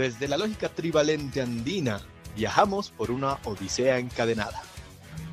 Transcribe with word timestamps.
Desde 0.00 0.28
la 0.28 0.38
lógica 0.38 0.70
trivalente 0.70 1.42
andina, 1.42 2.00
viajamos 2.34 2.90
por 2.90 3.10
una 3.10 3.34
odisea 3.44 3.98
encadenada. 3.98 4.62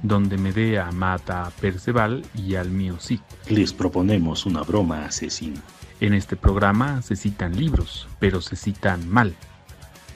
Donde 0.04 0.38
Medea 0.38 0.92
mata 0.92 1.46
a 1.46 1.51
Perceval 1.51 2.25
y 2.36 2.55
al 2.55 2.70
mío 2.70 2.98
sí. 3.00 3.22
Les 3.48 3.72
proponemos 3.72 4.46
una 4.46 4.64
broma 4.64 5.06
asesina. 5.06 5.62
En 6.02 6.14
este 6.14 6.36
programa 6.36 7.02
se 7.02 7.16
citan 7.16 7.56
libros, 7.56 8.10
pero 8.20 8.42
se 8.42 8.58
citan 8.58 9.08
mal. 9.08 9.38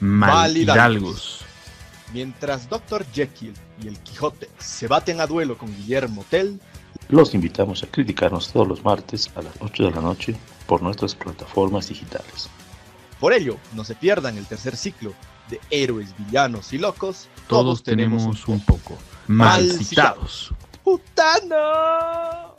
Mal, 0.00 0.54
hidalgos. 0.54 1.46
Mientras 2.12 2.68
Dr. 2.68 3.06
Jekyll 3.10 3.54
y 3.82 3.88
el 3.88 3.98
Quijote 4.00 4.50
se 4.58 4.86
baten 4.86 5.22
a 5.22 5.26
duelo 5.26 5.56
con 5.56 5.74
Guillermo 5.74 6.26
Tell, 6.28 6.60
Los 7.08 7.32
invitamos 7.32 7.82
a 7.84 7.86
criticarnos 7.86 8.52
todos 8.52 8.68
los 8.68 8.84
martes 8.84 9.30
a 9.34 9.40
las 9.40 9.54
8 9.60 9.84
de 9.84 9.90
la 9.92 10.02
noche 10.02 10.36
por 10.66 10.82
nuestras 10.82 11.14
plataformas 11.14 11.88
digitales. 11.88 12.50
Por 13.22 13.32
ello 13.32 13.56
no 13.76 13.84
se 13.84 13.94
pierdan 13.94 14.36
el 14.36 14.48
tercer 14.48 14.76
ciclo 14.76 15.14
de 15.48 15.60
Héroes, 15.70 16.12
Villanos 16.18 16.72
y 16.72 16.78
Locos. 16.78 17.28
Todos 17.46 17.84
tenemos 17.84 18.48
un 18.48 18.58
poco. 18.58 18.98
Mal 19.28 19.64
Mal 19.68 19.78
citados. 19.78 20.52
¡Putano! 20.82 22.56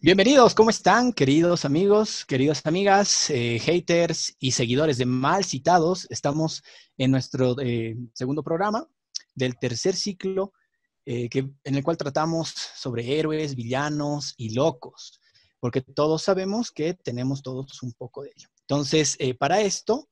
Bienvenidos, 0.00 0.54
¿cómo 0.54 0.70
están, 0.70 1.12
queridos 1.12 1.66
amigos, 1.66 2.24
queridas 2.24 2.64
amigas, 2.64 3.28
eh, 3.28 3.58
haters 3.62 4.34
y 4.38 4.52
seguidores 4.52 4.96
de 4.96 5.04
Mal 5.04 5.44
Citados? 5.44 6.06
Estamos 6.08 6.62
en 6.96 7.10
nuestro 7.10 7.54
eh, 7.60 7.98
segundo 8.14 8.42
programa 8.42 8.88
del 9.34 9.58
tercer 9.58 9.94
ciclo, 9.94 10.54
eh, 11.04 11.28
que, 11.28 11.50
en 11.64 11.74
el 11.74 11.84
cual 11.84 11.98
tratamos 11.98 12.48
sobre 12.48 13.18
héroes, 13.18 13.54
villanos 13.54 14.32
y 14.38 14.54
locos, 14.54 15.20
porque 15.58 15.82
todos 15.82 16.22
sabemos 16.22 16.70
que 16.70 16.94
tenemos 16.94 17.42
todos 17.42 17.82
un 17.82 17.92
poco 17.92 18.22
de 18.22 18.30
ello. 18.34 18.48
Entonces, 18.70 19.16
eh, 19.18 19.34
para 19.34 19.60
esto, 19.62 20.06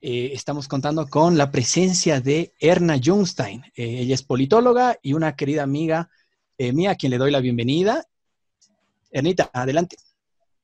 eh, 0.00 0.30
estamos 0.32 0.68
contando 0.68 1.06
con 1.06 1.36
la 1.36 1.50
presencia 1.50 2.18
de 2.22 2.54
Erna 2.58 2.96
Jungstein. 2.98 3.62
Eh, 3.76 3.98
ella 4.00 4.14
es 4.14 4.22
politóloga 4.22 4.96
y 5.02 5.12
una 5.12 5.36
querida 5.36 5.64
amiga 5.64 6.08
mía, 6.58 6.92
a 6.92 6.94
quien 6.94 7.10
le 7.10 7.18
doy 7.18 7.30
la 7.30 7.40
bienvenida. 7.40 8.02
Ernita, 9.10 9.50
adelante. 9.52 9.96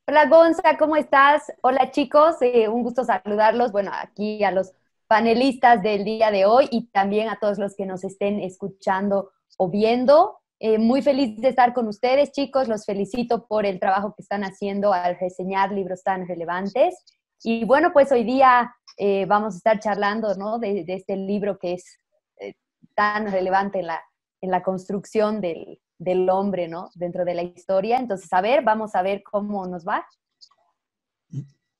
Hola 0.06 0.26
Gonza, 0.30 0.78
¿cómo 0.78 0.96
estás? 0.96 1.42
Hola 1.60 1.90
chicos, 1.90 2.36
un 2.70 2.82
gusto 2.82 3.04
saludarlos. 3.04 3.70
Bueno, 3.70 3.90
aquí 3.94 4.42
a 4.42 4.50
los 4.50 4.72
panelistas 5.06 5.82
del 5.82 6.04
día 6.04 6.30
de 6.30 6.46
hoy 6.46 6.68
y 6.70 6.86
también 6.86 7.28
a 7.28 7.38
todos 7.38 7.58
los 7.58 7.76
que 7.76 7.84
nos 7.84 8.02
estén 8.02 8.40
escuchando 8.40 9.32
o 9.58 9.68
viendo. 9.68 10.38
Muy 10.78 11.02
feliz 11.02 11.38
de 11.38 11.48
estar 11.48 11.74
con 11.74 11.86
ustedes, 11.86 12.32
chicos. 12.32 12.66
Los 12.66 12.86
felicito 12.86 13.46
por 13.46 13.66
el 13.66 13.78
trabajo 13.78 14.14
que 14.14 14.22
están 14.22 14.42
haciendo 14.42 14.94
al 14.94 15.18
reseñar 15.18 15.70
libros 15.72 16.02
tan 16.02 16.26
relevantes. 16.26 16.94
Y 17.42 17.64
bueno, 17.64 17.92
pues 17.92 18.10
hoy 18.12 18.24
día 18.24 18.74
eh, 18.96 19.26
vamos 19.26 19.54
a 19.54 19.56
estar 19.58 19.80
charlando 19.80 20.34
¿no? 20.34 20.58
de, 20.58 20.84
de 20.84 20.94
este 20.94 21.16
libro 21.16 21.58
que 21.58 21.74
es 21.74 22.00
eh, 22.40 22.54
tan 22.94 23.30
relevante 23.30 23.80
en 23.80 23.86
la, 23.86 24.00
en 24.40 24.50
la 24.50 24.62
construcción 24.62 25.40
del, 25.40 25.80
del 25.98 26.28
hombre, 26.30 26.68
¿no? 26.68 26.90
Dentro 26.94 27.24
de 27.24 27.34
la 27.34 27.42
historia. 27.42 27.98
Entonces, 27.98 28.32
a 28.32 28.40
ver, 28.40 28.62
vamos 28.62 28.94
a 28.94 29.02
ver 29.02 29.22
cómo 29.22 29.66
nos 29.66 29.86
va. 29.86 30.06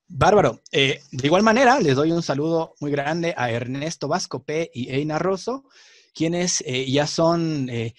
Bárbaro. 0.08 0.60
Eh, 0.70 1.00
de 1.10 1.26
igual 1.26 1.42
manera, 1.42 1.80
les 1.80 1.96
doy 1.96 2.12
un 2.12 2.22
saludo 2.22 2.74
muy 2.80 2.90
grande 2.90 3.34
a 3.36 3.50
Ernesto 3.50 4.08
Vasco 4.08 4.44
P. 4.44 4.70
y 4.72 4.90
Eina 4.90 5.18
Rosso, 5.18 5.64
quienes 6.14 6.62
eh, 6.64 6.90
ya 6.90 7.06
son 7.06 7.68
eh, 7.68 7.94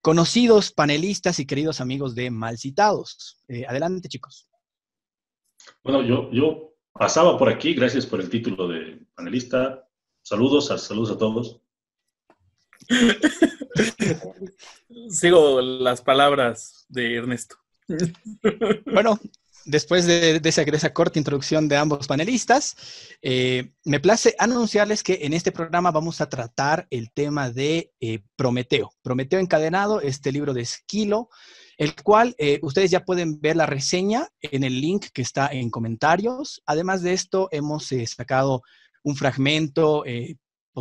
conocidos 0.00 0.72
panelistas 0.72 1.38
y 1.38 1.46
queridos 1.46 1.80
amigos 1.80 2.14
de 2.14 2.30
Malcitados. 2.30 3.40
Eh, 3.48 3.64
adelante, 3.66 4.08
chicos. 4.08 4.48
Bueno, 5.82 6.02
yo, 6.02 6.30
yo 6.30 6.73
pasaba 6.94 7.36
por 7.36 7.48
aquí, 7.48 7.74
gracias 7.74 8.06
por 8.06 8.20
el 8.20 8.30
título 8.30 8.68
de 8.68 9.00
panelista. 9.14 9.86
Saludos, 10.22 10.70
a, 10.70 10.78
saludos 10.78 11.10
a 11.10 11.18
todos. 11.18 11.60
Sigo 15.10 15.60
las 15.60 16.00
palabras 16.00 16.86
de 16.88 17.16
Ernesto. 17.16 17.56
Bueno, 18.86 19.18
después 19.64 20.06
de, 20.06 20.40
de 20.40 20.48
esa, 20.48 20.64
de 20.64 20.76
esa 20.76 20.92
corta 20.92 21.18
introducción 21.18 21.68
de 21.68 21.76
ambos 21.76 22.06
panelistas, 22.06 22.76
eh, 23.22 23.72
me 23.84 24.00
place 24.00 24.34
anunciarles 24.38 25.02
que 25.02 25.20
en 25.22 25.34
este 25.34 25.52
programa 25.52 25.90
vamos 25.90 26.20
a 26.20 26.28
tratar 26.28 26.86
el 26.90 27.12
tema 27.12 27.50
de 27.50 27.92
eh, 28.00 28.20
Prometeo. 28.36 28.92
Prometeo 29.02 29.40
encadenado, 29.40 30.00
este 30.00 30.32
libro 30.32 30.54
de 30.54 30.62
Esquilo, 30.62 31.28
el 31.76 31.94
cual 32.02 32.34
eh, 32.38 32.58
ustedes 32.62 32.90
ya 32.90 33.04
pueden 33.04 33.40
ver 33.40 33.56
la 33.56 33.66
reseña 33.66 34.28
en 34.40 34.64
el 34.64 34.80
link 34.80 35.06
que 35.12 35.22
está 35.22 35.48
en 35.48 35.70
comentarios. 35.70 36.62
Además 36.66 37.02
de 37.02 37.12
esto, 37.12 37.48
hemos 37.50 37.90
eh, 37.92 38.06
sacado 38.06 38.62
un 39.02 39.16
fragmento 39.16 40.04
eh, 40.06 40.36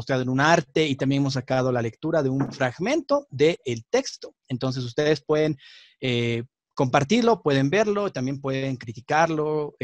en 0.08 0.30
un 0.30 0.40
arte 0.40 0.88
y 0.88 0.96
también 0.96 1.22
hemos 1.22 1.34
sacado 1.34 1.72
la 1.72 1.82
lectura 1.82 2.24
de 2.24 2.30
un 2.30 2.52
fragmento 2.52 3.28
del 3.30 3.58
texto. 3.90 4.36
Entonces 4.48 4.84
ustedes 4.84 5.24
pueden 5.24 5.58
eh, 6.02 6.44
compartirlo, 6.74 7.44
pueden 7.44 7.70
verlo, 7.70 8.12
también 8.12 8.42
pueden 8.42 8.76
criticarlo, 8.78 9.76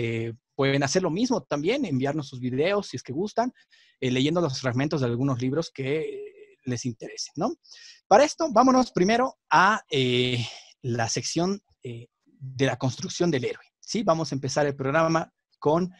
pueden 0.56 0.81
hacer 0.81 1.03
lo 1.03 1.12
mismo 1.12 1.44
también, 1.44 1.86
enviarnos 1.86 2.28
sus 2.28 2.40
videos 2.40 2.88
si 2.88 2.98
es 2.98 3.03
que 3.03 3.14
gustan, 3.14 3.53
leyendo 4.02 4.42
los 4.42 4.59
fragmentos 4.59 5.02
de 5.02 5.06
algunos 5.06 5.40
libros 5.40 5.69
que 5.72 6.58
les 6.64 6.86
interesen, 6.86 7.34
¿no? 7.36 7.53
Para 8.08 8.24
esto, 8.24 8.52
vámonos 8.52 8.92
primero 8.92 9.38
a 9.52 9.84
la 10.81 11.09
sección 11.09 11.62
eh, 11.84 12.07
de 12.25 12.66
la 12.66 12.78
construcción 12.78 13.31
del 13.31 13.45
héroe, 13.45 13.66
¿sí? 13.79 14.03
Vamos 14.03 14.31
a 14.31 14.35
empezar 14.35 14.66
el 14.66 14.75
programa 14.75 15.34
con 15.59 15.91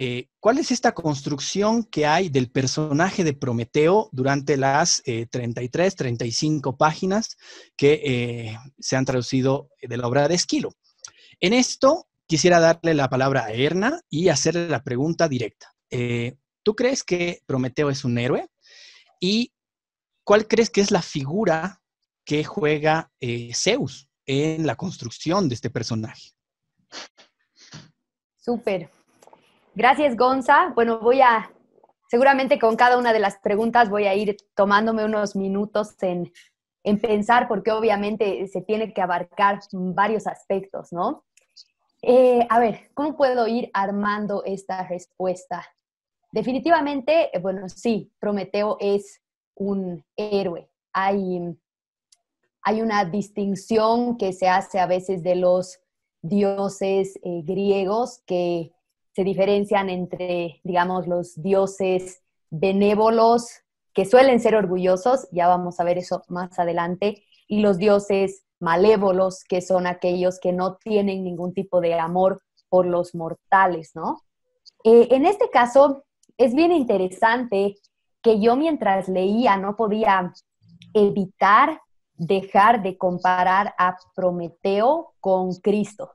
eh, 0.00 0.28
cuál 0.38 0.58
es 0.58 0.70
esta 0.70 0.92
construcción 0.92 1.82
que 1.82 2.06
hay 2.06 2.28
del 2.28 2.52
personaje 2.52 3.24
de 3.24 3.32
Prometeo 3.32 4.08
durante 4.12 4.56
las 4.56 5.02
eh, 5.06 5.26
33, 5.26 5.96
35 5.96 6.76
páginas 6.76 7.36
que 7.76 8.00
eh, 8.04 8.56
se 8.78 8.94
han 8.94 9.04
traducido 9.04 9.70
de 9.82 9.96
la 9.96 10.06
obra 10.06 10.28
de 10.28 10.36
Esquilo. 10.36 10.70
En 11.40 11.52
esto 11.52 12.06
quisiera 12.28 12.60
darle 12.60 12.94
la 12.94 13.10
palabra 13.10 13.46
a 13.46 13.50
Erna 13.50 14.00
y 14.08 14.28
hacerle 14.28 14.68
la 14.68 14.84
pregunta 14.84 15.28
directa. 15.28 15.74
¿Tú 16.62 16.76
crees 16.76 17.02
que 17.02 17.40
Prometeo 17.46 17.88
es 17.88 18.04
un 18.04 18.18
héroe? 18.18 18.46
¿Y 19.18 19.54
cuál 20.22 20.46
crees 20.46 20.68
que 20.68 20.82
es 20.82 20.90
la 20.90 21.00
figura 21.00 21.80
que 22.24 22.44
juega 22.44 23.10
Zeus 23.54 24.07
en 24.28 24.66
la 24.66 24.76
construcción 24.76 25.48
de 25.48 25.56
este 25.56 25.70
personaje? 25.70 26.30
Súper. 28.36 28.88
Gracias, 29.74 30.16
Gonza. 30.16 30.72
Bueno, 30.74 31.00
voy 31.00 31.20
a, 31.20 31.50
seguramente 32.08 32.58
con 32.58 32.76
cada 32.76 32.98
una 32.98 33.12
de 33.12 33.18
las 33.18 33.38
preguntas 33.38 33.88
voy 33.90 34.06
a 34.06 34.14
ir 34.14 34.36
tomándome 34.54 35.04
unos 35.04 35.34
minutos 35.34 36.00
en, 36.02 36.32
en 36.84 37.00
pensar, 37.00 37.48
porque 37.48 37.72
obviamente 37.72 38.46
se 38.48 38.60
tiene 38.60 38.92
que 38.92 39.00
abarcar 39.00 39.60
varios 39.72 40.26
aspectos, 40.26 40.92
¿no? 40.92 41.24
Eh, 42.02 42.46
a 42.48 42.60
ver, 42.60 42.90
¿cómo 42.94 43.16
puedo 43.16 43.46
ir 43.48 43.70
armando 43.72 44.44
esta 44.44 44.86
respuesta? 44.86 45.66
Definitivamente, 46.30 47.34
eh, 47.36 47.40
bueno, 47.40 47.68
sí, 47.68 48.12
Prometeo 48.20 48.76
es 48.78 49.20
un 49.54 50.04
héroe. 50.16 50.70
Hay, 50.92 51.56
hay 52.62 52.82
una 52.82 53.04
distinción 53.04 54.16
que 54.16 54.32
se 54.32 54.48
hace 54.48 54.78
a 54.78 54.86
veces 54.86 55.22
de 55.22 55.36
los 55.36 55.78
dioses 56.22 57.18
eh, 57.22 57.42
griegos 57.44 58.22
que 58.26 58.72
se 59.14 59.24
diferencian 59.24 59.88
entre, 59.90 60.60
digamos, 60.64 61.06
los 61.06 61.40
dioses 61.42 62.22
benévolos, 62.50 63.48
que 63.92 64.04
suelen 64.04 64.38
ser 64.40 64.54
orgullosos, 64.54 65.28
ya 65.32 65.48
vamos 65.48 65.80
a 65.80 65.84
ver 65.84 65.98
eso 65.98 66.22
más 66.28 66.58
adelante, 66.58 67.24
y 67.48 67.60
los 67.60 67.78
dioses 67.78 68.44
malévolos, 68.60 69.44
que 69.44 69.60
son 69.60 69.86
aquellos 69.86 70.38
que 70.38 70.52
no 70.52 70.76
tienen 70.76 71.24
ningún 71.24 71.52
tipo 71.52 71.80
de 71.80 71.98
amor 71.98 72.42
por 72.68 72.86
los 72.86 73.14
mortales, 73.14 73.92
¿no? 73.94 74.22
Eh, 74.84 75.08
en 75.10 75.26
este 75.26 75.50
caso, 75.50 76.04
es 76.36 76.54
bien 76.54 76.70
interesante 76.72 77.76
que 78.22 78.40
yo 78.40 78.56
mientras 78.56 79.08
leía 79.08 79.56
no 79.56 79.76
podía 79.76 80.32
evitar 80.94 81.80
dejar 82.18 82.82
de 82.82 82.98
comparar 82.98 83.74
a 83.78 83.96
Prometeo 84.14 85.14
con 85.20 85.54
Cristo. 85.56 86.12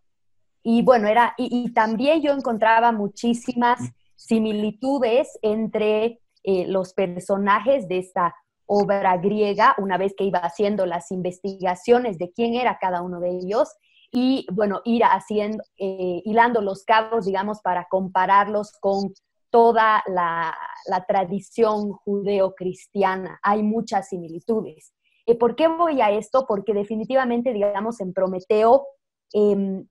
Y 0.61 0.83
bueno, 0.83 1.07
era, 1.07 1.33
y, 1.37 1.65
y 1.65 1.73
también 1.73 2.21
yo 2.21 2.31
encontraba 2.31 2.91
muchísimas 2.91 3.79
similitudes 4.15 5.27
entre 5.41 6.21
eh, 6.43 6.67
los 6.67 6.93
personajes 6.93 7.87
de 7.87 7.97
esta 7.99 8.35
obra 8.65 9.17
griega, 9.17 9.75
una 9.77 9.97
vez 9.97 10.13
que 10.17 10.23
iba 10.23 10.39
haciendo 10.39 10.85
las 10.85 11.11
investigaciones 11.11 12.17
de 12.17 12.31
quién 12.31 12.53
era 12.53 12.77
cada 12.79 13.01
uno 13.01 13.19
de 13.19 13.31
ellos, 13.31 13.69
y 14.11 14.45
bueno, 14.53 14.81
ir 14.85 15.03
haciendo, 15.03 15.63
eh, 15.77 16.21
hilando 16.23 16.61
los 16.61 16.83
cabos, 16.83 17.25
digamos, 17.25 17.61
para 17.61 17.87
compararlos 17.89 18.71
con 18.79 19.13
toda 19.49 20.03
la, 20.07 20.55
la 20.87 21.05
tradición 21.05 21.91
judeo-cristiana. 21.91 23.39
Hay 23.41 23.63
muchas 23.63 24.09
similitudes. 24.09 24.93
Eh, 25.25 25.35
¿Por 25.35 25.55
qué 25.55 25.67
voy 25.67 26.01
a 26.01 26.11
esto? 26.11 26.45
Porque 26.47 26.73
definitivamente, 26.73 27.53
digamos, 27.53 27.99
en 28.01 28.13
Prometeo 28.13 28.85
eh, 29.33 29.83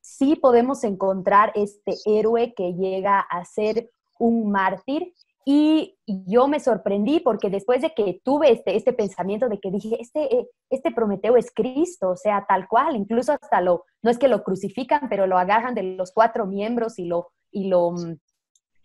sí 0.00 0.36
podemos 0.36 0.84
encontrar 0.84 1.52
este 1.54 1.94
héroe 2.06 2.54
que 2.54 2.72
llega 2.74 3.20
a 3.20 3.44
ser 3.44 3.90
un 4.18 4.50
mártir 4.50 5.14
Y 5.46 5.96
yo 6.06 6.48
me 6.48 6.60
sorprendí 6.60 7.20
porque 7.20 7.48
después 7.48 7.80
de 7.80 7.94
que 7.94 8.20
tuve 8.22 8.52
este, 8.52 8.76
este 8.76 8.92
pensamiento 8.92 9.48
de 9.48 9.58
que 9.58 9.70
dije, 9.70 9.96
este, 9.98 10.34
eh, 10.34 10.48
este 10.68 10.92
Prometeo 10.92 11.36
es 11.36 11.50
Cristo, 11.54 12.10
o 12.10 12.16
sea, 12.16 12.44
tal 12.46 12.68
cual, 12.68 12.94
incluso 12.94 13.32
hasta 13.32 13.60
lo, 13.60 13.84
no 14.02 14.10
es 14.10 14.18
que 14.18 14.28
lo 14.28 14.42
crucifican, 14.42 15.08
pero 15.08 15.26
lo 15.26 15.38
agarran 15.38 15.74
de 15.74 15.82
los 15.82 16.12
cuatro 16.12 16.46
miembros 16.46 16.98
y 16.98 17.06
lo, 17.06 17.32
y 17.50 17.68
lo 17.68 17.92
mm, 17.92 18.18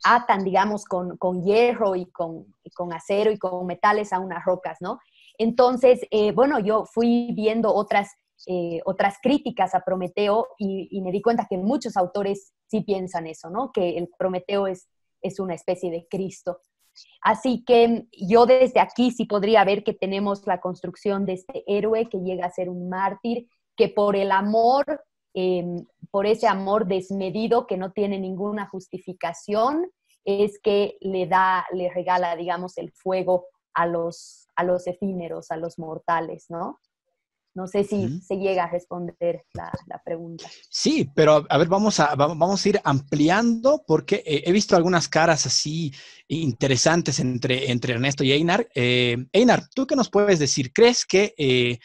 atan, 0.06 0.44
digamos, 0.44 0.86
con, 0.86 1.18
con 1.18 1.44
hierro 1.44 1.96
y 1.96 2.06
con, 2.12 2.46
con, 2.74 2.94
acero 2.94 3.32
y 3.32 3.38
con 3.38 3.66
metales 3.66 4.14
a 4.14 4.20
unas 4.20 4.46
rocas, 4.46 4.78
¿no? 4.80 5.00
Entonces, 5.38 6.02
eh, 6.12 6.32
bueno, 6.32 6.60
yo 6.60 6.86
fui 6.86 7.32
viendo 7.34 7.74
otras, 7.74 8.10
eh, 8.48 8.82
otras 8.86 9.16
críticas 9.22 9.76
a 9.76 9.82
Prometeo 9.82 10.48
y, 10.58 11.02
me 11.02 11.12
di 11.12 11.22
cuenta 11.22 11.48
que 11.50 11.58
muchos 11.58 11.98
autores 11.98 12.54
sí 12.68 12.82
piensan 12.82 13.28
eso, 13.28 13.50
¿no? 13.50 13.72
Que 13.72 13.98
el 13.98 14.10
Prometeo 14.18 14.68
es 14.68 14.88
es 15.26 15.40
una 15.40 15.56
especie 15.56 15.92
de 15.92 16.08
Cristo. 16.10 16.60
Así 17.22 17.64
que 17.66 18.06
yo 18.12 18.46
desde 18.46 18.80
aquí 18.80 19.12
sí 19.12 19.26
podría 19.26 19.66
ver 19.66 19.84
que 19.84 19.94
tenemos 19.94 20.46
la 20.48 20.62
construcción 20.62 21.26
de 21.26 21.34
este 21.34 21.64
héroe 21.68 22.08
que 22.10 22.20
llega 22.20 22.46
a 22.46 22.52
ser 22.52 22.70
un 22.70 22.88
mártir, 22.88 23.48
que 23.76 23.90
por 23.90 24.16
el 24.16 24.32
amor, 24.32 25.04
em, 25.34 25.86
por 26.12 26.26
ese 26.26 26.48
amor 26.48 26.88
desmedido 26.88 27.68
que 27.68 27.76
no 27.76 27.92
tiene 27.92 28.20
ninguna 28.20 28.68
justificación, 28.70 29.92
es 30.24 30.60
que 30.60 30.98
le 31.02 31.28
da, 31.28 31.66
le 31.74 31.90
regala, 31.90 32.36
digamos, 32.36 32.78
el 32.78 32.92
fuego 32.94 33.48
a 33.76 33.86
los, 33.86 34.48
a 34.56 34.64
los 34.64 34.88
efímeros, 34.88 35.52
a 35.52 35.58
los 35.58 35.78
mortales, 35.78 36.46
¿no? 36.50 36.80
No 37.56 37.68
sé 37.68 37.86
si 37.86 38.20
se 38.20 38.36
llega 38.36 38.66
a 38.66 38.70
responder 38.70 39.46
la, 39.54 40.02
pregunta. 40.04 40.46
Sí, 40.70 41.10
pero 41.16 41.46
a 41.50 41.58
ver, 41.58 41.70
vamos 41.70 42.02
a, 42.02 42.14
vamos 42.14 42.66
a 42.66 42.70
ir 42.70 42.82
ampliando 42.84 43.82
porque 43.88 44.22
eh, 44.26 44.44
he 44.46 44.52
visto 44.52 44.76
algunas 44.76 45.08
caras 45.08 45.46
así 45.46 45.94
interesantes 46.28 47.18
entre, 47.22 47.72
entre 47.72 47.94
Ernesto 47.94 48.26
y 48.26 48.34
Einar. 48.34 48.68
Eh, 48.76 49.26
Einar, 49.32 49.70
¿tú 49.74 49.88
qué 49.88 49.96
nos 49.96 50.10
puedes 50.10 50.38
decir? 50.38 50.74
¿Crees 50.74 51.06
que 51.06 51.34
eh, 51.38 51.80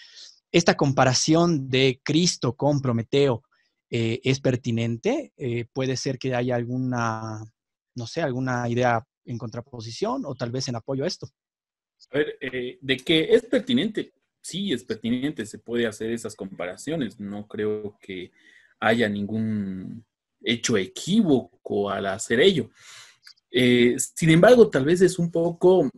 esta 0.50 0.76
comparación 0.76 1.68
de 1.68 2.00
Cristo 2.02 2.56
con 2.56 2.80
Prometeo 2.80 3.44
es 3.92 4.40
pertinente? 4.40 5.32
¿Puede 5.72 5.96
ser 5.96 6.18
que 6.18 6.32
haya 6.34 6.54
alguna, 6.54 7.44
no 7.96 8.06
sé, 8.06 8.22
alguna 8.22 8.68
idea 8.68 9.04
en 9.24 9.36
contraposición 9.36 10.24
o 10.26 10.34
tal 10.36 10.52
vez 10.52 10.68
en 10.68 10.76
apoyo 10.76 11.02
a 11.02 11.08
esto? 11.08 11.28
A 12.12 12.18
ver, 12.18 12.38
de 12.80 12.96
que 12.98 13.34
es 13.34 13.44
pertinente, 13.44 14.12
sí 14.40 14.72
es 14.72 14.84
pertinente, 14.84 15.46
se 15.46 15.58
puede 15.58 15.86
hacer 15.86 16.10
esas 16.10 16.34
comparaciones. 16.34 17.20
No 17.20 17.46
creo 17.46 17.98
que 18.00 18.32
haya 18.80 19.08
ningún 19.08 20.04
hecho 20.42 20.76
equívoco 20.76 21.90
al 21.90 22.06
hacer 22.06 22.40
ello. 22.40 22.70
Eh, 23.50 23.96
sin 23.98 24.30
embargo, 24.30 24.70
tal 24.70 24.84
vez 24.84 25.00
es 25.02 25.18
un 25.18 25.30
poco 25.30 25.90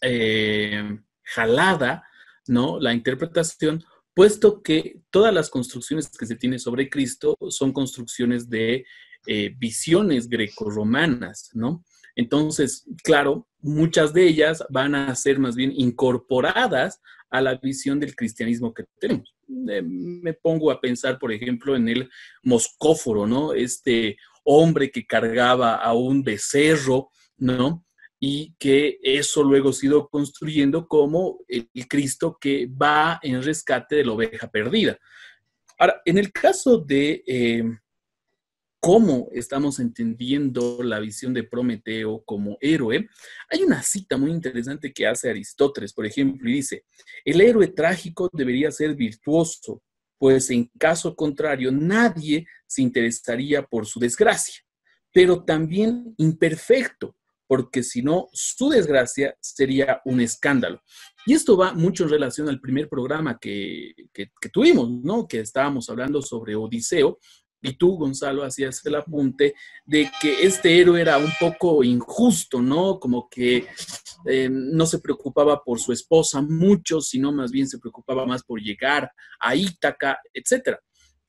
eh, 0.00 0.98
jalada, 1.22 2.04
¿no? 2.46 2.80
La 2.80 2.94
interpretación, 2.94 3.84
puesto 4.14 4.62
que 4.62 5.00
todas 5.10 5.34
las 5.34 5.50
construcciones 5.50 6.08
que 6.08 6.26
se 6.26 6.36
tienen 6.36 6.58
sobre 6.58 6.88
Cristo 6.88 7.36
son 7.50 7.72
construcciones 7.72 8.48
de 8.48 8.86
eh, 9.26 9.54
visiones 9.58 10.28
grecorromanas, 10.28 11.50
¿no? 11.54 11.84
Entonces, 12.16 12.86
claro, 13.04 13.46
muchas 13.60 14.12
de 14.12 14.26
ellas 14.26 14.64
van 14.70 14.94
a 14.94 15.14
ser 15.14 15.38
más 15.38 15.54
bien 15.54 15.72
incorporadas 15.76 17.00
a 17.30 17.42
la 17.42 17.54
visión 17.56 18.00
del 18.00 18.16
cristianismo 18.16 18.72
que 18.72 18.84
tenemos. 18.98 19.34
Me 19.46 20.32
pongo 20.32 20.70
a 20.70 20.80
pensar, 20.80 21.18
por 21.18 21.30
ejemplo, 21.30 21.76
en 21.76 21.88
el 21.88 22.10
moscóforo, 22.42 23.26
¿no? 23.26 23.52
Este 23.52 24.16
hombre 24.44 24.90
que 24.90 25.06
cargaba 25.06 25.76
a 25.76 25.92
un 25.92 26.22
becerro, 26.22 27.10
¿no? 27.36 27.84
Y 28.18 28.54
que 28.58 28.98
eso 29.02 29.44
luego 29.44 29.68
ha 29.70 29.74
sido 29.74 30.08
construyendo 30.08 30.88
como 30.88 31.40
el 31.48 31.68
Cristo 31.88 32.38
que 32.40 32.66
va 32.66 33.20
en 33.22 33.42
rescate 33.42 33.96
de 33.96 34.04
la 34.06 34.12
oveja 34.12 34.50
perdida. 34.50 34.98
Ahora, 35.78 36.00
en 36.06 36.16
el 36.16 36.32
caso 36.32 36.78
de 36.78 37.22
eh, 37.26 37.62
cómo 38.86 39.26
estamos 39.32 39.80
entendiendo 39.80 40.80
la 40.80 41.00
visión 41.00 41.34
de 41.34 41.42
Prometeo 41.42 42.22
como 42.24 42.56
héroe, 42.60 43.08
hay 43.50 43.64
una 43.64 43.82
cita 43.82 44.16
muy 44.16 44.30
interesante 44.30 44.92
que 44.92 45.08
hace 45.08 45.28
Aristóteles, 45.28 45.92
por 45.92 46.06
ejemplo, 46.06 46.48
y 46.48 46.52
dice, 46.52 46.84
el 47.24 47.40
héroe 47.40 47.66
trágico 47.66 48.30
debería 48.32 48.70
ser 48.70 48.94
virtuoso, 48.94 49.82
pues 50.18 50.50
en 50.50 50.70
caso 50.78 51.16
contrario 51.16 51.72
nadie 51.72 52.46
se 52.64 52.80
interesaría 52.80 53.64
por 53.64 53.86
su 53.86 53.98
desgracia, 53.98 54.62
pero 55.12 55.42
también 55.42 56.14
imperfecto, 56.16 57.16
porque 57.48 57.82
si 57.82 58.02
no, 58.02 58.28
su 58.32 58.68
desgracia 58.68 59.36
sería 59.40 60.00
un 60.04 60.20
escándalo. 60.20 60.80
Y 61.26 61.34
esto 61.34 61.56
va 61.56 61.72
mucho 61.72 62.04
en 62.04 62.10
relación 62.10 62.48
al 62.48 62.60
primer 62.60 62.88
programa 62.88 63.36
que, 63.40 63.94
que, 64.12 64.30
tuvimos, 64.52 64.88
¿no? 64.88 65.26
Que 65.26 65.40
estábamos 65.40 65.90
hablando 65.90 66.22
sobre 66.22 66.54
Odiseo 66.54 67.18
y 67.66 67.74
tú, 67.74 67.96
Gonzalo, 67.96 68.44
hacías 68.44 68.84
el 68.86 68.94
apunte 68.94 69.54
de 69.84 70.10
que 70.20 70.46
este 70.46 70.80
héroe 70.80 71.00
era 71.00 71.18
un 71.18 71.32
poco 71.40 71.82
injusto, 71.82 72.62
¿no? 72.62 73.00
Como 73.00 73.28
que 73.28 73.66
eh, 74.24 74.48
no 74.50 74.86
se 74.86 75.00
preocupaba 75.00 75.62
por 75.62 75.80
su 75.80 75.92
esposa 75.92 76.40
mucho, 76.40 77.00
sino 77.00 77.32
más 77.32 77.50
bien 77.50 77.68
se 77.68 77.78
preocupaba 77.78 78.24
más 78.24 78.44
por 78.44 78.60
llegar 78.60 79.10
a 79.40 79.56
Ítaca, 79.56 80.20
etc. 80.32 80.76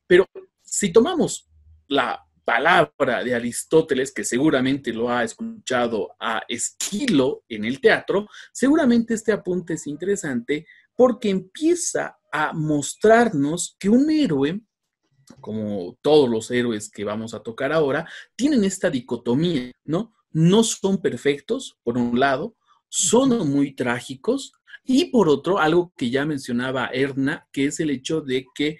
Pero 0.06 0.25
si 0.62 0.92
tomamos 0.92 1.50
la 1.88 2.24
palabra 2.45 3.24
de 3.24 3.36
Aristóteles, 3.36 4.13
que 4.13 4.24
seguramente 4.24 4.94
lo 4.94 5.10
ha 5.10 5.24
escuchado 5.24 6.16
a 6.19 6.44
Esquilo 6.48 7.44
en 7.50 7.66
el 7.66 7.81
teatro, 7.81 8.28
seguramente 8.54 9.16
este 9.16 9.31
apunte 9.31 9.74
es 9.74 9.88
interesante 9.88 10.66
porque 10.95 11.30
empieza 11.30 12.18
a 12.31 12.54
mostrarnos 12.54 13.75
que 13.80 13.90
un 13.90 14.10
héroe 14.10 14.62
como 15.41 15.97
todos 16.01 16.29
los 16.29 16.51
héroes 16.51 16.89
que 16.89 17.03
vamos 17.03 17.33
a 17.33 17.41
tocar 17.41 17.74
ahora, 17.74 18.09
tienen 18.35 18.63
esta 18.63 18.89
dicotomía, 18.89 19.71
¿no? 19.83 20.13
No 20.31 20.63
son 20.63 21.01
perfectos, 21.01 21.77
por 21.83 21.97
un 21.97 22.19
lado, 22.19 22.56
son 22.89 23.50
muy 23.50 23.75
trágicos, 23.75 24.53
y 24.89 25.06
por 25.06 25.27
otro, 25.27 25.59
algo 25.59 25.91
que 25.97 26.09
ya 26.09 26.25
mencionaba 26.25 26.89
Erna, 26.94 27.47
que 27.51 27.65
es 27.65 27.79
el 27.81 27.89
hecho 27.89 28.21
de 28.21 28.45
que 28.56 28.77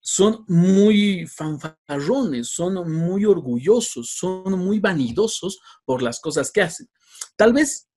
son 0.00 0.44
muy 0.48 1.26
fanfarrones, 1.26 2.48
son 2.48 2.90
muy 2.90 3.26
orgullosos, 3.26 4.14
son 4.16 4.58
muy 4.58 4.80
vanidosos 4.80 5.60
por 5.84 6.02
las 6.02 6.18
cosas 6.18 6.50
que 6.50 6.62
hacen. 6.62 6.88
Tal 7.36 7.52
vez, 7.52 7.88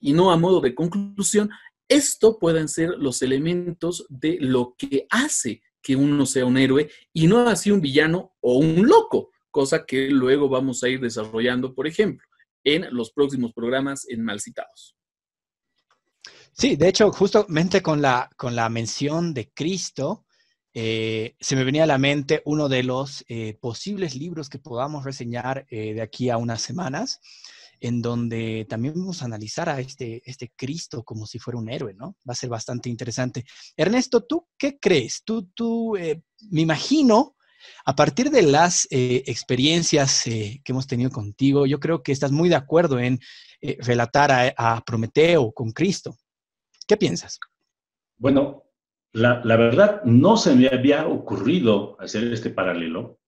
y 0.00 0.14
no 0.14 0.30
a 0.30 0.38
modo 0.38 0.62
de 0.62 0.74
conclusión, 0.74 1.50
esto 1.86 2.38
puedan 2.38 2.68
ser 2.68 2.90
los 2.98 3.20
elementos 3.20 4.06
de 4.08 4.38
lo 4.40 4.74
que 4.78 5.06
hace 5.10 5.60
que 5.82 5.96
uno 5.96 6.26
sea 6.26 6.44
un 6.44 6.58
héroe 6.58 6.90
y 7.12 7.26
no 7.26 7.48
así 7.48 7.70
un 7.70 7.80
villano 7.80 8.32
o 8.40 8.58
un 8.58 8.86
loco, 8.86 9.30
cosa 9.50 9.84
que 9.84 10.08
luego 10.08 10.48
vamos 10.48 10.82
a 10.82 10.88
ir 10.88 11.00
desarrollando, 11.00 11.74
por 11.74 11.86
ejemplo, 11.86 12.26
en 12.64 12.86
los 12.90 13.12
próximos 13.12 13.52
programas 13.52 14.06
en 14.08 14.22
Malcitados. 14.24 14.96
Sí, 16.52 16.76
de 16.76 16.88
hecho, 16.88 17.10
justamente 17.12 17.80
con 17.82 18.02
la, 18.02 18.28
con 18.36 18.54
la 18.54 18.68
mención 18.68 19.32
de 19.32 19.50
Cristo, 19.50 20.26
eh, 20.72 21.36
se 21.40 21.56
me 21.56 21.64
venía 21.64 21.84
a 21.84 21.86
la 21.86 21.98
mente 21.98 22.42
uno 22.44 22.68
de 22.68 22.82
los 22.82 23.24
eh, 23.28 23.56
posibles 23.60 24.14
libros 24.14 24.48
que 24.48 24.58
podamos 24.58 25.04
reseñar 25.04 25.66
eh, 25.70 25.94
de 25.94 26.02
aquí 26.02 26.30
a 26.30 26.36
unas 26.36 26.60
semanas 26.60 27.20
en 27.80 28.02
donde 28.02 28.66
también 28.68 28.94
vamos 28.94 29.22
a 29.22 29.24
analizar 29.24 29.68
a 29.68 29.80
este, 29.80 30.22
este 30.24 30.52
Cristo 30.54 31.02
como 31.02 31.26
si 31.26 31.38
fuera 31.38 31.58
un 31.58 31.70
héroe, 31.70 31.94
¿no? 31.94 32.16
Va 32.28 32.32
a 32.32 32.34
ser 32.34 32.50
bastante 32.50 32.90
interesante. 32.90 33.44
Ernesto, 33.76 34.22
¿tú 34.24 34.46
qué 34.58 34.78
crees? 34.78 35.22
Tú, 35.24 35.50
tú 35.54 35.96
eh, 35.96 36.22
me 36.50 36.60
imagino, 36.60 37.36
a 37.84 37.96
partir 37.96 38.30
de 38.30 38.42
las 38.42 38.86
eh, 38.90 39.22
experiencias 39.26 40.26
eh, 40.26 40.60
que 40.62 40.72
hemos 40.72 40.86
tenido 40.86 41.10
contigo, 41.10 41.66
yo 41.66 41.80
creo 41.80 42.02
que 42.02 42.12
estás 42.12 42.32
muy 42.32 42.48
de 42.48 42.56
acuerdo 42.56 42.98
en 42.98 43.18
relatar 43.80 44.54
a, 44.56 44.82
Prometeo 44.86 45.52
con 45.52 45.72
Cristo. 45.72 46.16
¿Qué 46.86 46.96
piensas? 46.96 47.38
Bueno, 48.16 48.64
la, 49.12 49.42
verdad 49.44 50.02
no 50.04 50.38
se 50.38 50.54
me 50.54 50.68
había 50.68 51.06
ocurrido 51.06 52.00
hacer 52.00 52.32
este 52.32 52.48
paralelo 52.48 53.18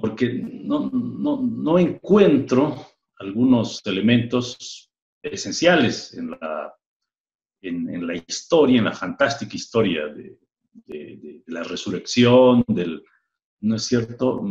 porque 0.00 0.32
no, 0.32 0.90
no, 0.90 1.78
encuentro 1.78 2.86
algunos 3.18 3.80
elementos 3.84 4.90
esenciales 5.22 6.14
en 6.14 6.30
la, 6.30 6.74
en, 7.60 8.06
la 8.06 8.14
historia, 8.16 8.78
en 8.78 8.84
la 8.84 8.92
fantástica 8.92 9.54
historia 9.54 10.06
de, 10.06 10.38
de, 10.86 11.42
la 11.46 11.62
resurrección, 11.62 12.64
del, 12.68 13.02
¿no 13.60 13.76
es 13.76 13.84
cierto? 13.84 14.42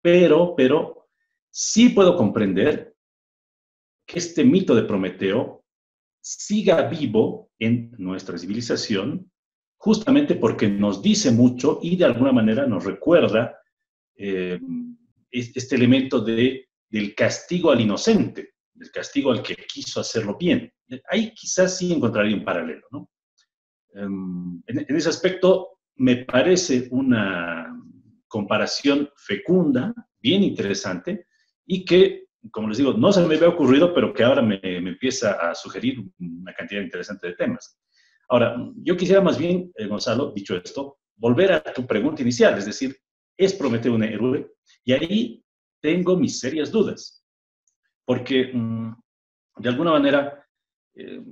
Pero, 0.00 0.54
pero 0.56 1.08
sí 1.50 1.90
puedo 1.90 2.16
comprender 2.16 2.94
que 4.06 4.18
este 4.18 4.44
mito 4.44 4.74
de 4.74 4.82
Prometeo 4.82 5.64
siga 6.20 6.88
vivo 6.88 7.50
en 7.58 7.94
nuestra 7.98 8.36
civilización, 8.38 9.30
justamente 9.76 10.34
porque 10.34 10.68
nos 10.68 11.02
dice 11.02 11.30
mucho 11.30 11.78
y 11.82 11.96
de 11.96 12.04
alguna 12.04 12.32
manera 12.32 12.66
nos 12.66 12.84
recuerda 12.84 13.61
eh, 14.16 14.58
este 15.30 15.76
elemento 15.76 16.20
de 16.20 16.66
del 16.92 17.14
castigo 17.14 17.70
al 17.70 17.80
inocente, 17.80 18.52
del 18.74 18.90
castigo 18.90 19.32
al 19.32 19.42
que 19.42 19.56
quiso 19.56 20.00
hacerlo 20.00 20.36
bien. 20.38 20.70
Ahí 21.08 21.32
quizás 21.34 21.78
sí 21.78 21.90
encontraría 21.90 22.36
un 22.36 22.44
paralelo, 22.44 22.86
¿no? 22.90 23.10
Em, 23.94 24.62
en, 24.66 24.96
ese 24.96 25.08
aspecto 25.08 25.78
me 25.96 26.24
parece 26.24 26.88
una 26.90 27.74
comparación 28.28 29.08
fecunda, 29.16 29.94
bien 30.20 30.42
interesante, 30.42 31.26
y 31.64 31.84
que, 31.86 32.26
como 32.50 32.68
les 32.68 32.76
digo, 32.76 32.92
no 32.92 33.10
se 33.10 33.26
me 33.26 33.36
había 33.36 33.48
ocurrido, 33.48 33.94
pero 33.94 34.12
que 34.12 34.24
ahora 34.24 34.42
me, 34.42 34.60
empieza 34.62 35.32
a 35.32 35.54
sugerir 35.54 35.98
una 36.18 36.52
cantidad 36.52 36.82
interesante 36.82 37.28
de 37.28 37.34
temas. 37.34 37.78
Ahora, 38.28 38.56
yo 38.76 38.96
quisiera 38.98 39.22
más 39.22 39.38
bien, 39.38 39.72
eh, 39.76 39.86
Gonzalo, 39.86 40.32
dicho 40.32 40.56
esto, 40.56 40.98
volver 41.16 41.52
a 41.52 41.62
tu 41.62 41.86
pregunta 41.86 42.20
inicial, 42.20 42.58
es 42.58 42.66
decir, 42.66 42.96
¿es 43.36 43.54
Prometeo 43.54 43.94
un 43.94 44.04
héroe? 44.04 44.52
Y 44.84 44.92
ahí 44.92 45.44
tengo 45.80 46.16
mis 46.16 46.38
serias 46.38 46.70
dudas, 46.70 47.24
porque 48.04 48.50
mm, 48.52 48.94
de 49.56 49.68
alguna 49.68 49.92
manera 49.92 50.46
eh, 50.94 51.22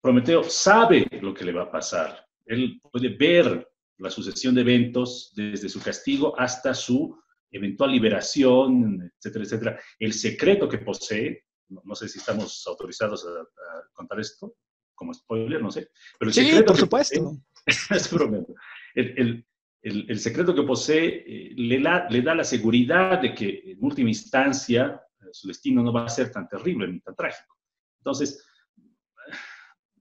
Prometeo 0.00 0.44
sabe 0.44 1.06
lo 1.20 1.34
que 1.34 1.44
le 1.44 1.52
va 1.52 1.64
a 1.64 1.70
pasar, 1.70 2.24
él 2.46 2.80
puede 2.80 3.10
ver 3.10 3.68
la 3.98 4.10
sucesión 4.10 4.54
de 4.54 4.62
eventos 4.62 5.32
desde 5.34 5.68
su 5.68 5.80
castigo 5.80 6.38
hasta 6.38 6.72
su 6.72 7.18
eventual 7.50 7.92
liberación, 7.92 9.12
etcétera, 9.16 9.44
etcétera. 9.44 9.80
El 9.98 10.12
secreto 10.12 10.68
que 10.68 10.78
posee, 10.78 11.44
no, 11.68 11.94
sé 11.94 12.08
si 12.08 12.18
estamos 12.18 12.64
autorizados 12.66 13.26
a, 13.26 13.44
contar 13.92 14.20
esto 14.20 14.54
como 14.94 15.14
spoiler, 15.14 15.62
no 15.62 15.70
sé, 15.70 15.90
pero 16.18 16.30
el 16.30 16.34
sí, 16.34 16.44
secreto 16.44 16.66
por 16.66 16.76
supuesto. 16.76 17.38
es 17.66 18.12
el, 18.94 19.14
el, 19.16 19.46
secreto 20.18 20.54
que 20.54 20.62
posee 20.62 21.24
eh, 21.26 21.52
le, 21.56 21.78
le, 22.10 22.22
da 22.22 22.34
la 22.34 22.44
seguridad 22.44 23.20
de 23.20 23.34
que 23.34 23.62
en 23.72 23.78
última 23.80 24.08
instancia 24.08 25.00
eh, 25.20 25.26
su 25.32 25.48
destino 25.48 25.82
no 25.82 25.92
va 25.92 26.04
a 26.04 26.08
ser 26.08 26.30
tan 26.32 26.48
terrible 26.48 26.88
ni 26.88 27.00
tan 27.00 27.14
trágico. 27.14 27.56
Entonces, 28.00 28.44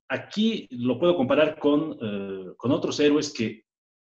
aquí 0.08 0.68
lo 0.72 1.00
puedo 1.00 1.16
comparar 1.16 1.60
con, 1.60 1.98
eh, 2.02 2.54
con 2.58 2.72
otros 2.72 3.00
héroes 3.00 3.34
que 3.34 3.66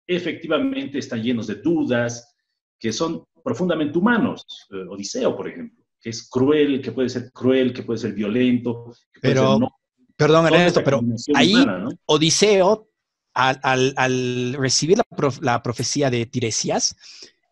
efectivamente 0.06 0.98
están 0.98 1.22
llenos 1.22 1.46
de 1.46 1.56
dudas, 1.56 2.36
que 2.78 2.92
son 2.92 3.24
profundamente 3.42 3.98
humanos. 3.98 4.44
Odiseo, 4.88 5.36
por 5.36 5.48
ejemplo, 5.48 5.84
que 6.00 6.10
es 6.10 6.28
cruel, 6.28 6.82
que 6.82 6.92
puede 6.92 7.08
ser 7.08 7.30
cruel, 7.32 7.72
que 7.72 7.82
puede 7.82 7.98
ser 7.98 8.12
violento. 8.12 8.92
Que 9.12 9.20
puede 9.20 9.34
pero, 9.34 9.52
ser 9.52 9.60
no, 9.60 9.70
perdón, 10.16 10.46
Ernesto, 10.46 10.82
pero 10.84 11.00
ahí 11.34 11.54
Odiseo 12.06 12.88
al, 13.34 14.54
recibir 14.54 14.98
la, 15.40 15.62
profecía 15.62 16.10
de 16.10 16.26
Tiresias, 16.26 16.96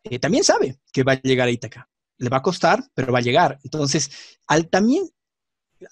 eh, 0.04 0.18
también 0.18 0.44
sabe 0.44 0.78
que 0.92 1.02
va 1.02 1.12
a 1.12 1.22
llegar 1.22 1.48
a 1.48 1.50
Ítaca. 1.50 1.88
Le 2.18 2.28
va 2.28 2.38
a 2.38 2.42
costar, 2.42 2.84
pero 2.94 3.12
va 3.12 3.18
a 3.18 3.22
llegar. 3.22 3.58
Entonces, 3.64 4.38
al 4.46 4.68
también, 4.68 5.08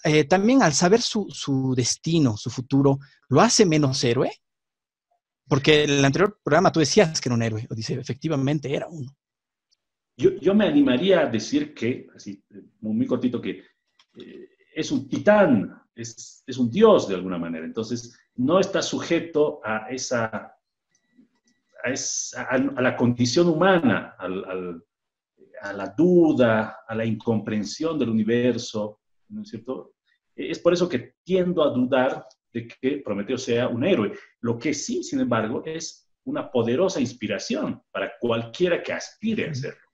eh, 0.05 0.27
al 0.61 0.73
saber 0.73 1.01
su, 1.01 1.75
destino, 1.77 2.37
su 2.37 2.51
futuro, 2.51 2.99
lo 3.29 3.41
hace 3.41 3.67
menos 3.67 4.03
héroe. 4.05 4.33
Porque 5.49 5.83
en 5.83 5.91
el 5.91 6.05
anterior 6.05 6.39
programa 6.45 6.71
tú 6.71 6.79
decías 6.79 7.21
que 7.21 7.29
era 7.29 7.35
un 7.35 7.43
héroe, 7.43 7.67
o 7.69 7.75
dice, 7.75 7.95
efectivamente 7.95 8.73
era 8.73 8.87
uno. 8.89 9.17
Yo, 10.17 10.55
me 10.55 10.67
animaría 10.67 11.21
a 11.21 11.27
decir 11.27 11.75
que, 11.75 12.07
así, 12.15 12.45
muy, 12.81 13.07
cortito, 13.07 13.41
que 13.41 13.63
eh, 14.19 14.49
es 14.75 14.93
un 14.93 15.09
titán, 15.09 15.83
es, 16.01 16.43
es, 16.47 16.59
un 16.59 16.71
dios 16.71 17.09
de 17.09 17.15
alguna 17.15 17.39
manera. 17.39 17.65
Entonces, 17.65 18.19
no 18.37 18.59
está 18.59 18.83
sujeto 18.83 19.61
a 19.65 19.89
esa, 19.91 20.57
a, 21.85 22.59
la 22.59 22.97
condición 22.97 23.49
humana, 23.49 24.17
a 24.19 25.73
la 25.73 25.95
duda, 25.97 26.79
a 26.87 26.95
la 26.95 27.05
incomprensión 27.05 27.99
del 27.99 28.11
universo, 28.11 29.01
¿no 29.29 29.43
es 29.43 29.49
cierto? 29.49 29.95
Es 30.35 30.59
por 30.59 30.73
eso 30.73 30.89
que 30.89 31.15
tiendo 31.23 31.63
a 31.63 31.71
dudar 31.71 32.27
de 32.53 32.67
que 32.67 32.99
Prometeo 33.05 33.39
sea 33.39 33.69
un 33.69 33.85
héroe. 33.85 34.13
Lo 34.41 34.59
que 34.59 34.75
sí, 34.75 35.03
sin 35.03 35.21
embargo, 35.21 35.63
es 35.65 36.09
una 36.25 36.51
poderosa 36.51 37.01
inspiración 37.01 37.83
para 37.91 38.13
cualquiera 38.19 38.83
que 38.83 38.93
aspire 38.93 39.49
a 39.49 39.55
serlo. 39.55 39.91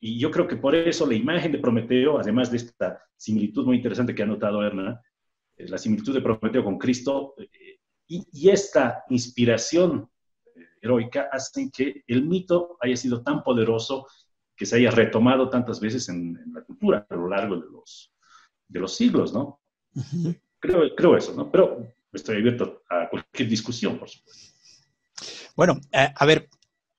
Y 0.00 0.18
yo 0.18 0.30
creo 0.30 0.46
que 0.46 0.56
por 0.56 0.74
eso 0.74 1.06
la 1.06 1.14
imagen 1.14 1.52
de 1.52 1.58
Prometeo, 1.58 2.18
además 2.18 2.50
de 2.50 2.58
esta 2.58 3.02
similitud 3.16 3.64
muy 3.64 3.76
interesante 3.76 4.14
que 4.14 4.22
ha 4.22 4.26
notado 4.26 4.64
Erna, 4.64 4.92
eh, 4.92 5.05
la 5.56 5.78
similitud 5.78 6.14
de 6.14 6.20
Prometeo 6.20 6.64
con 6.64 6.78
Cristo 6.78 7.34
eh, 7.38 7.78
y, 8.08 8.48
esta 8.48 9.04
inspiración 9.08 10.08
eh, 10.54 10.60
heroica 10.80 11.28
hacen 11.32 11.70
que 11.70 12.04
el 12.06 12.24
mito 12.24 12.76
haya 12.80 12.96
sido 12.96 13.22
tan 13.22 13.42
poderoso 13.42 14.06
que 14.54 14.66
se 14.66 14.76
haya 14.76 14.90
retomado 14.90 15.50
tantas 15.50 15.80
veces 15.80 16.08
en, 16.08 16.38
la 16.52 16.62
cultura 16.62 17.06
a 17.08 17.14
lo 17.14 17.28
largo 17.28 17.56
de 17.56 17.70
los, 17.70 18.12
de 18.68 18.80
los 18.80 18.94
siglos, 18.94 19.32
¿no? 19.32 19.60
creo, 20.58 20.94
creo 20.94 21.16
eso, 21.16 21.34
¿no? 21.34 21.50
Pero 21.50 21.86
estoy 22.12 22.36
abierto 22.36 22.82
a 22.88 23.08
cualquier 23.08 23.48
discusión, 23.48 23.98
por 23.98 24.08
supuesto. 24.08 24.54
Bueno, 25.54 25.80
a 25.92 26.26
ver, 26.26 26.48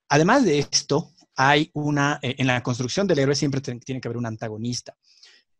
además 0.10 0.44
de 0.46 0.60
esto, 0.60 1.12
hay 1.36 1.70
una, 1.74 2.20
en 2.22 2.48
la 2.48 2.62
construcción 2.64 3.06
del 3.06 3.20
héroe 3.20 3.36
siempre 3.36 3.62
tiene 3.62 4.02
que 4.02 4.08
haber 4.08 4.18
un 4.18 4.26
antagonista. 4.26 4.98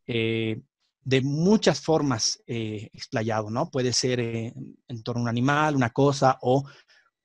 Eh, 0.08 0.60
de 1.08 1.22
muchas 1.22 1.80
formas 1.80 2.44
eh, 2.46 2.90
explayado, 2.92 3.50
¿no? 3.50 3.72
Puede 3.72 3.94
ser 3.94 4.20
en 4.20 5.04
torno 5.06 5.22
a 5.22 5.24
un 5.24 5.30
animal, 5.30 5.78
una 5.78 5.92
cosa 5.92 6.38
o 6.42 6.66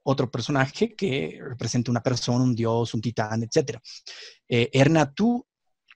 otro 0.05 0.31
personaje 0.31 0.95
que 0.95 1.41
represente 1.43 1.91
una 1.91 2.01
persona, 2.01 2.45
un 2.45 2.55
dios, 2.55 2.95
un 2.95 3.01
titán, 3.01 3.43
etc. 3.43 3.81
Eh, 4.49 4.71
Erna, 4.73 5.13
¿tú 5.13 5.45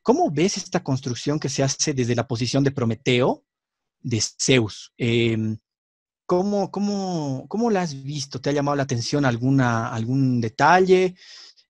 cómo 0.03 0.33
ves 0.33 0.57
esta 0.57 0.83
construcción 0.83 1.39
que 1.39 1.49
se 1.49 1.63
hace 1.63 1.95
desde 1.95 2.17
la 2.17 2.27
posición 2.27 2.65
de 2.65 2.73
Prometeo, 2.73 3.45
de 4.01 4.21
Zeus? 4.21 4.93
Em, 4.97 5.57
¿cómo, 6.27 6.73
cómo, 6.73 7.47
cómo, 7.49 7.71
la 7.71 7.83
has 7.83 8.03
visto? 8.03 8.41
¿Te 8.41 8.51
ha 8.51 8.53
llamado 8.53 8.75
la 8.77 8.83
atención 8.83 9.25
alguna, 9.25 9.95
algún 9.95 10.41
detalle? 10.41 11.15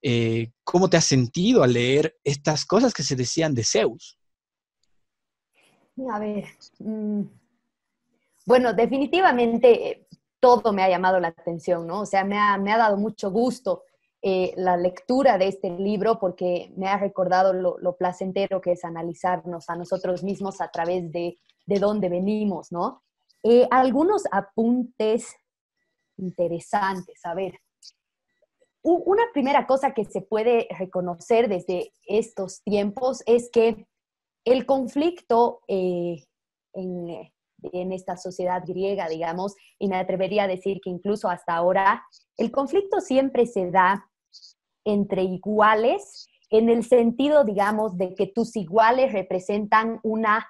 Eh, 0.00 0.50
¿Cómo 0.64 0.88
te 0.88 0.96
has 0.96 1.04
sentido 1.04 1.62
al 1.62 1.75
leer 1.75 2.16
estas 2.25 2.64
cosas 2.64 2.94
que 2.94 3.02
se 3.02 3.16
decían 3.16 3.52
de 3.52 3.64
Zeus? 3.64 4.16
A 6.12 6.19
ver, 6.19 6.45
mm, 6.79 7.23
bueno, 8.45 8.75
definitivamente 8.75 9.91
eh, 9.91 10.07
todo 10.38 10.73
me 10.73 10.83
ha 10.83 10.91
llamado 10.91 11.19
la 11.19 11.29
atención, 11.29 11.87
¿no? 11.87 12.03
O 12.03 12.07
sea, 12.07 12.25
me 12.25 12.38
ha, 12.38 12.79
dado 12.79 12.97
mucho 12.99 13.31
gusto 13.31 13.85
eh, 14.21 14.53
la 14.57 14.76
lectura 14.76 15.38
de 15.38 15.49
este 15.49 15.71
libro 15.71 16.19
porque 16.19 16.73
me 16.76 16.88
ha 16.88 16.99
recordado 16.99 17.53
lo, 17.53 17.97
placentero 17.97 18.61
que 18.61 18.73
es 18.73 18.85
analizarnos 18.85 19.71
a 19.71 19.76
nosotros 19.76 20.23
mismos 20.23 20.61
a 20.61 20.71
través 20.71 21.11
de, 21.11 21.38
de 21.65 21.79
dónde 21.79 22.09
venimos, 22.09 22.71
¿no? 22.73 23.03
Eh, 23.43 23.67
algunos 23.71 24.25
apuntes 24.31 25.35
interesantes, 26.19 27.25
a 27.25 27.35
ver. 27.35 27.61
Una 28.83 29.25
primera 29.33 29.67
cosa 29.67 29.93
que 29.95 30.05
se 30.05 30.21
puede 30.21 30.69
reconocer 30.79 31.49
desde 31.49 31.93
estos 32.07 32.62
tiempos 32.62 33.25
es 33.26 33.50
que 33.50 33.88
el 34.47 34.65
conflicto 34.65 35.61
eh, 35.69 36.25
en, 36.73 37.93
esta 37.93 38.17
sociedad 38.17 38.62
griega, 38.65 39.09
digamos, 39.09 39.57
y 39.79 39.88
me 39.88 39.97
atrevería 39.97 40.45
a 40.45 40.49
decir 40.49 40.81
que 40.83 40.88
incluso 40.91 41.29
hasta 41.29 41.57
ahora, 41.57 42.05
el 42.37 42.53
conflicto 42.53 43.00
siempre 43.00 43.47
se 43.47 43.71
da 43.73 44.09
entre 44.85 45.25
iguales 45.25 46.29
en 46.49 46.69
el 46.69 46.85
sentido, 46.85 47.43
digamos, 47.43 47.97
de 47.99 48.15
que 48.15 48.29
tus 48.29 48.55
iguales 48.55 49.12
representan 49.12 49.99
una 50.05 50.47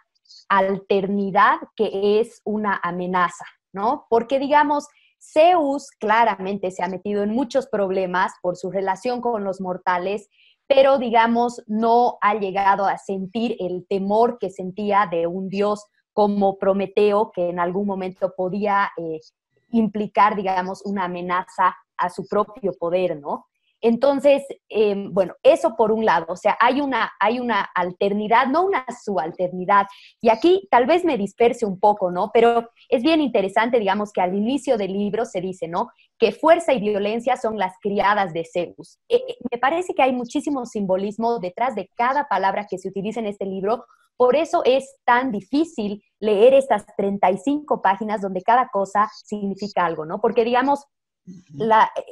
alternidad 0.51 1.57
que 1.75 2.21
es 2.21 2.43
una 2.45 2.79
amenaza, 2.83 3.47
¿no? 3.73 4.07
Porque, 4.11 4.39
digamos, 4.39 4.87
Zeus 5.19 5.91
claramente 5.99 6.71
se 6.71 6.83
ha 6.83 6.89
metido 6.89 7.23
en 7.23 7.31
muchos 7.31 7.67
problemas 7.67 8.33
por 8.43 8.57
su 8.57 8.71
relación 8.71 9.23
con 9.23 9.43
los 9.43 9.63
mortales 9.63 10.29
pero 10.67 10.99
digamos 10.99 11.63
no 11.67 12.19
ha 12.21 12.35
llegado 12.35 12.87
a 12.87 12.99
sentir 12.99 13.57
el 13.61 13.87
temor 13.89 14.39
que 14.39 14.51
sentía 14.51 15.07
de 15.11 15.27
un 15.27 15.49
dios 15.49 15.87
como 16.13 16.59
Prometeo, 16.59 17.31
que 17.33 17.51
en 17.51 17.61
algún 17.61 17.87
momento 17.87 18.33
podía 18.37 18.91
eh, 18.97 19.21
implicar, 19.71 20.35
digamos, 20.35 20.83
una 20.85 21.05
amenaza 21.05 21.77
a 21.97 22.11
su 22.11 22.27
propio 22.27 22.73
poder, 22.79 23.21
¿no? 23.21 23.47
Entonces, 23.87 24.43
em, 24.69 25.15
bueno, 25.15 25.35
eso 25.45 25.77
por 25.77 25.93
un 25.93 26.05
lado, 26.05 26.27
o 26.29 26.37
sea, 26.37 26.59
hay 26.59 26.81
una, 26.81 27.13
hay 27.21 27.39
una 27.39 27.61
alternidad, 27.73 28.49
no 28.49 28.65
una 28.65 28.85
subalternidad. 29.05 29.87
Y 30.21 30.29
aquí 30.29 30.67
tal 30.73 30.87
vez 30.87 31.05
me 31.05 31.17
disperse 31.17 31.65
un 31.65 31.79
poco, 31.79 32.11
¿no? 32.11 32.33
Pero 32.35 32.69
es 32.89 33.05
bien 33.05 33.21
interesante, 33.21 33.79
digamos, 33.79 34.13
que 34.13 34.21
al 34.21 34.35
inicio 34.35 34.77
del 34.77 34.93
libro 34.93 35.25
se 35.25 35.41
dice, 35.41 35.69
¿no? 35.69 35.91
Que 36.19 36.33
fuerza 36.33 36.73
y 36.73 36.81
violencia 36.81 37.37
son 37.37 37.59
las 37.59 37.75
criadas 37.81 38.33
de 38.33 38.45
Zeus. 38.53 38.99
Eh, 39.09 39.23
eh, 39.29 39.37
me 39.53 39.59
parece 39.59 39.95
que 39.95 40.03
hay 40.03 40.13
muchísimo 40.13 40.67
simbolismo 40.67 41.39
detrás 41.39 41.77
de 41.77 41.89
cada 41.95 42.27
palabra 42.27 42.67
que 42.69 42.79
se 42.79 42.89
utiliza 42.89 43.21
en 43.21 43.27
este 43.27 43.47
libro. 43.47 43.85
Por 44.17 44.35
eso 44.35 44.63
es 44.65 44.97
tan 45.05 45.31
difícil 45.31 46.03
leer 46.19 46.55
estas 46.55 46.85
35 46.97 47.81
páginas 47.83 48.21
donde 48.21 48.43
cada 48.43 48.67
cosa 48.67 49.09
significa 49.25 49.87
algo, 49.87 50.05
¿no? 50.05 50.21
Porque, 50.21 50.43
digamos, 50.43 50.87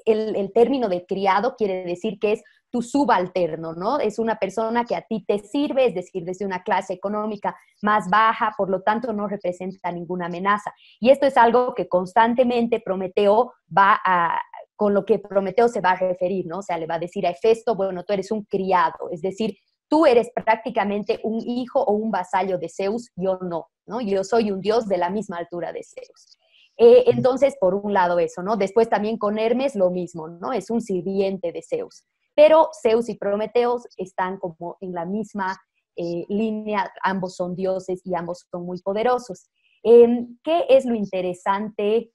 el, 0.05 0.53
término 0.53 0.89
de 0.89 1.05
criado 1.07 1.55
quiere 1.57 1.85
decir 1.85 2.19
que 2.19 2.33
es 2.33 2.43
tu 2.71 2.83
subalterno, 2.83 3.73
¿no? 3.73 4.01
Es 4.01 4.19
una 4.19 4.37
persona 4.37 4.85
que 4.85 4.97
a 4.97 5.03
ti 5.03 5.25
te 5.25 5.39
sirve, 5.39 5.87
es 5.87 5.95
decir, 5.95 6.25
desde 6.25 6.45
una 6.45 6.65
clase 6.65 6.93
económica 6.93 7.57
más 7.83 8.09
baja, 8.11 8.53
por 8.57 8.69
lo 8.69 8.83
tanto 8.83 9.13
no 9.13 9.29
representa 9.29 9.93
ninguna 9.93 10.27
amenaza. 10.27 10.75
Y 10.99 11.11
esto 11.11 11.27
es 11.27 11.37
algo 11.37 11.73
que 11.75 11.89
constantemente 11.89 12.83
Prometeo 12.85 13.53
va 13.77 14.01
a, 14.05 14.41
con 14.75 14.93
lo 14.93 15.05
que 15.05 15.21
Prometeo 15.21 15.69
se 15.69 15.81
va 15.81 15.93
a 15.93 15.97
referir, 15.97 16.47
¿no? 16.47 16.59
O 16.59 16.63
sea, 16.63 16.77
le 16.77 16.87
va 16.87 16.97
a 16.97 16.99
decir 16.99 17.27
a 17.27 17.31
Hefesto, 17.31 17.77
bueno, 17.77 18.03
tú 18.03 18.13
eres 18.13 18.33
un 18.33 18.43
criado, 18.43 19.09
es 19.13 19.23
decir, 19.23 19.57
tú 19.89 20.07
eres 20.07 20.31
prácticamente 20.35 21.21
un 21.23 21.41
hijo 21.47 21.81
o 21.81 21.93
un 21.93 22.11
vasallo 22.11 22.59
de 22.59 22.69
Zeus, 22.69 23.11
yo 23.15 23.39
no, 23.41 23.69
¿no? 23.87 24.01
Yo 24.01 24.25
soy 24.25 24.51
un 24.51 24.61
dios 24.61 24.89
de 24.89 24.99
la 24.99 25.11
misma 25.11 25.37
altura 25.37 25.73
de 25.73 25.85
Zeus. 25.85 26.39
Eh, 26.77 27.05
entonces, 27.07 27.57
por 27.61 27.75
un 27.75 27.93
lado 27.93 28.19
eso, 28.19 28.43
¿no? 28.43 28.57
Después 28.57 28.89
también 28.89 29.17
con 29.17 29.39
Hermes 29.39 29.77
lo 29.77 29.91
mismo, 29.91 30.29
¿no? 30.29 30.53
Es 30.53 30.71
un 30.71 30.81
sirviente 30.81 31.53
de 31.53 31.63
Zeus. 31.63 32.05
Pero 32.35 32.69
Zeus 32.83 33.09
y 33.09 33.17
Prometeo 33.17 33.81
están 33.97 34.39
como 34.39 34.77
en 34.81 34.93
la 34.93 35.05
misma 35.05 35.57
eh, 35.97 36.25
línea, 36.29 36.93
ambos 37.03 37.37
son 37.37 37.55
dioses 37.55 38.01
y 38.05 38.15
ambos 38.17 38.47
son 38.51 38.67
muy 38.67 38.81
poderosos. 38.83 39.49
Em, 39.85 40.37
¿Qué 40.43 40.65
es 40.69 40.85
lo 40.85 40.95
interesante 40.95 42.11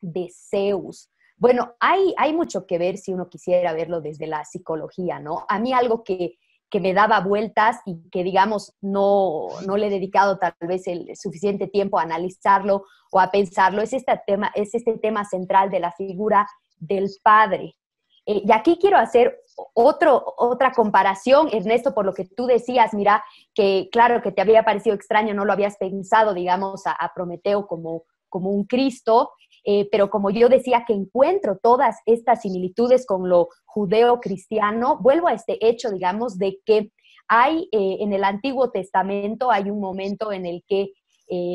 de 0.00 0.28
Zeus? 0.50 1.08
Bueno, 1.36 1.74
hay, 1.78 2.14
hay 2.16 2.32
mucho 2.32 2.66
que 2.66 2.78
ver 2.78 2.98
si 2.98 3.12
uno 3.12 3.28
quisiera 3.28 3.72
verlo 3.72 4.00
desde 4.00 4.26
la 4.26 4.44
psicología, 4.44 5.20
¿no? 5.20 5.44
A 5.48 5.60
mí 5.60 5.72
algo 5.72 6.02
que, 6.02 6.36
que 6.70 6.80
me 6.80 6.92
daba 6.94 7.20
vueltas 7.20 7.78
y 7.86 8.08
que, 8.10 8.22
digamos, 8.22 8.74
no, 8.80 9.48
no 9.66 9.76
le 9.76 9.86
he 9.86 9.90
dedicado 9.90 10.38
tal 10.38 10.54
vez 10.60 10.86
el 10.86 11.16
suficiente 11.16 11.66
tiempo 11.66 11.98
a 11.98 12.02
analizarlo 12.02 12.84
o 13.10 13.20
a 13.20 13.30
pensarlo, 13.30 13.82
es 13.82 13.92
este 13.92 14.20
tema, 14.26 14.52
es 14.54 14.74
este 14.74 14.98
tema 14.98 15.24
central 15.24 15.70
de 15.70 15.80
la 15.80 15.92
figura 15.92 16.46
del 16.78 17.08
padre. 17.22 17.74
Eh, 18.26 18.42
y 18.44 18.52
aquí 18.52 18.76
quiero 18.78 18.98
hacer 18.98 19.40
otro, 19.72 20.34
otra 20.36 20.72
comparación, 20.72 21.48
Ernesto, 21.50 21.94
por 21.94 22.04
lo 22.04 22.12
que 22.12 22.26
tú 22.26 22.46
decías, 22.46 22.92
mira, 22.92 23.24
que 23.54 23.88
claro 23.90 24.20
que 24.20 24.32
te 24.32 24.42
había 24.42 24.64
parecido 24.64 24.94
extraño, 24.94 25.32
no 25.32 25.46
lo 25.46 25.52
habías 25.54 25.78
pensado, 25.78 26.34
digamos, 26.34 26.82
a, 26.86 27.12
Prometeo 27.14 27.66
como, 27.66 28.04
como 28.28 28.50
un 28.50 28.64
Cristo, 28.64 29.30
eh, 29.70 29.86
pero 29.92 30.08
como 30.08 30.30
yo 30.30 30.48
decía 30.48 30.84
que 30.86 30.94
encuentro 30.94 31.58
todas 31.62 31.98
estas 32.06 32.40
similitudes 32.40 33.04
con 33.04 33.28
lo 33.28 33.48
judeo-cristiano, 33.66 34.96
vuelvo 34.98 35.28
a 35.28 35.34
este 35.34 35.58
hecho, 35.60 35.90
digamos, 35.90 36.38
de 36.38 36.58
que 36.64 36.90
hay 37.28 37.68
eh, 37.70 37.98
en 38.00 38.14
el 38.14 38.24
Antiguo 38.24 38.70
Testamento, 38.70 39.50
hay 39.50 39.68
un 39.68 39.78
momento 39.78 40.32
en 40.32 40.46
el 40.46 40.64
que 40.66 40.92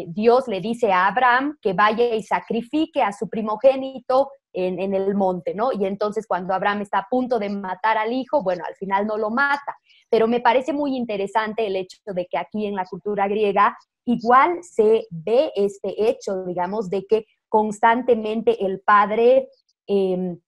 Dios 0.06 0.48
le 0.48 0.62
dice 0.62 0.92
a 0.92 1.08
Abraham 1.08 1.58
que 1.60 1.74
vaya 1.74 2.14
y 2.14 2.22
sacrifique 2.22 3.02
a 3.02 3.12
su 3.12 3.28
primogénito 3.28 4.30
en, 4.54 4.94
el 4.94 5.16
monte, 5.16 5.56
¿no? 5.56 5.72
Y 5.72 5.86
entonces 5.86 6.28
cuando 6.28 6.54
Abraham 6.54 6.82
está 6.82 7.00
a 7.00 7.08
punto 7.10 7.40
de 7.40 7.50
matar 7.50 7.98
al 7.98 8.14
hijo, 8.14 8.44
bueno, 8.44 8.64
al 8.68 8.76
final 8.76 9.08
no 9.08 9.18
lo 9.18 9.32
mata. 9.32 9.76
Pero 10.10 10.28
me 10.28 10.42
parece 10.42 10.74
muy 10.74 10.96
interesante 10.96 11.66
el 11.66 11.76
hecho 11.76 11.98
de 12.06 12.28
que 12.28 12.38
aquí 12.38 12.68
en 12.68 12.76
la 12.76 12.86
cultura 12.86 13.28
griega 13.28 13.76
igual 14.06 14.60
se 14.64 15.08
ve 15.10 15.52
este 15.56 16.10
hecho, 16.10 16.44
digamos, 16.46 16.90
de 16.90 17.06
que 17.06 17.26
constantemente 17.54 18.66
el 18.66 18.80
padre 18.80 19.48
em, 19.86 20.40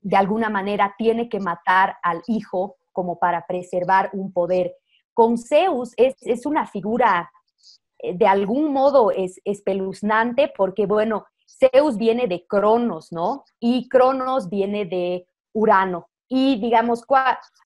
de 0.00 0.16
alguna 0.16 0.48
manera 0.48 0.94
tiene 0.96 1.28
que 1.28 1.38
matar 1.38 1.98
al 2.02 2.22
hijo 2.26 2.76
como 2.90 3.18
para 3.18 3.46
preservar 3.46 4.08
un 4.14 4.32
poder. 4.32 4.74
Con 5.12 5.36
Zeus 5.36 5.92
es, 5.98 6.14
es 6.22 6.46
una 6.46 6.66
figura 6.66 7.30
eh, 7.98 8.16
de 8.16 8.26
algún 8.26 8.72
modo 8.72 9.10
es 9.10 9.42
espeluznante 9.44 10.50
porque, 10.56 10.86
bueno, 10.86 11.26
Zeus 11.46 11.98
viene 11.98 12.28
de 12.28 12.46
Cronos, 12.46 13.12
¿no? 13.12 13.44
Y 13.60 13.86
Cronos 13.90 14.48
viene 14.48 14.86
de 14.86 15.26
Urano. 15.52 16.08
Y 16.30 16.58
digamos, 16.62 17.04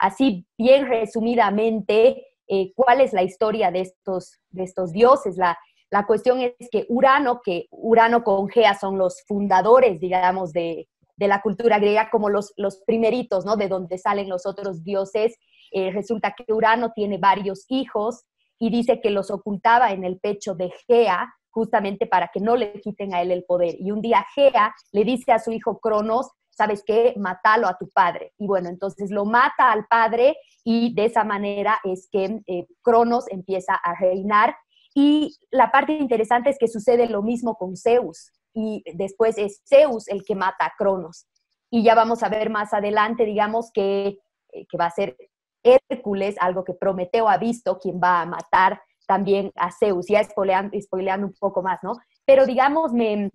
así 0.00 0.44
bien 0.58 0.88
resumidamente, 0.88 2.26
eh, 2.48 2.72
¿cuál 2.74 3.00
es 3.00 3.12
la 3.12 3.22
historia 3.22 3.70
de 3.70 3.82
estos, 3.82 4.40
de 4.50 4.64
estos 4.64 4.90
dioses? 4.90 5.36
La, 5.36 5.56
la 5.90 6.06
cuestión 6.06 6.40
es 6.40 6.54
que 6.70 6.86
Urano, 6.88 7.40
que 7.42 7.66
Urano 7.70 8.22
con 8.22 8.48
Gea 8.48 8.78
son 8.78 8.98
los 8.98 9.22
fundadores, 9.26 10.00
digamos, 10.00 10.52
de, 10.52 10.88
de 11.16 11.28
la 11.28 11.40
cultura 11.40 11.78
griega, 11.78 12.10
como 12.10 12.28
los, 12.30 12.52
los 12.56 12.82
primeritos, 12.86 13.44
¿no? 13.44 13.56
De 13.56 13.68
donde 13.68 13.98
salen 13.98 14.28
los 14.28 14.46
otros 14.46 14.84
dioses. 14.84 15.36
Eh, 15.72 15.90
resulta 15.90 16.34
que 16.36 16.52
Urano 16.52 16.92
tiene 16.92 17.18
varios 17.18 17.64
hijos 17.68 18.24
y 18.58 18.70
dice 18.70 19.00
que 19.00 19.10
los 19.10 19.30
ocultaba 19.30 19.92
en 19.92 20.04
el 20.04 20.18
pecho 20.18 20.54
de 20.54 20.70
Gea 20.86 21.32
justamente 21.50 22.06
para 22.06 22.28
que 22.32 22.40
no 22.40 22.56
le 22.56 22.80
quiten 22.80 23.14
a 23.14 23.22
él 23.22 23.32
el 23.32 23.44
poder. 23.44 23.76
Y 23.78 23.90
un 23.90 24.00
día 24.00 24.24
Gea 24.34 24.74
le 24.92 25.04
dice 25.04 25.32
a 25.32 25.38
su 25.38 25.50
hijo 25.52 25.78
Cronos, 25.80 26.30
¿sabes 26.50 26.82
qué? 26.84 27.14
Mátalo 27.16 27.66
a 27.66 27.78
tu 27.78 27.88
padre. 27.88 28.32
Y 28.38 28.46
bueno, 28.46 28.68
entonces 28.68 29.10
lo 29.10 29.24
mata 29.24 29.72
al 29.72 29.86
padre 29.86 30.36
y 30.64 30.94
de 30.94 31.06
esa 31.06 31.24
manera 31.24 31.78
es 31.84 32.08
que 32.10 32.40
eh, 32.46 32.66
Cronos 32.82 33.26
empieza 33.28 33.74
a 33.74 33.94
reinar. 33.94 34.56
Y 35.00 35.38
la 35.52 35.70
parte 35.70 35.92
interesante 35.92 36.50
es 36.50 36.58
que 36.58 36.66
sucede 36.66 37.08
lo 37.08 37.22
mismo 37.22 37.54
con 37.54 37.76
Zeus. 37.76 38.32
Y 38.52 38.82
después 38.96 39.38
es 39.38 39.62
Zeus 39.64 40.08
el 40.08 40.24
que 40.24 40.34
mata 40.34 40.66
a 40.66 40.72
Cronos. 40.76 41.28
Y 41.70 41.84
ya 41.84 41.94
vamos 41.94 42.24
a 42.24 42.28
ver 42.28 42.50
más 42.50 42.74
adelante, 42.74 43.24
digamos, 43.24 43.70
que, 43.72 44.18
eh, 44.52 44.66
que 44.68 44.76
va 44.76 44.86
a 44.86 44.90
ser 44.90 45.16
Hércules, 45.62 46.34
algo 46.40 46.64
que 46.64 46.74
Prometeo 46.74 47.28
ha 47.28 47.38
visto, 47.38 47.78
quien 47.78 48.00
va 48.02 48.22
a 48.22 48.26
matar 48.26 48.82
también 49.06 49.52
a 49.54 49.70
Zeus, 49.70 50.06
ya 50.08 50.24
spoileando, 50.24 50.76
spoileando 50.80 51.28
un 51.28 51.34
poco 51.38 51.62
más, 51.62 51.78
¿no? 51.84 51.92
Pero 52.24 52.44
digamos, 52.44 52.92
me, 52.92 53.30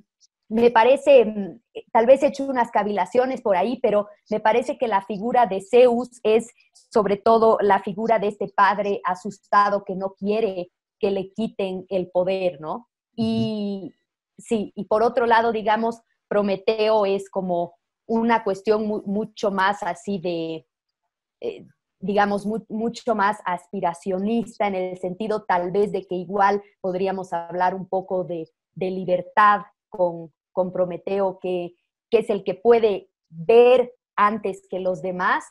me 0.49 0.69
parece, 0.69 1.23
mm, 1.23 1.61
tal 1.93 2.07
vez 2.07 2.23
he 2.23 2.27
hecho 2.27 2.43
unas 2.43 2.71
cavilaciones 2.71 3.41
por 3.41 3.55
ahí, 3.55 3.79
pero 3.81 4.09
me 4.29 4.41
parece 4.41 4.77
que 4.77 4.89
la 4.89 5.01
figura 5.05 5.45
de 5.45 5.61
Zeus 5.61 6.19
es 6.23 6.49
sobre 6.91 7.15
todo 7.15 7.57
la 7.61 7.81
figura 7.81 8.19
de 8.19 8.27
este 8.27 8.49
padre 8.53 8.99
asustado 9.05 9.85
que 9.85 9.95
no 9.95 10.13
quiere 10.13 10.67
que 11.03 11.11
le 11.11 11.33
quiten 11.33 11.85
el 11.89 12.09
poder, 12.09 12.61
¿no? 12.61 12.87
Y 13.13 13.93
sí, 14.37 14.71
y 14.73 14.85
por 14.85 15.03
otro 15.03 15.25
lado, 15.25 15.51
digamos, 15.51 16.01
Prometeo 16.29 17.05
es 17.05 17.29
como 17.29 17.73
una 18.07 18.45
cuestión 18.45 18.87
mucho 18.87 19.51
más 19.51 19.83
así 19.83 20.17
de, 20.19 20.65
eh, 21.41 21.67
digamos, 21.99 22.47
mucho 22.69 23.15
más 23.15 23.39
aspiracionista 23.43 24.65
en 24.67 24.75
el 24.75 24.97
sentido 24.97 25.43
tal 25.43 25.71
vez 25.71 25.91
de 25.91 26.07
que 26.07 26.15
igual 26.15 26.63
podríamos 26.79 27.33
hablar 27.33 27.75
un 27.75 27.89
poco 27.89 28.23
de, 28.23 28.49
libertad 28.77 29.63
con, 29.89 30.31
con 30.53 30.71
Prometeo, 30.71 31.37
que, 31.41 31.75
es 32.11 32.29
el 32.29 32.45
que 32.45 32.53
puede 32.53 33.09
ver 33.27 33.91
antes 34.15 34.67
que 34.69 34.79
los 34.79 35.01
demás 35.01 35.43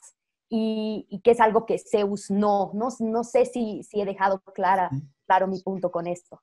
y, 0.49 1.21
que 1.25 1.31
es 1.31 1.41
algo 1.41 1.67
que 1.67 1.79
Zeus 1.79 2.31
no. 2.31 2.71
No, 2.75 2.89
no 3.01 3.25
sé 3.25 3.47
si, 3.47 3.83
si 3.85 4.01
he 4.01 4.05
dejado 4.05 4.41
clara, 4.55 4.91
claro 5.33 5.47
mi 5.47 5.61
punto 5.61 5.91
con 5.91 6.07
esto. 6.07 6.41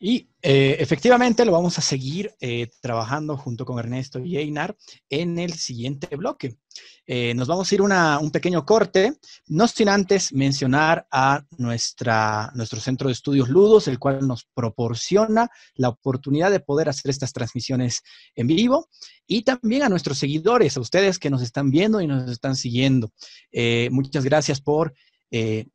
Y 0.00 0.28
eh, 0.42 0.76
efectivamente 0.78 1.44
lo 1.44 1.50
vamos 1.50 1.76
a 1.78 1.82
seguir 1.82 2.32
eh, 2.40 2.68
trabajando 2.80 3.36
junto 3.36 3.64
con 3.64 3.80
Ernesto 3.80 4.20
y 4.20 4.36
Einar 4.36 4.76
en 5.08 5.38
el 5.40 5.54
siguiente 5.54 6.14
bloque. 6.14 6.56
Eh, 7.04 7.34
nos 7.34 7.48
vamos 7.48 7.70
a 7.70 7.74
ir 7.74 7.80
a 7.90 8.18
un 8.18 8.30
pequeño 8.30 8.64
corte, 8.64 9.14
no 9.48 9.66
sin 9.66 9.88
antes 9.88 10.32
mencionar 10.32 11.06
a 11.10 11.44
nuestra, 11.56 12.52
nuestro 12.54 12.78
centro 12.78 13.08
de 13.08 13.14
estudios 13.14 13.48
Ludos, 13.48 13.88
el 13.88 13.98
cual 13.98 14.26
nos 14.26 14.44
proporciona 14.54 15.48
la 15.74 15.88
oportunidad 15.88 16.52
de 16.52 16.60
poder 16.60 16.88
hacer 16.88 17.10
estas 17.10 17.32
transmisiones 17.32 18.02
en 18.36 18.46
vivo, 18.46 18.88
y 19.26 19.42
también 19.42 19.82
a 19.82 19.88
nuestros 19.88 20.18
seguidores, 20.18 20.76
a 20.76 20.80
ustedes 20.80 21.18
que 21.18 21.30
nos 21.30 21.42
están 21.42 21.70
viendo 21.70 22.00
y 22.00 22.06
nos 22.06 22.30
están 22.30 22.54
siguiendo. 22.54 23.10
muchas 23.90 24.24
gracias 24.24 24.60
por 24.60 24.94
eh, 25.30 25.66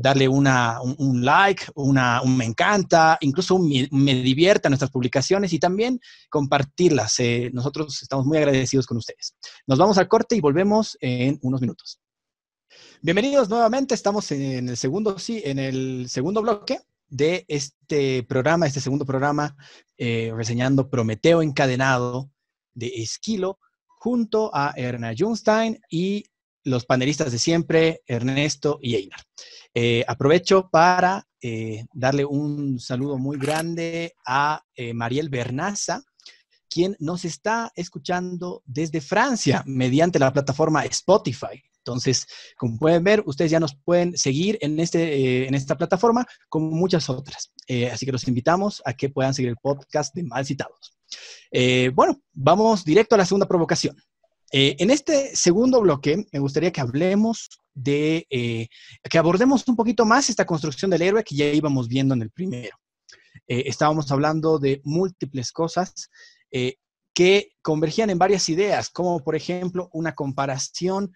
darle 0.00 0.28
una, 0.28 0.80
un, 0.80 1.24
like, 1.24 1.64
un 1.74 1.98
me 2.36 2.44
encanta, 2.44 3.18
incluso 3.20 3.56
un 3.56 3.68
me, 3.90 4.14
divierta 4.22 4.68
nuestras 4.68 4.90
publicaciones 4.90 5.52
y 5.52 5.58
también 5.58 6.00
compartirlas. 6.30 7.18
Eh, 7.20 7.50
nosotros 7.52 8.02
estamos 8.02 8.26
muy 8.26 8.38
agradecidos 8.38 8.86
con 8.86 8.96
ustedes. 8.98 9.34
Nos 9.66 9.78
vamos 9.78 9.98
al 9.98 10.08
corte 10.08 10.36
y 10.36 10.40
volvemos 10.40 10.96
en 11.00 11.38
unos 11.42 11.60
minutos. 11.60 12.00
Bienvenidos 13.00 13.48
nuevamente, 13.48 13.94
estamos 13.94 14.30
en 14.30 14.68
el 14.68 14.76
segundo, 14.76 15.18
sí, 15.18 15.42
en 15.44 15.58
el 15.58 16.06
segundo 16.08 16.40
bloque 16.40 16.78
de 17.08 17.44
este 17.48 18.22
programa, 18.22 18.66
este 18.66 18.80
segundo 18.80 19.04
programa, 19.04 19.56
eh, 19.98 20.32
reseñando 20.34 20.88
Prometeo 20.88 21.42
encadenado 21.42 22.30
de 22.74 22.86
Esquilo, 22.86 23.58
junto 23.86 24.50
a 24.54 24.72
Erna 24.76 25.12
Junstein 25.16 25.78
y 25.90 26.24
los 26.64 26.84
panelistas 26.86 27.32
de 27.32 27.38
siempre, 27.38 28.02
Ernesto 28.06 28.78
y 28.80 28.96
Einar. 28.96 29.20
Eh, 29.74 30.04
aprovecho 30.06 30.68
para 30.70 31.26
eh, 31.40 31.86
darle 31.94 32.24
un 32.24 32.78
saludo 32.78 33.18
muy 33.18 33.38
grande 33.38 34.14
a 34.26 34.62
eh, 34.74 34.92
Mariel 34.92 35.30
Bernaza, 35.30 36.02
quien 36.68 36.96
nos 37.00 37.24
está 37.24 37.72
escuchando 37.74 38.62
desde 38.66 39.00
Francia 39.00 39.62
mediante 39.66 40.18
la 40.18 40.32
plataforma 40.32 40.84
Spotify. 40.84 41.62
Entonces, 41.78 42.26
como 42.56 42.78
pueden 42.78 43.02
ver, 43.02 43.22
ustedes 43.26 43.50
ya 43.50 43.58
nos 43.58 43.74
pueden 43.74 44.16
seguir 44.16 44.56
en, 44.60 44.78
este, 44.78 45.48
en 45.48 45.54
esta 45.54 45.76
plataforma 45.76 46.24
como 46.48 46.70
muchas 46.70 47.10
otras. 47.10 47.52
así 47.92 48.06
que 48.06 48.12
los 48.12 48.28
invitamos 48.28 48.80
a 48.84 48.92
que 48.92 49.08
puedan 49.08 49.34
seguir 49.34 49.50
el 49.50 49.56
podcast 49.56 50.14
de 50.14 50.22
Mal 50.22 50.46
Citados. 50.46 50.96
bueno, 51.92 52.22
vamos 52.32 52.84
directo 52.84 53.16
a 53.16 53.18
la 53.18 53.26
segunda 53.26 53.48
provocación. 53.48 53.96
Eh, 54.54 54.76
en 54.78 54.90
este 54.90 55.34
segundo 55.34 55.80
bloque, 55.80 56.26
me 56.30 56.38
gustaría 56.38 56.70
que 56.70 56.82
hablemos 56.82 57.48
de, 57.72 58.26
eh, 58.28 58.68
que 59.08 59.16
abordemos 59.16 59.66
un 59.66 59.76
poquito 59.76 60.04
más 60.04 60.28
esta 60.28 60.44
construcción 60.44 60.90
del 60.90 61.00
héroe 61.00 61.24
que 61.24 61.34
ya 61.34 61.46
íbamos 61.46 61.88
viendo 61.88 62.12
en 62.14 62.20
el 62.20 62.30
primero. 62.30 62.76
Eh, 63.48 63.64
estábamos 63.66 64.12
hablando 64.12 64.58
de 64.58 64.82
múltiples 64.84 65.50
cosas 65.52 66.10
que 67.14 67.52
convergían 67.62 68.10
en 68.10 68.18
varias 68.18 68.46
ideas, 68.50 68.90
como 68.90 69.24
por 69.24 69.34
ejemplo 69.34 69.88
una 69.94 70.14
comparación 70.14 71.14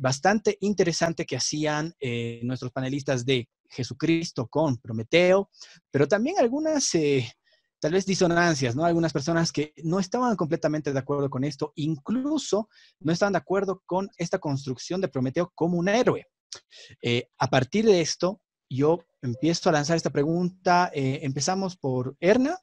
bastante 0.00 0.58
interesante 0.60 1.26
que 1.26 1.36
hacían 1.36 1.92
nuestros 2.42 2.70
panelistas 2.70 3.26
de 3.26 3.48
Jesucristo 3.68 4.46
con 4.46 4.76
Prometeo, 4.76 5.50
pero 5.90 6.06
también 6.06 6.36
algunas 6.38 6.92
tal 7.78 7.92
vez 7.92 8.06
disonancias, 8.06 8.74
¿no? 8.74 8.84
Algunas 8.84 9.12
personas 9.12 9.52
que 9.52 9.72
no 9.84 10.00
estaban 10.00 10.36
completamente 10.36 10.92
de 10.92 10.98
acuerdo 10.98 11.30
con 11.30 11.44
esto, 11.44 11.72
incluso 11.76 12.68
no 13.00 13.12
estaban 13.12 13.34
de 13.34 13.38
acuerdo 13.38 13.82
con 13.86 14.08
esta 14.16 14.38
construcción 14.38 15.00
de 15.00 15.08
Prometeo 15.08 15.52
como 15.54 15.78
un 15.78 15.88
héroe. 15.88 16.26
Eh, 17.02 17.28
a 17.38 17.48
partir 17.48 17.84
de 17.84 18.00
esto, 18.00 18.40
yo 18.68 19.04
empiezo 19.22 19.68
a 19.68 19.72
lanzar 19.72 19.96
esta 19.96 20.10
pregunta. 20.10 20.90
Eh, 20.94 21.20
empezamos 21.22 21.76
por 21.76 22.16
Erna, 22.20 22.58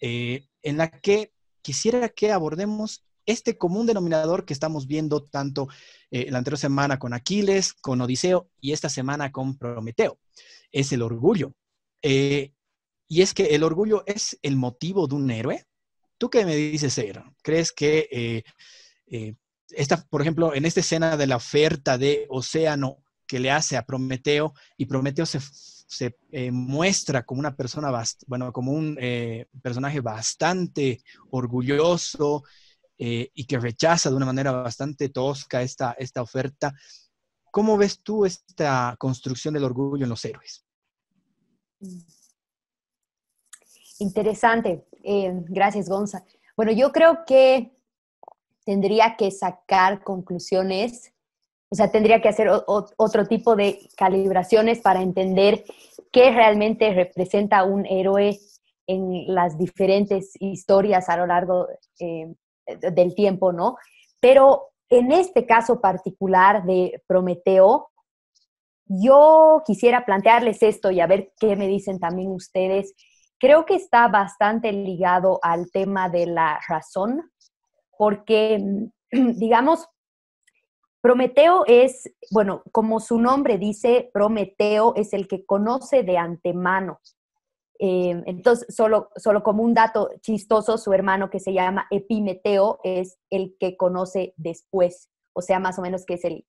eh, 0.00 0.46
en 0.62 0.76
la 0.76 0.90
que 0.90 1.32
quisiera 1.62 2.08
que 2.08 2.32
abordemos 2.32 3.04
este 3.24 3.58
común 3.58 3.86
denominador 3.86 4.44
que 4.44 4.52
estamos 4.52 4.86
viendo 4.86 5.24
tanto 5.24 5.68
la 6.12 6.38
anterior 6.38 6.58
semana 6.58 6.96
con 6.98 7.12
Aquiles, 7.12 7.72
con 7.74 8.00
Odiseo 8.00 8.48
y 8.60 8.72
esta 8.72 8.88
semana 8.88 9.32
con 9.32 9.58
Prometeo. 9.58 10.20
Es 10.70 10.92
el 10.92 11.02
orgullo. 11.02 11.52
Y 13.08 13.22
es 13.22 13.34
que 13.34 13.54
el 13.54 13.62
orgullo 13.62 14.02
es 14.06 14.38
el 14.42 14.56
motivo 14.56 15.06
de 15.06 15.14
un 15.14 15.30
héroe. 15.30 15.64
¿Tú 16.18 16.30
qué 16.30 16.44
me 16.44 16.56
dices, 16.56 16.98
Aaron? 16.98 17.36
¿Crees 17.42 17.72
que 17.72 18.08
eh, 18.10 18.42
eh, 19.06 19.34
esta, 19.70 20.04
por 20.08 20.22
ejemplo, 20.22 20.54
en 20.54 20.64
esta 20.64 20.80
escena 20.80 21.16
de 21.16 21.26
la 21.26 21.36
oferta 21.36 21.98
de 21.98 22.26
Océano 22.30 23.04
que 23.26 23.38
le 23.40 23.50
hace 23.50 23.76
a 23.76 23.84
Prometeo 23.84 24.54
y 24.76 24.86
Prometeo 24.86 25.26
se, 25.26 25.40
eh, 26.32 26.50
muestra 26.50 27.24
como 27.24 27.40
una 27.40 27.54
persona, 27.54 27.92
bueno, 28.26 28.52
como 28.52 28.72
un 28.72 28.96
personaje 29.62 30.00
bastante 30.00 31.02
orgulloso 31.30 32.44
y 32.98 33.44
que 33.44 33.58
rechaza 33.58 34.08
de 34.08 34.16
una 34.16 34.26
manera 34.26 34.52
bastante 34.52 35.10
tosca 35.10 35.62
esta, 35.62 35.92
esta 35.98 36.22
oferta? 36.22 36.74
¿Cómo 37.50 37.76
ves 37.76 38.00
tú 38.02 38.26
esta 38.26 38.94
construcción 38.98 39.54
del 39.54 39.64
orgullo 39.64 40.04
en 40.04 40.10
los 40.10 40.24
héroes? 40.24 40.64
Mm. 41.80 42.15
Interesante. 43.98 44.86
Eh, 45.02 45.32
gracias, 45.48 45.88
Gonza. 45.88 46.24
Bueno, 46.56 46.72
yo 46.72 46.92
creo 46.92 47.24
que 47.26 47.72
tendría 48.64 49.16
que 49.16 49.30
sacar 49.30 50.02
conclusiones, 50.02 51.12
o 51.70 51.74
sea, 51.74 51.90
tendría 51.90 52.20
que 52.20 52.28
hacer 52.28 52.48
otro 52.66 53.26
tipo 53.26 53.56
de 53.56 53.88
calibraciones 53.96 54.80
para 54.80 55.02
entender 55.02 55.64
qué 56.12 56.30
realmente 56.30 56.92
representa 56.92 57.64
un 57.64 57.86
héroe 57.86 58.38
en 58.86 59.34
las 59.34 59.58
diferentes 59.58 60.32
historias 60.40 61.08
a 61.08 61.16
lo 61.16 61.26
largo 61.26 61.68
eh, 62.00 62.34
del 62.92 63.14
tiempo, 63.14 63.52
¿no? 63.52 63.76
Pero 64.20 64.70
en 64.88 65.12
este 65.12 65.46
caso 65.46 65.80
particular 65.80 66.64
de 66.64 67.02
Prometeo, 67.06 67.90
yo 68.86 69.62
quisiera 69.66 70.04
plantearles 70.04 70.62
esto 70.62 70.90
y 70.90 71.00
a 71.00 71.06
ver 71.06 71.32
qué 71.40 71.56
me 71.56 71.66
dicen 71.66 71.98
también 71.98 72.30
ustedes 72.30 72.94
creo 73.38 73.66
que 73.66 73.74
está 73.74 74.08
bastante 74.08 74.72
ligado 74.72 75.38
al 75.42 75.70
tema 75.70 76.08
de 76.08 76.26
la 76.26 76.60
razón, 76.68 77.30
porque, 77.96 78.62
digamos, 79.10 79.88
Prometeo 81.00 81.64
es, 81.66 82.10
bueno, 82.32 82.62
como 82.72 82.98
su 82.98 83.20
nombre 83.20 83.58
dice, 83.58 84.10
Prometeo 84.12 84.94
es 84.96 85.12
el 85.12 85.28
que 85.28 85.46
conoce 85.46 86.02
de 86.02 86.18
antemano. 86.18 86.98
Eh, 87.78 88.22
entonces, 88.26 88.74
solo, 88.74 89.10
solo 89.16 89.42
como 89.42 89.62
un 89.62 89.74
dato 89.74 90.10
chistoso, 90.20 90.78
su 90.78 90.92
hermano 90.92 91.30
que 91.30 91.38
se 91.38 91.52
llama 91.52 91.86
Epimeteo 91.90 92.80
es 92.82 93.18
el 93.30 93.56
que 93.60 93.76
conoce 93.76 94.34
después, 94.36 95.10
o 95.32 95.42
sea, 95.42 95.60
más 95.60 95.78
o 95.78 95.82
menos 95.82 96.04
que 96.06 96.14
es 96.14 96.24
el, 96.24 96.46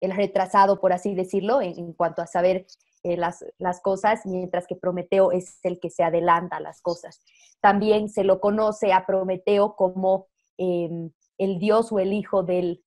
el 0.00 0.12
retrasado, 0.12 0.80
por 0.80 0.92
así 0.92 1.14
decirlo, 1.14 1.62
en 1.62 1.92
cuanto 1.94 2.20
a 2.20 2.26
saber 2.26 2.66
eh, 3.02 3.16
las, 3.16 3.80
cosas, 3.82 4.26
mientras 4.26 4.66
que 4.66 4.76
Prometeo 4.76 5.32
es 5.32 5.58
el 5.62 5.78
que 5.80 5.90
se 5.90 6.02
adelanta 6.02 6.56
a 6.56 6.60
las 6.60 6.80
cosas. 6.80 7.20
También 7.60 8.08
se 8.08 8.24
lo 8.24 8.40
conoce 8.40 8.92
a 8.92 9.06
Prometeo 9.06 9.76
como 9.76 10.26
em, 10.56 11.10
el 11.38 11.58
dios 11.58 11.92
o 11.92 11.98
el 11.98 12.12
hijo 12.12 12.42
del, 12.42 12.82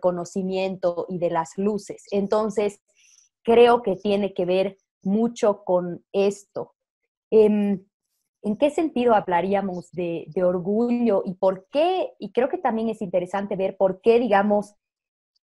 conocimiento 0.00 1.06
y 1.08 1.18
de 1.18 1.30
las 1.30 1.56
luces. 1.56 2.04
Entonces, 2.10 2.82
creo 3.42 3.82
que 3.82 3.96
tiene 3.96 4.34
que 4.34 4.44
ver 4.44 4.76
mucho 5.02 5.64
con 5.64 6.04
esto. 6.12 6.74
Em, 7.30 7.84
¿En 8.42 8.56
qué 8.56 8.70
sentido 8.70 9.14
hablaríamos 9.14 9.90
de, 9.92 10.26
orgullo 10.42 11.22
y 11.26 11.34
por 11.34 11.66
qué? 11.70 12.12
Y 12.18 12.32
creo 12.32 12.48
que 12.48 12.56
también 12.56 12.88
es 12.88 13.02
interesante 13.02 13.54
ver 13.56 13.76
por 13.76 14.00
qué, 14.00 14.18
digamos, 14.18 14.74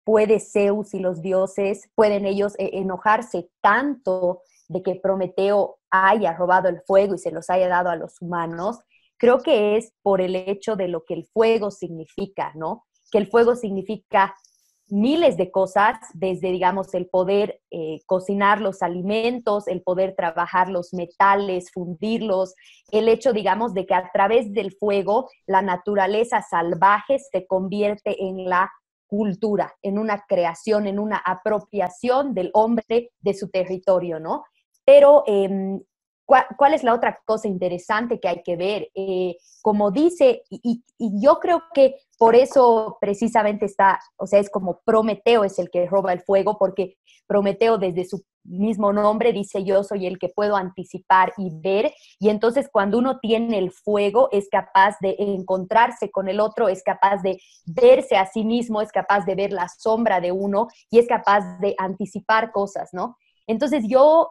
puede 0.08 0.40
Zeus 0.40 0.94
y 0.94 1.00
los 1.00 1.22
dioses, 1.22 1.90
pueden 1.94 2.26
ellos 2.26 2.56
eh, 2.60 2.70
enojarse 2.76 3.50
tanto 3.60 4.42
de 4.70 4.82
que 4.82 4.96
Prometeo 4.96 5.80
haya 5.92 6.32
robado 6.32 6.70
el 6.70 6.80
fuego 6.80 7.16
y 7.16 7.18
se 7.18 7.30
los 7.30 7.50
haya 7.50 7.68
dado 7.68 7.90
a 7.90 7.98
los 7.98 8.22
humanos, 8.22 8.80
creo 9.18 9.40
que 9.40 9.76
es 9.76 9.92
por 10.02 10.22
el 10.22 10.38
hecho 10.38 10.78
de 10.78 10.88
lo 10.88 11.04
que 11.04 11.14
el 11.14 11.26
fuego 11.26 11.72
significa, 11.72 12.54
¿no? 12.56 12.86
Que 13.12 13.18
el 13.18 13.28
fuego 13.28 13.58
significa 13.58 14.34
miles 14.88 15.36
de 15.36 15.52
cosas, 15.52 15.98
desde, 16.14 16.54
digamos, 16.54 16.94
el 16.94 17.08
poder 17.08 17.60
eh, 17.70 18.00
cocinar 18.06 18.62
los 18.62 18.82
alimentos, 18.82 19.68
el 19.68 19.82
poder 19.82 20.16
trabajar 20.16 20.70
los 20.70 20.94
metales, 20.94 21.70
fundirlos, 21.74 22.54
el 22.94 23.10
hecho, 23.10 23.34
digamos, 23.34 23.74
de 23.74 23.86
que 23.86 23.94
a 23.94 24.10
través 24.14 24.54
del 24.54 24.72
fuego 24.72 25.30
la 25.46 25.62
naturaleza 25.62 26.42
salvaje 26.50 27.20
se 27.20 27.46
convierte 27.46 28.24
en 28.24 28.46
la 28.46 28.72
cultura, 29.08 29.74
en 29.82 29.98
una 29.98 30.26
creación, 30.28 30.88
en 30.88 31.00
una 31.00 31.18
apropiación 31.18 32.34
del 32.34 32.52
hombre 32.54 33.12
de 33.20 33.34
su 33.34 33.50
territorio, 33.50 34.20
¿no? 34.20 34.44
Pero, 34.86 35.24
em, 35.26 35.82
¿cuál, 36.26 36.74
es 36.74 36.84
la 36.84 36.94
otra 36.94 37.20
cosa 37.26 37.48
interesante 37.48 38.20
que 38.20 38.28
hay 38.28 38.44
que 38.44 38.56
ver? 38.56 38.90
Eh, 38.94 39.38
como 39.62 39.92
dice, 39.92 40.44
y, 40.50 40.84
yo 41.00 41.40
creo 41.40 41.64
que 41.74 41.96
por 42.18 42.36
eso 42.36 42.98
precisamente 43.00 43.66
está, 43.66 44.00
o 44.18 44.28
sea, 44.28 44.40
es 44.40 44.50
como 44.50 44.82
Prometeo 44.86 45.44
es 45.44 45.60
el 45.60 45.70
que 45.70 45.88
roba 45.88 46.14
el 46.14 46.22
fuego, 46.22 46.58
porque 46.58 46.98
Prometeo 47.28 47.78
desde 47.78 48.06
su 48.06 48.24
mismo 48.48 48.94
nombre 48.94 49.34
dice 49.34 49.64
yo 49.64 49.84
soy 49.84 50.08
el 50.08 50.18
que 50.18 50.30
puedo 50.30 50.56
anticipar 50.56 51.34
y 51.38 51.50
ver, 51.54 51.94
y 52.20 52.30
entonces 52.30 52.70
cuando 52.72 52.98
uno 52.98 53.20
tiene 53.20 53.58
el 53.58 53.72
fuego 53.72 54.30
es 54.32 54.48
capaz 54.50 54.96
de 55.02 55.16
encontrarse 55.20 56.10
con 56.10 56.28
el 56.28 56.40
otro, 56.40 56.70
es 56.70 56.82
capaz 56.84 57.22
de 57.22 57.40
verse 57.66 58.16
a 58.16 58.26
sí 58.26 58.44
mismo, 58.44 58.82
es 58.82 58.92
capaz 58.92 59.26
de 59.26 59.36
ver 59.36 59.52
la 59.52 59.68
sombra 59.68 60.22
de 60.22 60.32
uno 60.32 60.68
y 60.90 61.00
es 61.00 61.08
capaz 61.08 61.60
de 61.60 61.76
anticipar 61.78 62.52
cosas, 62.52 62.90
¿no? 62.94 63.18
Entonces 63.48 63.84
yo 63.88 64.30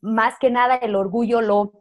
más 0.00 0.34
que 0.38 0.50
nada 0.50 0.76
el 0.76 0.94
orgullo 0.94 1.40
lo 1.40 1.72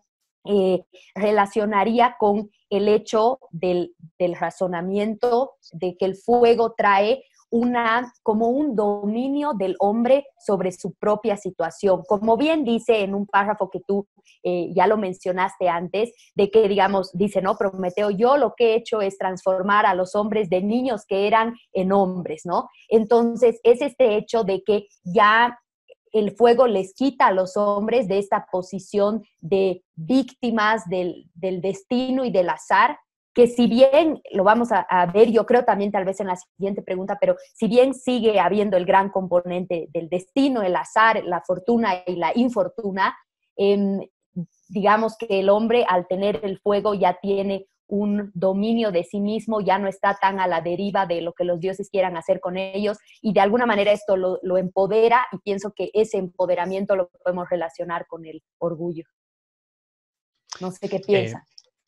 eh, 0.48 0.86
relacionaría 1.16 2.18
con 2.20 2.52
el 2.70 2.88
hecho 2.88 3.40
del, 3.50 3.96
del 4.20 4.36
razonamiento, 4.36 5.54
de 5.72 5.96
que 5.98 6.06
el 6.06 6.16
fuego 6.16 6.76
trae 6.78 7.24
una, 7.56 8.12
como 8.22 8.50
un 8.50 8.76
dominio 8.76 9.54
del 9.54 9.78
hombre 9.80 10.26
sobre 10.38 10.74
su 10.74 10.94
propia 10.94 11.38
situación. 11.38 12.04
Como 12.06 12.36
bien 12.36 12.66
dice 12.66 13.02
en 13.02 13.16
un 13.16 13.26
párrafo 13.26 13.70
que 13.70 13.80
tú 13.80 14.08
eh, 14.44 14.74
ya 14.76 14.88
lo 14.88 14.98
mencionaste 14.98 15.70
antes, 15.70 16.12
de 16.36 16.52
que, 16.52 16.68
digamos, 16.68 17.12
dice, 17.14 17.42
¿no? 17.42 17.56
Prometeo, 17.56 18.10
yo 18.10 18.36
lo 18.36 18.56
que 18.58 18.74
he 18.74 18.76
hecho 18.76 19.02
es 19.02 19.18
transformar 19.18 19.86
a 19.86 19.96
los 19.96 20.16
hombres 20.16 20.50
de 20.50 20.62
niños 20.62 21.06
que 21.08 21.28
eran 21.28 21.56
en 21.72 21.94
hombres, 21.94 22.42
¿no? 22.46 22.68
Entonces, 22.90 23.62
es 23.64 23.82
este 23.82 24.18
hecho 24.18 24.44
de 24.44 24.62
que 24.64 24.88
ya 25.06 25.58
el 26.12 26.36
fuego 26.36 26.68
les 26.68 26.94
quita 26.94 27.28
a 27.28 27.32
los 27.32 27.56
hombres 27.56 28.10
de 28.10 28.20
esta 28.20 28.48
posición 28.52 29.24
de 29.40 29.82
víctimas 29.96 30.90
del, 30.90 31.30
del 31.34 31.62
destino 31.62 32.26
y 32.26 32.32
del 32.32 32.50
azar 32.50 32.98
que 33.36 33.48
si 33.48 33.68
bien 33.68 34.22
lo 34.32 34.46
vamos 34.46 34.70
a, 34.72 35.06
ver, 35.08 35.30
yo 35.30 35.46
creo 35.46 35.66
también 35.66 35.92
tal 35.92 36.06
vez 36.06 36.22
en 36.22 36.28
la 36.28 36.38
siguiente 36.38 36.82
pregunta, 36.82 37.18
pero 37.20 37.36
si 37.54 37.68
bien 37.68 37.94
sigue 37.94 38.40
habiendo 38.40 38.78
el 38.78 38.86
gran 38.86 39.10
componente 39.10 39.90
del 39.94 40.08
destino, 40.08 40.64
el 40.64 40.74
azar, 40.74 41.22
la 41.26 41.42
fortuna 41.42 42.02
y 42.08 42.16
la 42.16 42.32
infortuna, 42.34 43.14
em, 43.58 44.00
digamos 44.70 45.18
que 45.18 45.42
el 45.42 45.50
hombre 45.50 45.86
al 45.88 46.08
tener 46.08 46.40
el 46.44 46.60
fuego 46.60 46.94
ya 46.94 47.20
tiene 47.22 47.68
un 47.88 48.32
dominio 48.34 48.94
de 48.94 49.04
sí 49.04 49.20
mismo, 49.20 49.60
ya 49.60 49.80
no 49.80 49.90
está 49.90 50.18
tan 50.20 50.40
a 50.40 50.48
la 50.48 50.62
deriva 50.62 51.06
de 51.06 51.20
lo 51.20 51.34
que 51.34 51.44
los 51.44 51.60
dioses 51.60 51.90
quieran 51.90 52.16
hacer 52.16 52.40
con 52.40 52.56
ellos 52.56 52.98
y 53.22 53.34
de 53.34 53.42
alguna 53.42 53.66
manera 53.66 53.92
esto 53.92 54.16
lo, 54.16 54.58
empodera 54.58 55.28
y 55.34 55.40
pienso 55.40 55.74
que 55.76 55.92
ese 55.94 56.18
empoderamiento 56.18 56.96
lo 56.96 57.10
podemos 57.10 57.50
relacionar 57.50 58.08
con 58.08 58.26
el 58.26 58.42
orgullo. 58.60 59.04
No 60.62 60.72
sé 60.72 60.88
qué 60.88 61.02
eh, 61.06 61.34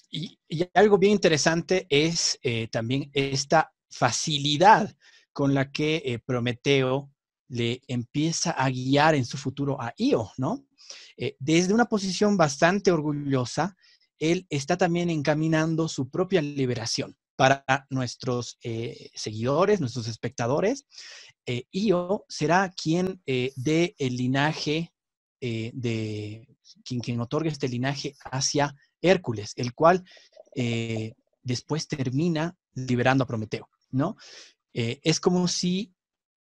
Y, 0.10 0.40
algo 0.74 0.98
bien 0.98 1.14
interesante 1.14 1.86
es 1.90 2.40
eh, 2.42 2.68
también 2.70 3.10
esta 3.14 3.74
facilidad 3.90 4.96
con 5.34 5.54
la 5.54 5.72
que 5.72 6.02
eh, 6.06 6.20
Prometeo 6.20 7.12
le 7.50 7.82
empieza 7.88 8.52
a 8.52 8.70
guiar 8.70 9.16
en 9.16 9.26
su 9.26 9.38
futuro 9.38 9.82
a 9.82 9.94
Io, 9.98 10.32
¿no? 10.38 10.66
Eh, 11.18 11.36
desde 11.40 11.74
una 11.74 11.86
posición 11.86 12.38
bastante 12.38 12.92
orgullosa, 12.92 13.76
él 14.20 14.46
está 14.50 14.78
también 14.78 15.10
encaminando 15.10 15.88
su 15.88 16.10
propia 16.10 16.42
liberación 16.42 17.16
para 17.36 17.64
nuestros 17.92 18.58
seguidores, 19.14 19.80
nuestros 19.80 20.08
espectadores. 20.08 20.88
Io 21.72 22.26
será 22.28 22.72
quien 22.72 23.22
dé 23.28 23.96
el 24.00 24.18
linaje 24.18 24.92
de 25.40 26.58
quien, 26.84 27.00
quien 27.00 27.22
otorgue 27.22 27.50
este 27.50 27.68
linaje 27.68 28.16
hacia 28.32 28.76
Hércules, 29.02 29.54
el 29.56 29.74
cual 29.74 30.04
después 31.44 31.88
termina 31.88 32.58
liberando 32.74 33.24
a 33.24 33.28
Prometeo, 33.28 33.70
¿no? 33.92 34.18
es 34.74 35.20
como 35.20 35.48
si 35.48 35.94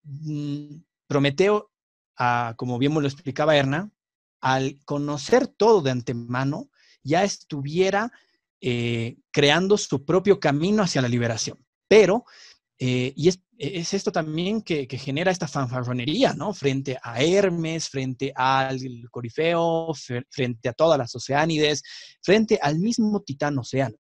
mm, 0.04 0.78
Prometeo, 1.08 1.72
ah, 2.18 2.54
como 2.58 2.78
bien 2.78 2.94
me 2.94 3.02
lo 3.02 3.08
explicaba 3.08 3.56
Erna, 3.56 3.92
al 4.42 4.80
conocer 4.86 5.48
todo 5.48 5.82
de 5.82 5.92
antemano, 5.92 6.70
ya 7.04 7.24
estuviera 7.24 8.12
eh, 8.62 9.18
creando 9.32 9.78
su 9.78 10.06
propio 10.06 10.40
camino 10.40 10.84
hacia 10.84 11.02
la 11.02 11.08
liberación. 11.08 11.66
Pero, 11.88 12.26
eh, 12.80 13.14
y 13.16 13.30
es, 13.30 13.40
esto 13.58 14.12
también 14.12 14.62
que, 14.62 14.88
genera 14.98 15.32
esta 15.32 15.48
fanfarronería, 15.48 16.34
¿no? 16.34 16.54
Frente 16.54 16.98
a 17.02 17.22
Hermes, 17.22 17.90
frente 17.90 18.32
al 18.36 18.80
Corifeo, 19.10 19.94
frente 20.30 20.70
a 20.70 20.74
todas 20.74 20.98
las 20.98 21.16
oceánides, 21.16 21.84
frente 22.22 22.60
al 22.62 22.80
mismo 22.80 23.22
titán 23.22 23.58
océano. 23.58 23.96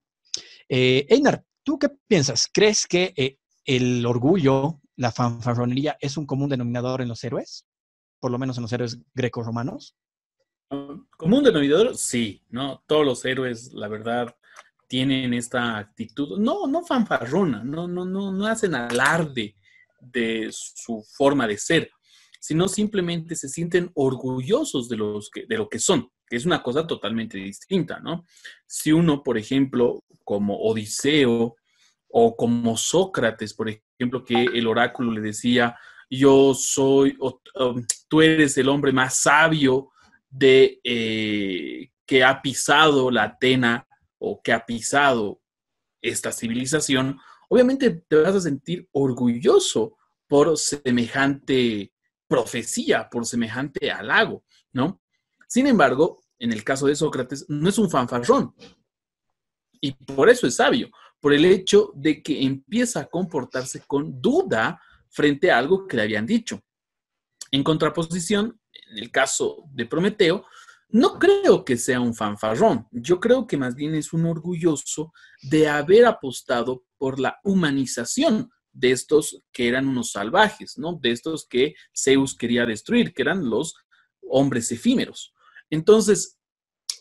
Eh, 0.68 1.06
Einar, 1.10 1.44
¿tú 1.64 1.80
qué 1.80 1.90
piensas? 2.08 2.50
¿Crees 2.52 2.86
que 2.88 3.14
eh, 3.16 3.38
el 3.66 4.06
orgullo 4.06 4.82
la 4.98 5.12
fanfarronería 5.12 5.98
es 6.00 6.18
un 6.18 6.26
común 6.26 6.50
denominador 6.50 7.02
en 7.02 7.10
los 7.10 7.24
héroes, 7.24 7.66
por 8.20 8.32
lo 8.32 8.38
menos 8.38 8.58
en 8.58 8.64
los 8.64 8.74
héroes 8.74 9.00
greco-romanos. 9.14 9.96
Común 10.70 11.44
denominador, 11.44 11.96
sí, 11.96 12.44
¿no? 12.50 12.84
Todos 12.88 13.06
los 13.06 13.26
héroes, 13.26 13.74
la 13.74 13.88
verdad, 13.88 14.36
tienen 14.96 15.34
esta 15.34 15.78
actitud, 15.78 16.40
no, 16.40 16.68
no 16.68 16.82
fanfarrona, 16.82 17.66
no, 17.66 17.86
no, 17.86 18.06
no, 18.06 18.32
no 18.32 18.46
hacen 18.46 18.76
alarde 18.76 19.54
de 20.00 20.48
su 20.54 21.06
forma 21.18 21.46
de 21.46 21.58
ser, 21.58 21.92
sino 22.40 22.70
simplemente 22.70 23.36
se 23.36 23.50
sienten 23.50 23.92
orgullosos 23.94 24.88
de, 24.88 24.96
los 24.96 25.30
de 25.50 25.58
lo 25.58 25.68
que 25.68 25.80
son, 25.80 26.10
que 26.26 26.38
es 26.38 26.46
una 26.46 26.64
cosa 26.64 26.88
totalmente 26.88 27.38
distinta, 27.38 28.00
¿no? 28.00 28.24
Si 28.66 28.94
uno, 28.94 29.22
por 29.22 29.38
ejemplo, 29.38 30.02
como 30.24 30.60
Odiseo 30.60 31.58
o 32.08 32.36
como 32.38 32.78
Sócrates, 32.78 33.54
por 33.54 33.68
ejemplo, 33.68 34.24
que 34.24 34.46
el 34.46 34.66
oráculo 34.66 35.12
le 35.12 35.20
decía, 35.20 35.78
yo 36.10 36.54
soy, 36.54 37.18
um, 37.20 37.86
tú 38.08 38.22
eres 38.22 38.58
el 38.58 38.70
hombre 38.70 38.94
más 38.94 39.18
sabio 39.18 39.90
de, 40.30 40.80
eh, 40.86 41.90
que 42.06 42.24
ha 42.24 42.42
pisado 42.42 43.12
la 43.12 43.24
Atena 43.24 43.86
o 44.28 44.42
que 44.42 44.52
ha 44.52 44.66
pisado 44.66 45.40
esta 46.02 46.32
civilización, 46.32 47.20
obviamente 47.48 47.92
te 47.92 48.16
vas 48.16 48.34
a 48.34 48.42
sentir 48.42 48.90
orgulloso 48.92 49.98
por 50.28 50.58
semejante 50.58 51.94
profecía, 52.28 53.08
por 53.08 53.28
semejante 53.28 53.92
halago, 53.92 54.44
¿no? 54.74 55.00
Sin 55.48 55.68
embargo, 55.68 56.24
en 56.40 56.52
el 56.52 56.64
caso 56.64 56.88
de 56.88 56.96
Sócrates, 56.96 57.46
no 57.50 57.70
es 57.70 57.78
un 57.78 57.90
fanfarrón. 57.90 58.56
Y 59.80 59.92
por 59.92 60.28
eso 60.30 60.48
es 60.48 60.56
sabio, 60.56 60.90
por 61.20 61.32
el 61.32 61.46
hecho 61.46 61.92
de 61.94 62.24
que 62.24 62.44
empieza 62.44 63.02
a 63.02 63.06
comportarse 63.06 63.82
con 63.86 64.20
duda 64.20 64.82
frente 65.10 65.52
a 65.52 65.60
algo 65.60 65.86
que 65.86 65.98
le 65.98 66.04
habían 66.04 66.26
dicho. 66.26 66.64
En 67.52 67.64
contraposición, 67.64 68.60
en 68.90 68.98
el 68.98 69.12
caso 69.12 69.66
de 69.72 69.86
Prometeo, 69.86 70.46
no 70.96 71.20
creo 71.20 71.66
que 71.66 71.76
sea 71.76 72.00
un 72.00 72.16
fanfarrón, 72.16 72.88
yo 72.90 73.20
creo 73.20 73.48
que 73.48 73.58
más 73.58 73.76
bien 73.76 73.96
es 73.96 74.14
un 74.14 74.26
orgulloso 74.26 75.12
de 75.42 75.68
haber 75.68 76.06
apostado 76.06 76.86
por 76.98 77.20
la 77.20 77.38
humanización 77.44 78.50
de 78.72 78.92
estos 78.92 79.44
que 79.52 79.68
eran 79.68 79.90
unos 79.90 80.12
salvajes, 80.12 80.78
¿no? 80.78 80.98
De 81.02 81.12
estos 81.12 81.48
que 81.50 81.76
Zeus 81.94 82.34
quería 82.34 82.66
destruir, 82.66 83.14
que 83.14 83.24
eran 83.24 83.50
los 83.50 83.76
hombres 84.22 84.72
efímeros. 84.72 85.34
Entonces, 85.70 86.40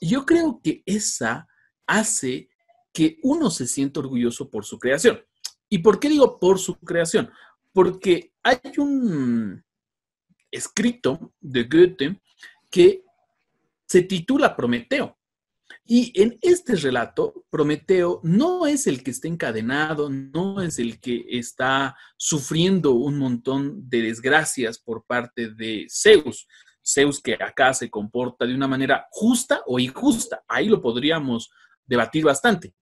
yo 0.00 0.26
creo 0.26 0.60
que 0.60 0.82
esa 0.86 1.46
hace 1.86 2.48
que 2.92 3.18
uno 3.22 3.48
se 3.48 3.68
siente 3.68 4.00
orgulloso 4.00 4.50
por 4.50 4.64
su 4.64 4.76
creación. 4.80 5.24
¿Y 5.68 5.78
por 5.78 6.00
qué 6.00 6.08
digo 6.08 6.40
por 6.40 6.58
su 6.58 6.74
creación? 6.80 7.30
Porque 7.72 8.32
hay 8.42 8.58
un 8.76 9.64
escrito 10.50 11.32
de 11.40 11.62
Goethe 11.62 12.20
que 12.72 13.03
se 13.86 14.02
titula 14.02 14.56
Prometeo. 14.56 15.18
Y 15.86 16.12
en 16.20 16.38
este 16.40 16.76
relato, 16.76 17.44
Prometeo 17.50 18.20
no 18.22 18.66
es 18.66 18.86
el 18.86 19.02
que 19.02 19.10
está 19.10 19.28
encadenado, 19.28 20.08
no 20.08 20.62
es 20.62 20.78
el 20.78 21.00
que 21.00 21.24
está 21.28 21.96
sufriendo 22.16 22.92
un 22.92 23.18
montón 23.18 23.88
de 23.88 24.02
desgracias 24.02 24.78
por 24.78 25.04
parte 25.04 25.50
de 25.50 25.86
Zeus. 25.90 26.46
Zeus 26.86 27.20
que 27.20 27.34
acá 27.34 27.72
se 27.74 27.90
comporta 27.90 28.46
de 28.46 28.54
una 28.54 28.68
manera 28.68 29.06
justa 29.10 29.62
o 29.66 29.78
injusta. 29.78 30.42
Ahí 30.48 30.68
lo 30.68 30.80
podríamos 30.80 31.50
debatir 31.86 32.24
bastante. 32.24 32.74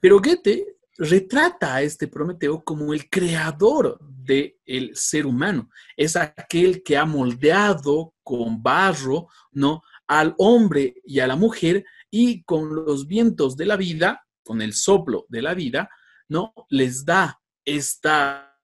Pero 0.00 0.20
Goethe 0.20 0.76
retrata 0.98 1.76
a 1.76 1.82
este 1.82 2.08
Prometeo 2.08 2.62
como 2.62 2.92
el 2.92 3.08
creador 3.08 3.98
del 4.00 4.90
ser 4.94 5.26
humano. 5.26 5.70
Es 5.96 6.16
aquel 6.16 6.82
que 6.82 6.96
ha 6.96 7.04
moldeado 7.04 8.14
con 8.22 8.62
barro, 8.62 9.28
¿no? 9.52 9.82
Al 10.12 10.34
hombre 10.36 10.96
y 11.06 11.20
a 11.20 11.26
la 11.26 11.36
mujer 11.36 11.86
y 12.10 12.42
con 12.44 12.74
los 12.74 13.06
vientos 13.06 13.56
de 13.56 13.64
la 13.64 13.76
vida, 13.76 14.26
con 14.44 14.60
el 14.60 14.74
soplo 14.74 15.24
de 15.30 15.40
la 15.40 15.54
vida, 15.54 15.88
¿no? 16.28 16.52
Les 16.68 17.06
da 17.06 17.40
esta, 17.64 18.58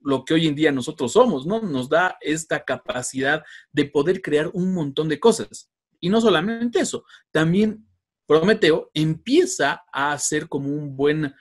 lo 0.00 0.26
que 0.26 0.34
hoy 0.34 0.46
en 0.46 0.54
día 0.54 0.70
nosotros 0.70 1.12
somos, 1.12 1.46
¿no? 1.46 1.62
Nos 1.62 1.88
da 1.88 2.18
esta 2.20 2.62
capacidad 2.62 3.42
de 3.72 3.86
poder 3.86 4.20
crear 4.20 4.50
un 4.52 4.74
montón 4.74 5.08
de 5.08 5.18
cosas. 5.18 5.70
Y 5.98 6.10
no 6.10 6.20
solamente 6.20 6.80
eso, 6.80 7.04
también 7.30 7.88
Prometeo 8.26 8.90
empieza 8.92 9.82
a 9.90 10.18
ser 10.18 10.46
como 10.48 10.68
un 10.68 10.94
buen 10.94 11.34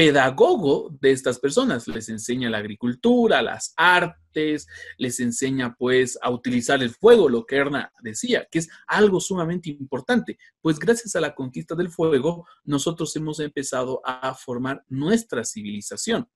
pedagogo 0.00 0.96
de 0.98 1.10
estas 1.10 1.38
personas. 1.38 1.86
Les 1.86 2.08
enseña 2.08 2.48
la 2.48 2.56
agricultura, 2.56 3.42
las 3.42 3.74
artes, 3.76 4.66
les 4.96 5.20
enseña 5.20 5.74
pues 5.78 6.18
a 6.22 6.30
utilizar 6.30 6.82
el 6.82 6.88
fuego, 6.88 7.28
lo 7.28 7.44
que 7.44 7.56
Erna 7.56 7.92
decía, 8.00 8.48
que 8.50 8.60
es 8.60 8.70
algo 8.86 9.20
sumamente 9.20 9.68
importante, 9.68 10.38
pues 10.62 10.78
gracias 10.78 11.16
a 11.16 11.20
la 11.20 11.34
conquista 11.34 11.74
del 11.74 11.90
fuego 11.90 12.46
nosotros 12.64 13.14
hemos 13.16 13.40
empezado 13.40 14.00
a 14.02 14.34
formar 14.34 14.82
nuestra 14.88 15.44
civilización, 15.44 16.26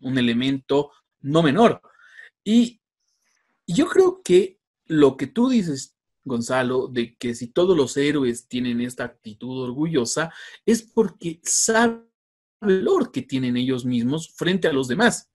un 0.00 0.16
elemento 0.16 0.90
no 1.20 1.42
menor. 1.42 1.82
Y 2.42 2.80
yo 3.66 3.86
creo 3.86 4.22
que 4.22 4.60
lo 4.86 5.18
que 5.18 5.26
tú 5.26 5.50
dices 5.50 5.94
Gonzalo, 6.24 6.88
de 6.88 7.16
que 7.16 7.34
si 7.34 7.48
todos 7.48 7.76
los 7.76 7.98
héroes 7.98 8.48
tienen 8.48 8.80
esta 8.80 9.04
actitud 9.04 9.62
orgullosa, 9.62 10.32
es 10.64 10.82
porque 10.82 11.38
saben 11.42 12.09
valor 12.60 13.10
que 13.10 13.22
tienen 13.22 13.56
ellos 13.56 13.84
mismos 13.84 14.32
frente 14.34 14.68
a 14.68 14.72
los 14.72 14.88
demás. 14.88 15.30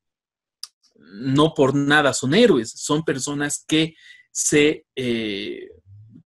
No 0.96 1.54
por 1.54 1.76
nada 1.76 2.14
son 2.14 2.34
héroes, 2.34 2.72
son 2.72 3.04
personas 3.04 3.64
que 3.68 3.96
se 4.32 4.86
eh, 4.96 5.70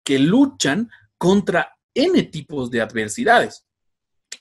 que 0.02 0.18
luchan 0.18 0.90
contra 1.16 1.76
N 1.94 2.22
tipos 2.24 2.70
de 2.70 2.80
adversidades. 2.80 3.66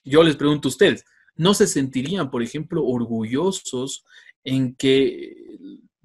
Yo 0.04 0.24
les 0.24 0.36
pregunto 0.36 0.68
a 0.68 0.72
ustedes, 0.72 1.06
¿no 1.36 1.54
se 1.54 1.68
sentirían, 1.68 2.30
por 2.30 2.44
ejemplo, 2.44 2.84
orgullosos 2.86 4.04
en 4.44 4.76
que, 4.76 5.58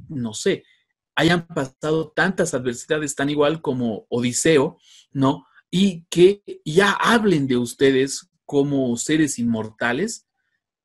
no 0.08 0.34
sé, 0.34 0.64
hayan 1.16 1.46
pasado 1.48 2.12
tantas 2.14 2.54
adversidades 2.54 3.16
tan 3.16 3.28
igual 3.28 3.60
como 3.60 4.06
Odiseo, 4.08 4.78
¿no? 5.10 5.46
Y 5.70 6.04
que 6.04 6.42
ya 6.64 6.92
hablen 6.92 7.48
de 7.48 7.56
ustedes 7.56 8.30
como 8.46 8.96
seres 8.96 9.38
inmortales. 9.38 10.27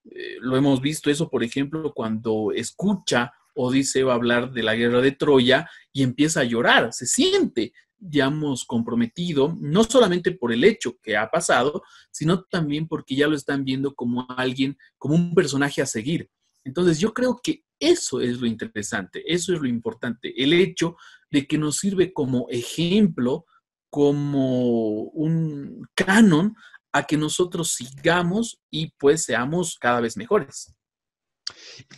Eh, 0.05 0.37
lo 0.39 0.57
hemos 0.57 0.81
visto 0.81 1.09
eso, 1.09 1.29
por 1.29 1.43
ejemplo, 1.43 1.93
cuando 1.93 2.51
escucha 2.53 3.33
Odiseo 3.55 4.11
hablar 4.11 4.51
de 4.51 4.63
la 4.63 4.75
guerra 4.75 5.01
de 5.01 5.11
Troya 5.11 5.69
y 5.91 6.03
empieza 6.03 6.41
a 6.41 6.45
llorar, 6.45 6.91
se 6.91 7.05
siente, 7.05 7.73
digamos, 7.97 8.65
comprometido, 8.65 9.55
no 9.61 9.83
solamente 9.83 10.31
por 10.31 10.51
el 10.51 10.63
hecho 10.63 10.97
que 11.01 11.15
ha 11.15 11.29
pasado, 11.29 11.83
sino 12.11 12.43
también 12.43 12.87
porque 12.87 13.15
ya 13.15 13.27
lo 13.27 13.35
están 13.35 13.63
viendo 13.63 13.93
como 13.93 14.25
alguien, 14.29 14.77
como 14.97 15.15
un 15.15 15.33
personaje 15.33 15.81
a 15.81 15.85
seguir. 15.85 16.29
Entonces 16.63 16.99
yo 16.99 17.13
creo 17.13 17.39
que 17.41 17.63
eso 17.79 18.21
es 18.21 18.39
lo 18.39 18.47
interesante, 18.47 19.23
eso 19.25 19.53
es 19.53 19.59
lo 19.59 19.67
importante, 19.67 20.33
el 20.41 20.53
hecho 20.53 20.95
de 21.29 21.45
que 21.45 21.57
nos 21.57 21.77
sirve 21.77 22.13
como 22.13 22.47
ejemplo, 22.49 23.45
como 23.89 25.03
un 25.09 25.87
canon 25.93 26.55
a 26.93 27.03
que 27.03 27.17
nosotros 27.17 27.71
sigamos 27.71 28.61
y 28.69 28.91
pues 28.97 29.25
seamos 29.25 29.77
cada 29.79 29.99
vez 29.99 30.15
mejores. 30.15 30.73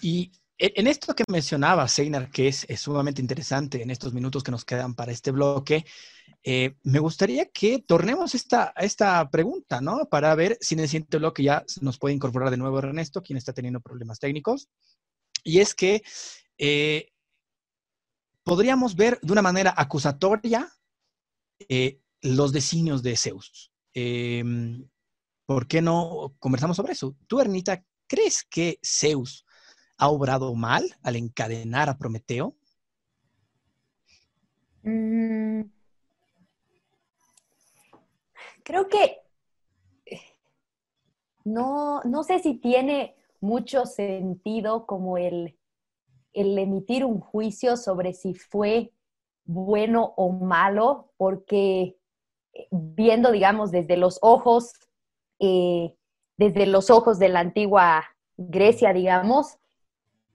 Y 0.01 0.31
en 0.57 0.87
esto 0.87 1.13
que 1.13 1.25
mencionaba, 1.27 1.87
Seinar, 1.87 2.31
que 2.31 2.47
es, 2.47 2.65
sumamente 2.77 3.21
interesante 3.21 3.83
en 3.83 3.91
estos 3.91 4.13
minutos 4.13 4.41
que 4.41 4.51
nos 4.51 4.63
quedan 4.63 4.95
para 4.95 5.11
este 5.11 5.31
bloque, 5.31 5.85
eh, 6.43 6.75
me 6.83 6.99
gustaría 6.99 7.49
que 7.49 7.79
tornemos 7.79 8.35
esta, 8.35 8.73
esta 8.77 9.29
pregunta, 9.29 9.81
¿no? 9.81 10.05
Para 10.05 10.33
ver 10.33 10.57
si 10.61 10.75
en 10.75 10.81
el 10.81 10.87
siguiente 10.87 11.17
bloque 11.17 11.43
ya 11.43 11.65
nos 11.81 11.97
puede 11.97 12.15
incorporar 12.15 12.51
de 12.51 12.57
nuevo 12.57 12.79
Ernesto, 12.79 13.21
quien 13.21 13.37
está 13.37 13.51
teniendo 13.51 13.81
problemas 13.81 14.19
técnicos. 14.19 14.69
Y 15.43 15.59
es 15.59 15.75
que 15.75 16.03
eh, 16.57 17.11
podríamos 18.43 18.95
ver 18.95 19.19
de 19.21 19.31
una 19.33 19.41
manera 19.41 19.73
acusatoria 19.75 20.71
eh, 21.67 21.99
los 22.21 22.53
designios 22.53 23.03
de 23.03 23.17
Zeus. 23.17 23.74
Em, 23.95 24.87
¿Por 25.45 25.67
qué 25.67 25.81
no 25.81 26.35
conversamos 26.39 26.77
sobre 26.77 26.93
eso? 26.93 27.15
Tú, 27.27 27.39
Ernita, 27.39 27.83
¿crees 28.07 28.43
que 28.43 28.79
Zeus 28.83 29.45
ha 29.97 30.09
obrado 30.09 30.53
mal 30.53 30.83
al 31.01 31.15
encadenar 31.15 31.89
a 31.89 31.97
Prometeo? 31.97 32.55
Mm. 34.83 35.61
creo 38.63 38.87
que 38.87 39.21
eh, 40.05 40.21
no, 41.43 42.01
no 42.03 42.23
sé 42.23 42.37
si 42.39 42.53
tiene 42.55 43.15
mucho 43.39 43.85
sentido 43.85 44.85
como 44.85 45.17
el, 45.17 45.57
emitir 46.33 47.05
un 47.05 47.19
juicio 47.19 47.77
sobre 47.77 48.13
si 48.13 48.35
fue 48.35 48.91
bueno 49.45 50.13
o 50.17 50.31
malo, 50.31 51.11
porque 51.17 51.97
viendo, 52.71 53.31
digamos, 53.31 53.71
desde 53.71 53.97
los 53.97 54.19
ojos, 54.21 54.73
eh, 55.39 55.95
desde 56.37 56.65
los 56.65 56.89
ojos 56.89 57.19
de 57.19 57.29
la 57.29 57.39
antigua 57.39 58.05
Grecia, 58.37 58.93
digamos, 58.93 59.57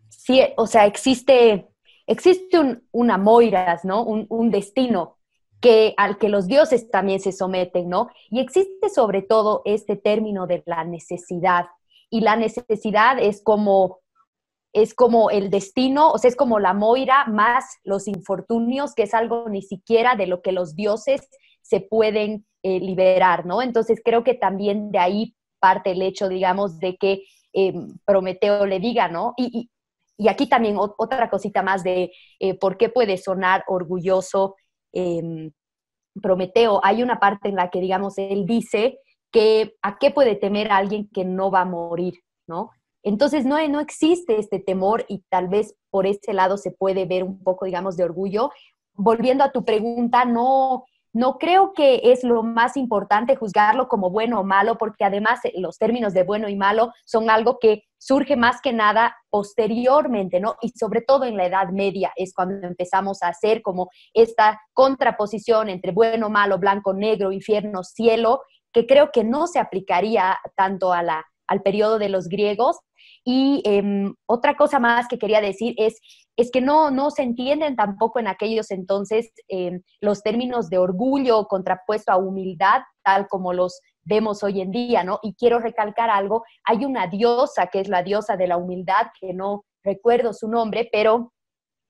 sí, 0.08 0.42
o 0.56 0.66
sea, 0.66 0.86
existe, 0.86 1.68
existe 2.06 2.58
un, 2.58 2.86
una 2.92 3.18
moiras, 3.18 3.84
¿no? 3.84 4.02
Un, 4.02 4.50
destino 4.50 5.18
que, 5.60 5.94
al 5.96 6.18
que 6.18 6.28
los 6.28 6.46
dioses 6.46 6.90
también 6.90 7.20
se 7.20 7.32
someten, 7.32 7.88
¿no? 7.88 8.08
Y 8.30 8.40
existe 8.40 8.88
sobre 8.88 9.22
todo 9.22 9.62
este 9.64 9.96
término 9.96 10.46
de 10.46 10.62
la 10.66 10.84
necesidad. 10.84 11.66
Y 12.08 12.22
la 12.22 12.36
necesidad 12.36 13.18
es 13.20 13.42
como, 13.42 14.00
es 14.72 14.94
como 14.94 15.30
el 15.30 15.50
destino, 15.50 16.10
o 16.10 16.18
sea, 16.18 16.28
es 16.28 16.36
como 16.36 16.58
la 16.58 16.72
moira 16.72 17.26
más 17.26 17.64
los 17.84 18.08
infortunios, 18.08 18.94
que 18.94 19.04
es 19.04 19.14
algo 19.14 19.48
ni 19.48 19.62
siquiera 19.62 20.16
de 20.16 20.26
lo 20.26 20.42
que 20.42 20.52
los 20.52 20.74
dioses 20.74 21.28
se 21.70 21.80
pueden 21.80 22.44
eh, 22.64 22.80
liberar, 22.80 23.46
¿no? 23.46 23.62
Entonces 23.62 24.00
creo 24.04 24.24
que 24.24 24.34
también 24.34 24.90
de 24.90 24.98
ahí 24.98 25.34
parte 25.60 25.92
el 25.92 26.02
hecho, 26.02 26.28
digamos, 26.28 26.78
de 26.80 26.96
que 26.96 27.22
em, 27.52 27.96
Prometeo 28.04 28.66
le 28.66 28.80
diga, 28.80 29.08
¿no? 29.08 29.34
Y, 29.36 29.70
y 30.18 30.28
aquí 30.28 30.48
también 30.48 30.76
otra 30.78 31.30
cosita 31.30 31.62
más 31.62 31.84
de 31.84 32.12
eh, 32.40 32.54
por 32.58 32.76
qué 32.76 32.88
puede 32.88 33.16
sonar 33.16 33.64
orgulloso 33.68 34.56
em, 34.92 35.52
Prometeo. 36.20 36.80
Hay 36.82 37.02
una 37.02 37.20
parte 37.20 37.48
en 37.48 37.56
la 37.56 37.70
que, 37.70 37.80
digamos, 37.80 38.18
él 38.18 38.44
dice 38.46 38.98
que 39.32 39.76
a 39.80 39.96
qué 39.98 40.10
puede 40.10 40.34
temer 40.34 40.72
alguien 40.72 41.08
que 41.14 41.24
no 41.24 41.50
va 41.52 41.60
a 41.60 41.64
morir, 41.64 42.14
¿no? 42.48 42.70
Entonces 43.02 43.46
no, 43.46 43.56
no 43.68 43.80
existe 43.80 44.38
este 44.38 44.58
temor 44.58 45.06
y 45.08 45.22
tal 45.30 45.48
vez 45.48 45.74
por 45.90 46.06
ese 46.06 46.34
lado 46.34 46.58
se 46.58 46.72
puede 46.72 47.06
ver 47.06 47.22
un 47.24 47.42
poco, 47.42 47.64
digamos, 47.64 47.96
de 47.96 48.04
orgullo. 48.04 48.50
Volviendo 48.94 49.44
a 49.44 49.52
tu 49.52 49.64
pregunta, 49.64 50.24
no, 50.24 50.84
no 51.12 51.38
creo 51.38 51.72
que 51.72 52.00
es 52.04 52.22
lo 52.22 52.42
más 52.42 52.76
importante 52.76 53.36
juzgarlo 53.36 53.88
como 53.88 54.10
bueno 54.10 54.40
o 54.40 54.44
malo, 54.44 54.78
porque 54.78 55.04
además 55.04 55.40
eh, 55.44 55.52
los 55.56 55.78
términos 55.78 56.14
de 56.14 56.22
bueno 56.22 56.48
y 56.48 56.56
malo 56.56 56.92
son 57.04 57.30
algo 57.30 57.58
que 57.58 57.84
surge 57.98 58.36
más 58.36 58.60
que 58.62 58.72
nada 58.72 59.16
posteriormente, 59.28 60.40
¿no? 60.40 60.56
Y 60.62 60.70
sobre 60.70 61.02
todo 61.02 61.24
en 61.24 61.36
la 61.36 61.46
Edad 61.46 61.68
Media 61.70 62.12
es 62.16 62.32
cuando 62.32 62.66
empezamos 62.66 63.22
a 63.22 63.28
hacer 63.28 63.60
como 63.62 63.90
esta 64.14 64.60
contraposición 64.72 65.68
entre 65.68 65.92
bueno, 65.92 66.30
malo, 66.30 66.58
blanco, 66.58 66.94
negro, 66.94 67.32
infierno, 67.32 67.82
cielo, 67.82 68.42
que 68.72 68.86
creo 68.86 69.10
que 69.12 69.24
no 69.24 69.46
se 69.46 69.58
aplicaría 69.58 70.38
tanto 70.56 70.92
a 70.92 71.02
la, 71.02 71.24
al 71.48 71.62
periodo 71.62 71.98
de 71.98 72.08
los 72.08 72.28
griegos, 72.28 72.78
y 73.24 73.62
em, 73.64 74.14
otra 74.26 74.56
cosa 74.56 74.78
más 74.78 75.06
que 75.08 75.18
quería 75.18 75.40
decir 75.40 75.74
es, 75.76 76.00
es 76.36 76.50
que 76.50 76.60
no, 76.60 76.90
no 76.90 77.10
se 77.10 77.22
entienden 77.22 77.76
tampoco 77.76 78.18
en 78.18 78.28
aquellos 78.28 78.70
entonces 78.70 79.30
em, 79.48 79.82
los 80.00 80.22
términos 80.22 80.70
de 80.70 80.78
orgullo 80.78 81.46
contrapuesto 81.46 82.12
a 82.12 82.16
humildad, 82.16 82.80
tal 83.02 83.28
como 83.28 83.52
los 83.52 83.80
vemos 84.02 84.42
hoy 84.42 84.60
en 84.60 84.70
día, 84.70 85.04
¿no? 85.04 85.18
Y 85.22 85.34
quiero 85.34 85.58
recalcar 85.58 86.08
algo, 86.10 86.44
hay 86.64 86.84
una 86.84 87.06
diosa 87.06 87.66
que 87.66 87.80
es 87.80 87.88
la 87.88 88.02
diosa 88.02 88.36
de 88.36 88.46
la 88.46 88.56
humildad, 88.56 89.08
que 89.20 89.34
no 89.34 89.64
recuerdo 89.84 90.32
su 90.32 90.48
nombre, 90.48 90.88
pero 90.90 91.32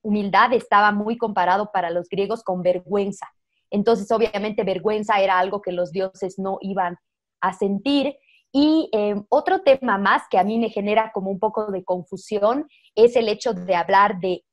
humildad 0.02 0.52
estaba 0.52 0.92
muy 0.92 1.16
comparado 1.16 1.70
para 1.72 1.90
los 1.90 2.08
griegos 2.08 2.42
con 2.42 2.62
vergüenza. 2.62 3.28
Entonces, 3.70 4.10
obviamente, 4.10 4.64
vergüenza 4.64 5.20
era 5.20 5.38
algo 5.38 5.62
que 5.62 5.72
los 5.72 5.92
dioses 5.92 6.38
no 6.38 6.58
iban 6.60 6.96
a 7.40 7.52
sentir. 7.52 8.16
Y 8.52 8.88
em, 8.92 9.24
otro 9.28 9.62
tema 9.62 9.98
más 9.98 10.22
que 10.28 10.38
a 10.38 10.44
mí 10.44 10.58
me 10.58 10.70
genera 10.70 11.12
como 11.12 11.30
un 11.30 11.38
poco 11.38 11.70
de 11.70 11.84
confusión 11.84 12.66
es 12.94 13.14
el 13.16 13.28
hecho 13.28 13.54
de 13.54 13.74
hablar 13.76 14.18
de, 14.20 14.44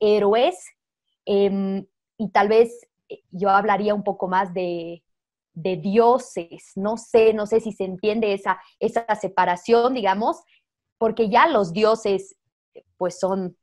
héroes 0.00 0.56
em, 1.24 1.84
y 2.16 2.30
tal 2.30 2.48
vez 2.48 2.86
eh, 3.08 3.22
yo 3.30 3.50
hablaría 3.50 3.94
un 3.94 4.04
poco 4.04 4.28
más 4.28 4.52
de, 4.54 5.02
dioses. 5.54 6.72
No 6.76 6.96
sé, 6.96 7.34
no 7.34 7.44
sé 7.44 7.60
si 7.60 7.72
se 7.72 7.84
entiende 7.84 8.32
esa, 8.32 8.60
esa 8.78 9.04
separación, 9.16 9.94
digamos, 9.94 10.40
porque 10.98 11.28
ya 11.28 11.48
los 11.48 11.72
dioses 11.72 12.36
pues 12.96 13.18
son 13.18 13.56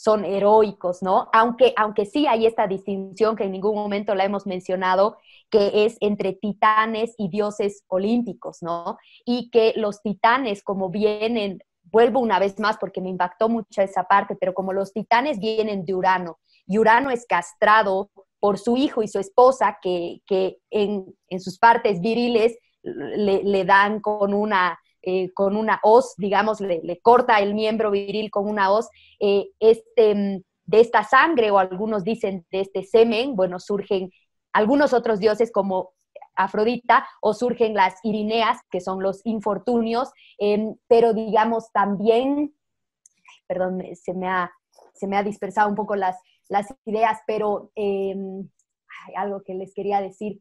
son 0.00 0.24
heroicos, 0.24 1.02
¿no? 1.02 1.28
Aunque, 1.32 1.74
aunque 1.76 2.06
sí 2.06 2.26
hay 2.26 2.46
esta 2.46 2.66
distinción 2.66 3.36
que 3.36 3.44
en 3.44 3.52
ningún 3.52 3.74
momento 3.74 4.14
la 4.14 4.24
hemos 4.24 4.46
mencionado, 4.46 5.18
que 5.50 5.84
es 5.84 5.98
entre 6.00 6.32
titanes 6.32 7.14
y 7.18 7.28
dioses 7.28 7.84
olímpicos, 7.86 8.62
¿no? 8.62 8.96
Y 9.26 9.50
que 9.50 9.74
los 9.76 10.00
titanes, 10.00 10.62
como 10.62 10.88
vienen, 10.88 11.58
vuelvo 11.82 12.20
una 12.20 12.38
vez 12.38 12.58
más 12.58 12.78
porque 12.78 13.02
me 13.02 13.10
impactó 13.10 13.50
mucho 13.50 13.82
esa 13.82 14.04
parte, 14.04 14.36
pero 14.40 14.54
como 14.54 14.72
los 14.72 14.94
titanes 14.94 15.38
vienen 15.38 15.84
de 15.84 15.94
Urano, 15.94 16.38
y 16.66 16.78
Urano 16.78 17.10
es 17.10 17.26
castrado 17.26 18.10
por 18.38 18.58
su 18.58 18.78
hijo 18.78 19.02
y 19.02 19.08
su 19.08 19.18
esposa, 19.18 19.78
que, 19.82 20.22
en, 20.70 21.14
sus 21.40 21.58
partes 21.58 22.00
viriles 22.00 22.56
le 22.82 23.64
dan 23.66 24.00
con 24.00 24.32
una 24.32 24.78
eh, 25.02 25.32
con 25.32 25.56
una 25.56 25.80
hoz, 25.82 26.14
digamos, 26.16 26.60
le, 26.60 27.00
corta 27.02 27.40
el 27.40 27.54
miembro 27.54 27.90
viril 27.90 28.30
con 28.30 28.48
una 28.48 28.70
hoz, 28.70 28.88
eh, 29.18 29.48
este, 29.58 30.14
mm, 30.14 30.42
de 30.66 30.80
esta 30.80 31.04
sangre, 31.04 31.50
o 31.50 31.58
algunos 31.58 32.04
dicen 32.04 32.46
de 32.50 32.60
este 32.60 32.84
semen, 32.84 33.34
bueno, 33.34 33.58
surgen 33.58 34.10
algunos 34.52 34.92
otros 34.92 35.18
dioses 35.18 35.50
como 35.52 35.92
Afrodita, 36.36 37.06
o 37.20 37.34
surgen 37.34 37.74
las 37.74 37.94
Irineas, 38.02 38.58
que 38.70 38.80
son 38.80 39.02
los 39.02 39.20
infortunios, 39.26 40.10
em, 40.38 40.76
pero 40.86 41.12
digamos 41.12 41.70
también, 41.72 42.54
perdón, 43.46 43.82
se 43.94 44.14
me 44.14 44.28
ha, 44.28 44.50
se 44.94 45.06
me 45.06 45.16
ha 45.16 45.22
dispersado 45.22 45.68
un 45.68 45.74
poco 45.74 45.96
las, 45.96 46.16
las 46.48 46.72
ideas, 46.84 47.18
pero 47.26 47.70
em, 47.74 48.48
hay 49.06 49.14
algo 49.16 49.42
que 49.42 49.54
les 49.54 49.74
quería 49.74 50.00
decir. 50.00 50.40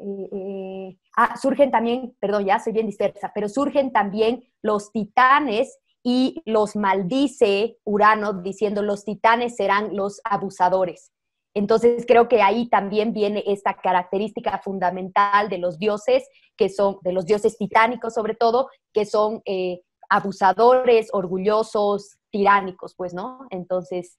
Eh, 0.00 0.28
eh, 0.32 0.98
ah, 1.16 1.36
surgen 1.36 1.70
también, 1.70 2.16
perdón, 2.18 2.44
ya 2.46 2.58
soy 2.58 2.72
bien 2.72 2.86
dispersa, 2.86 3.32
pero 3.34 3.48
surgen 3.48 3.92
también 3.92 4.42
los 4.62 4.90
titanes 4.92 5.78
y 6.02 6.40
los 6.46 6.76
maldice 6.76 7.76
Urano 7.84 8.32
diciendo 8.32 8.82
los 8.82 9.04
titanes 9.04 9.56
serán 9.56 9.94
los 9.94 10.20
abusadores. 10.24 11.12
Entonces 11.52 12.04
creo 12.06 12.28
que 12.28 12.42
ahí 12.42 12.68
también 12.68 13.12
viene 13.12 13.42
esta 13.46 13.74
característica 13.74 14.58
fundamental 14.58 15.48
de 15.48 15.58
los 15.58 15.78
dioses, 15.78 16.26
que 16.56 16.68
son, 16.68 16.98
de 17.02 17.12
los 17.12 17.26
dioses 17.26 17.58
titánicos 17.58 18.14
sobre 18.14 18.34
todo, 18.34 18.70
que 18.92 19.04
son 19.04 19.42
eh, 19.44 19.82
abusadores, 20.08 21.08
orgullosos, 21.12 22.16
tiránicos, 22.30 22.94
pues, 22.96 23.12
¿no? 23.12 23.46
Entonces, 23.50 24.16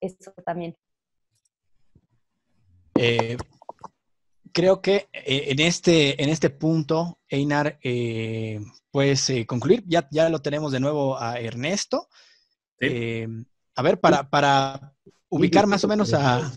eso 0.00 0.32
también 0.44 0.76
creo 4.54 4.80
que 4.80 5.08
eh, 5.12 5.46
en, 5.48 5.60
este, 5.60 6.22
en 6.22 6.30
este 6.30 6.48
punto, 6.48 7.18
Einar, 7.28 7.78
eh, 7.82 8.60
puedes 8.90 9.28
eh, 9.28 9.44
concluir. 9.44 9.84
Ya, 9.86 10.08
ya 10.10 10.30
lo 10.30 10.40
tenemos 10.40 10.72
de 10.72 10.80
nuevo 10.80 11.18
a 11.18 11.38
Ernesto. 11.38 12.08
a 12.80 13.82
ver, 13.82 14.00
para, 14.00 14.30
para 14.30 14.94
ubicar 15.28 15.66
más 15.66 15.84
o 15.84 15.88
menos 15.88 16.14
a... 16.14 16.50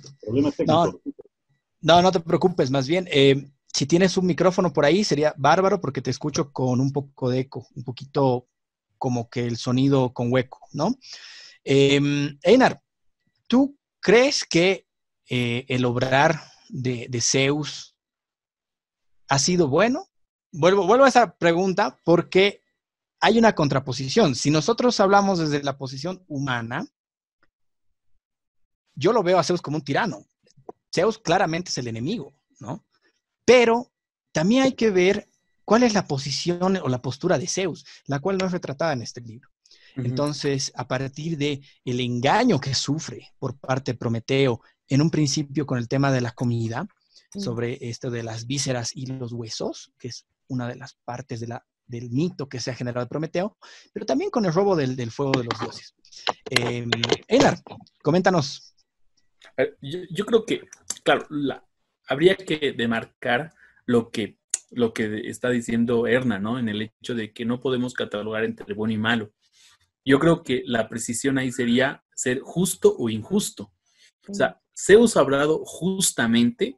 No, 0.66 0.94
no, 1.82 2.02
no 2.02 2.12
te 2.12 2.20
preocupes, 2.20 2.70
más 2.70 2.88
bien, 2.88 3.08
si 3.74 3.86
tienes 3.86 4.18
un 4.18 4.26
micrófono 4.26 4.74
por 4.74 4.86
ahí 4.86 5.04
sería 5.04 5.34
bárbaro 5.38 5.80
porque 5.82 6.02
te 6.02 6.12
escucho 6.12 6.52
con 6.52 6.80
un 6.80 6.92
poco 6.92 7.30
de 7.30 7.40
eco, 7.40 7.68
un 7.76 7.84
poquito 7.84 8.48
como 8.98 9.30
que 9.30 9.46
el 9.46 9.58
sonido 9.58 10.14
con 10.14 10.32
hueco, 10.32 10.60
¿no? 10.74 10.98
Einar, 11.64 12.82
¿tú 13.48 13.78
crees 14.00 14.46
que 14.46 14.86
el 15.30 15.86
obrar 15.86 16.42
de, 16.70 17.20
Zeus 17.22 17.96
ha 19.30 19.40
sido 19.40 19.68
bueno? 19.68 20.08
Vuelvo, 20.52 20.88
vuelvo 20.88 21.06
a 21.06 21.10
esa 21.10 21.38
pregunta 21.38 22.00
porque 22.04 22.64
hay 23.20 23.38
una 23.38 23.54
contraposición. 23.54 24.36
Si 24.36 24.52
nosotros 24.52 25.00
hablamos 25.00 25.40
desde 25.40 25.64
la 25.64 25.78
posición 25.78 26.24
humana, 26.28 26.88
yo 28.96 29.14
lo 29.14 29.24
veo 29.24 29.40
a 29.40 29.44
Zeus 29.44 29.62
como 29.62 29.78
un 29.78 29.84
tirano. 29.84 30.26
Zeus 30.94 31.18
claramente 31.18 31.70
es 31.70 31.78
el 31.78 31.88
enemigo, 31.88 32.34
¿no? 32.60 32.86
Pero 33.46 33.92
también 34.32 34.64
hay 34.64 34.74
que 34.74 34.92
ver 34.92 35.30
cuál 35.64 35.84
es 35.84 35.94
la 35.94 36.08
posición 36.08 36.78
o 36.78 36.88
la 36.88 37.02
postura 37.02 37.38
de 37.38 37.48
Zeus, 37.48 37.86
la 38.06 38.20
cual 38.20 38.38
no 38.38 38.46
es 38.46 38.52
retratada 38.52 38.94
en 38.94 39.02
este 39.02 39.22
libro. 39.22 39.50
Entonces, 39.96 40.72
a 40.76 40.88
partir 40.88 41.38
de 41.38 41.62
el 41.84 42.00
engaño 42.00 42.60
que 42.60 42.76
sufre 42.76 43.34
por 43.40 43.58
parte 43.58 43.94
de 43.94 43.98
Prometeo, 43.98 44.62
en 44.90 45.02
un 45.02 45.10
principio 45.10 45.66
con 45.66 45.78
el 45.78 45.88
tema 45.88 46.12
de 46.12 46.22
la 46.22 46.32
comida, 46.32 46.88
sobre 47.34 47.78
esto 47.82 48.10
de 48.10 48.24
las 48.24 48.48
vísceras 48.48 48.96
y 48.96 49.06
los 49.06 49.34
huesos, 49.34 49.92
que 50.00 50.08
es 50.08 50.26
una 50.48 50.68
de 50.68 50.76
las 50.76 50.96
partes 51.06 51.40
de 51.40 51.48
la, 51.48 51.66
del 51.86 52.10
mito 52.10 52.48
que 52.48 52.60
se 52.60 52.72
ha 52.72 52.76
generado 52.76 53.06
de 53.06 53.10
Prometeo, 53.10 53.58
pero 53.94 54.06
también 54.06 54.30
con 54.30 54.46
el 54.46 54.54
robo 54.54 54.76
del, 54.76 55.12
fuego 55.12 55.34
de 55.34 55.46
los 55.46 55.60
dioses. 55.60 55.96
Eh, 56.50 56.86
Einar, 57.28 57.62
coméntanos. 58.02 58.74
Yo, 59.82 60.26
creo 60.26 60.46
que, 60.46 60.62
claro, 61.04 61.26
la, 61.30 61.66
habría 62.08 62.36
que 62.36 62.74
demarcar 62.78 63.54
lo 63.86 64.12
que, 64.12 64.38
lo 64.72 64.94
que 64.94 65.30
está 65.30 65.50
diciendo 65.50 66.08
Erna, 66.08 66.40
¿no? 66.40 66.60
En 66.60 66.70
el 66.70 66.82
hecho 66.82 67.16
de 67.16 67.34
que 67.34 67.46
no 67.46 67.60
podemos 67.60 67.94
catalogar 67.94 68.44
entre 68.44 68.74
bueno 68.74 68.94
y 68.94 68.98
malo. 68.98 69.34
Yo 70.06 70.20
creo 70.20 70.44
que 70.44 70.64
la 70.66 70.88
precisión 70.88 71.38
ahí 71.38 71.52
sería 71.52 72.04
ser 72.16 72.40
justo 72.40 72.96
o 72.98 73.10
injusto. 73.10 73.74
O 74.28 74.34
sea, 74.34 74.62
Zeus 74.78 75.18
ha 75.18 75.22
hablado 75.22 75.64
justamente, 75.66 76.78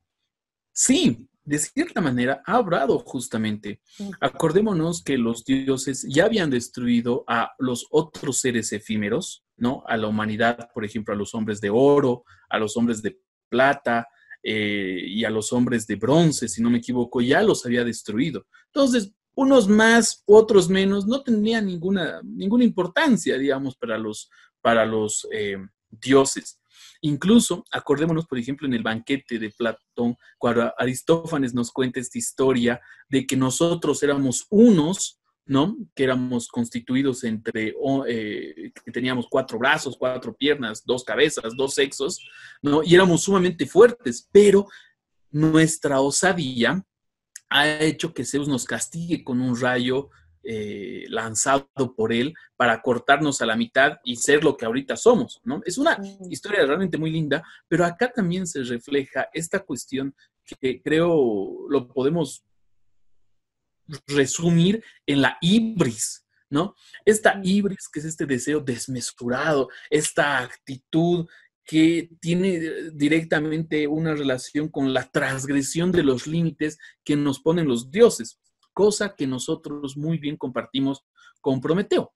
sí, 0.72 1.28
de 1.44 1.58
cierta 1.58 2.00
manera 2.00 2.44
ha 2.46 2.56
hablado 2.58 3.00
justamente. 3.00 3.82
Acordémonos 4.22 5.04
que 5.04 5.18
los 5.18 5.44
dioses 5.44 6.06
ya 6.08 6.26
habían 6.26 6.50
destruido 6.50 7.24
a 7.28 7.52
los 7.58 7.88
otros 7.90 8.40
seres 8.40 8.72
efímeros, 8.72 9.44
¿no? 9.58 9.84
A 9.88 9.98
la 9.98 10.08
humanidad, 10.08 10.70
por 10.74 10.86
ejemplo, 10.86 11.14
a 11.14 11.18
los 11.18 11.34
hombres 11.34 11.60
de 11.60 11.72
oro, 11.72 12.24
a 12.50 12.60
los 12.60 12.78
hombres 12.78 13.02
de 13.02 13.20
plata 13.50 14.08
eh, 14.44 15.02
y 15.06 15.26
a 15.26 15.30
los 15.30 15.52
hombres 15.52 15.88
de 15.88 15.96
bronce, 15.96 16.48
si 16.48 16.62
no 16.62 16.70
me 16.70 16.78
equivoco, 16.78 17.20
ya 17.20 17.42
los 17.42 17.66
había 17.66 17.84
destruido. 17.84 18.46
Entonces, 18.68 19.12
unos 19.36 19.68
más, 19.68 20.22
otros 20.28 20.70
menos, 20.70 21.08
no 21.08 21.24
tendrían 21.24 21.66
ninguna, 21.66 22.22
ninguna 22.24 22.64
importancia, 22.64 23.38
digamos, 23.38 23.76
para 23.76 23.98
los, 23.98 24.30
para 24.62 24.86
los 24.86 25.28
eh, 25.32 25.58
dioses. 25.90 26.59
Incluso, 27.02 27.64
acordémonos, 27.72 28.26
por 28.26 28.38
ejemplo, 28.38 28.68
en 28.68 28.74
el 28.74 28.84
banquete 28.84 29.40
de 29.40 29.52
Platón, 29.52 30.18
cuando 30.38 30.74
Aristófanes 30.78 31.54
nos 31.54 31.72
cuenta 31.72 32.00
esta 32.00 32.18
historia 32.18 32.82
de 33.08 33.26
que 33.26 33.38
nosotros 33.38 34.04
éramos 34.04 34.46
unos, 34.50 35.20
¿no? 35.46 35.78
Que 35.96 36.04
éramos 36.04 36.48
constituidos 36.50 37.24
entre, 37.24 37.74
eh, 38.08 38.72
que 38.86 38.92
teníamos 38.92 39.28
cuatro 39.30 39.58
brazos, 39.58 39.96
cuatro 39.98 40.36
piernas, 40.36 40.84
dos 40.86 41.04
cabezas, 41.04 41.56
dos 41.56 41.74
sexos, 41.74 42.20
¿no? 42.62 42.84
Y 42.84 42.96
éramos 42.96 43.24
sumamente 43.24 43.66
fuertes, 43.66 44.28
pero 44.32 44.68
nuestra 45.32 46.02
osadía 46.02 46.86
ha 47.50 47.68
hecho 47.80 48.14
que 48.14 48.26
Zeus 48.26 48.48
nos 48.48 48.66
castigue 48.66 49.24
con 49.24 49.42
un 49.42 49.60
rayo 49.60 50.10
eh, 50.52 51.06
lanzado 51.10 51.70
por 51.96 52.12
él 52.12 52.34
para 52.56 52.82
cortarnos 52.82 53.40
a 53.40 53.46
la 53.46 53.56
mitad 53.56 54.00
y 54.04 54.16
ser 54.16 54.44
lo 54.44 54.58
que 54.58 54.66
ahorita 54.66 54.98
somos, 54.98 55.40
¿no? 55.44 55.62
Es 55.64 55.78
una 55.78 55.96
historia 56.28 56.66
realmente 56.66 56.98
muy 56.98 57.12
linda, 57.12 57.44
pero 57.68 57.86
acá 57.86 58.12
también 58.12 58.48
se 58.48 58.64
refleja 58.64 59.30
esta 59.32 59.60
cuestión 59.60 60.16
que 60.60 60.82
creo 60.82 61.68
lo 61.70 61.88
podemos 61.88 62.44
resumir 64.08 64.84
en 65.06 65.22
la 65.22 65.38
ibris, 65.40 66.26
¿no? 66.50 66.74
Esta 67.06 67.40
ibris 67.44 67.88
que 67.88 68.00
es 68.00 68.06
este 68.06 68.26
deseo 68.26 68.60
desmesurado, 68.60 69.70
esta 69.92 70.40
actitud 70.40 71.28
que 71.64 72.10
tiene 72.20 72.90
directamente 72.94 73.86
una 73.86 74.16
relación 74.16 74.68
con 74.70 74.96
la 74.96 75.12
transgresión 75.12 75.92
de 75.92 76.02
los 76.02 76.26
límites 76.26 76.80
que 77.04 77.16
nos 77.16 77.40
ponen 77.40 77.68
los 77.68 77.92
dioses, 77.92 78.40
cosa 78.80 79.14
que 79.14 79.28
nosotros 79.28 79.98
muy 79.98 80.18
bien 80.18 80.38
compartimos 80.38 81.04
con 81.42 81.60
Prometeo. 81.60 82.14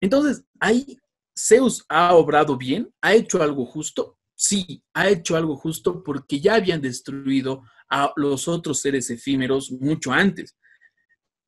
Entonces, 0.00 0.44
ahí 0.60 0.96
Zeus 1.36 1.84
ha 1.88 2.14
obrado 2.14 2.56
bien, 2.56 2.94
ha 3.00 3.14
hecho 3.14 3.42
algo 3.42 3.66
justo, 3.66 4.16
sí, 4.36 4.80
ha 4.94 5.08
hecho 5.08 5.36
algo 5.36 5.56
justo 5.56 6.04
porque 6.04 6.38
ya 6.38 6.54
habían 6.54 6.80
destruido 6.80 7.64
a 7.90 8.12
los 8.14 8.46
otros 8.46 8.78
seres 8.78 9.10
efímeros 9.10 9.72
mucho 9.72 10.12
antes. 10.12 10.56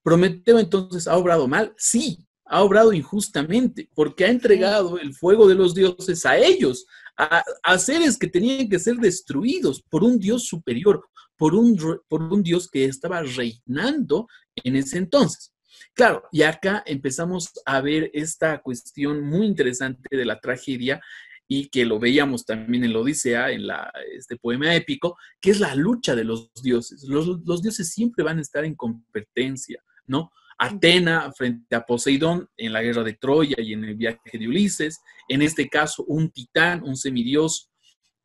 Prometeo 0.03 0.59
entonces 0.59 1.07
ha 1.07 1.17
obrado 1.17 1.47
mal, 1.47 1.73
sí, 1.77 2.27
ha 2.45 2.65
obrado 2.65 2.93
injustamente 2.93 3.89
porque 3.95 4.25
ha 4.25 4.31
entregado 4.31 4.99
el 4.99 5.15
fuego 5.15 5.47
de 5.47 5.55
los 5.55 5.77
dioses 5.77 6.27
a 6.27 6.37
ellos, 6.37 6.87
a, 7.17 7.79
seres 7.79 8.19
que 8.19 8.27
tenían 8.27 8.69
que 8.69 8.81
ser 8.81 8.97
destruidos 8.97 9.81
por 9.81 10.03
un 10.03 10.19
Dios 10.19 10.47
superior, 10.47 11.09
por 11.41 11.55
un, 11.55 11.74
por 12.07 12.22
un 12.22 12.43
Dios 12.43 12.68
que 12.68 12.84
estaba 12.84 13.22
reinando 13.22 14.28
en 14.57 14.76
ese 14.76 14.99
entonces. 14.99 15.55
Claro, 15.95 16.24
y 16.30 16.43
acá 16.43 16.82
empezamos 16.84 17.51
a 17.64 17.80
ver 17.80 18.11
esta 18.12 18.61
cuestión 18.61 19.22
muy 19.24 19.47
interesante 19.47 20.14
de 20.14 20.26
la 20.26 20.38
tragedia 20.38 21.01
y 21.49 21.70
que 21.70 21.86
lo 21.86 21.99
veíamos 21.99 22.45
también 22.45 22.84
en 22.84 22.93
la 22.93 22.99
Odisea, 22.99 23.53
en 23.53 23.66
la, 23.66 23.91
este 24.14 24.36
poema 24.36 24.74
épico, 24.74 25.16
que 25.41 25.53
es 25.53 25.61
la 25.61 25.74
lucha 25.74 26.14
de 26.14 26.24
los 26.24 26.53
dioses. 26.62 27.05
Los, 27.09 27.26
los 27.26 27.62
dioses 27.62 27.88
siempre 27.88 28.22
van 28.22 28.36
a 28.36 28.43
estar 28.43 28.66
en 28.66 28.74
competencia, 28.74 29.82
¿no? 30.07 30.30
Atena 30.59 31.32
frente 31.32 31.74
a 31.74 31.86
Poseidón 31.86 32.51
en 32.59 32.74
la 32.74 32.82
guerra 32.82 33.03
de 33.03 33.14
Troya 33.14 33.57
y 33.59 33.72
en 33.72 33.84
el 33.84 33.95
viaje 33.95 34.38
de 34.38 34.47
Ulises, 34.47 35.01
en 35.26 35.41
este 35.41 35.70
caso 35.70 36.05
un 36.05 36.30
titán, 36.30 36.82
un 36.84 36.99
semidios 36.99 37.70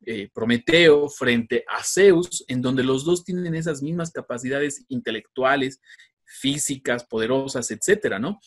eh, 0.04 0.28
Prometeo 0.32 1.08
frente 1.08 1.64
a 1.68 1.82
Zeus, 1.82 2.44
en 2.48 2.62
donde 2.62 2.84
los 2.84 3.04
dos 3.04 3.24
tienen 3.24 3.54
esas 3.54 3.82
mismas 3.82 4.10
capacidades 4.10 4.84
intelectuales, 4.88 5.80
físicas, 6.24 7.04
poderosas, 7.04 7.70
etcétera, 7.70 8.18
¿no? 8.18 8.40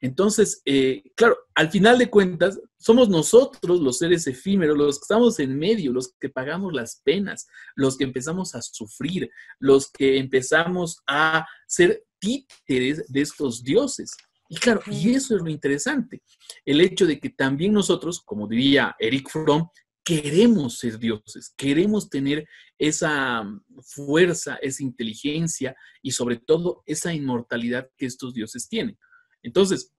Entonces, 0.00 0.62
eh, 0.64 1.02
claro, 1.14 1.36
al 1.54 1.70
final 1.70 1.98
de 1.98 2.08
cuentas, 2.08 2.58
somos 2.78 3.10
nosotros 3.10 3.80
los 3.80 3.98
seres 3.98 4.26
efímeros, 4.26 4.76
los 4.76 4.98
que 4.98 5.02
estamos 5.02 5.38
en 5.40 5.58
medio, 5.58 5.92
los 5.92 6.14
que 6.18 6.30
pagamos 6.30 6.72
las 6.72 7.02
penas, 7.04 7.46
los 7.74 7.98
que 7.98 8.04
empezamos 8.04 8.54
a 8.54 8.62
sufrir, 8.62 9.30
los 9.58 9.90
que 9.90 10.18
empezamos 10.18 11.02
a 11.06 11.46
ser 11.66 12.02
títeres 12.18 13.04
de 13.08 13.20
estos 13.20 13.62
dioses. 13.62 14.12
Y 14.48 14.56
claro, 14.56 14.80
y 14.86 15.12
eso 15.14 15.36
es 15.36 15.42
lo 15.42 15.48
interesante, 15.48 16.22
el 16.64 16.80
hecho 16.80 17.06
de 17.06 17.20
que 17.20 17.30
también 17.30 17.72
nosotros, 17.72 18.20
como 18.20 18.48
diría 18.48 18.96
Eric 18.98 19.28
Fromm, 19.30 19.68
queremos 20.10 20.78
ser 20.78 20.98
dioses, 20.98 21.52
queremos 21.56 22.08
tener 22.08 22.48
esa 22.78 23.44
fuerza, 23.82 24.58
esa 24.62 24.82
inteligencia 24.82 25.76
y 26.02 26.10
sobre 26.10 26.36
todo 26.36 26.82
esa 26.86 27.12
inmortalidad 27.12 27.88
que 27.96 28.06
estos 28.06 28.34
dioses 28.34 28.68
tienen. 28.68 28.98
Entonces, 29.42 29.92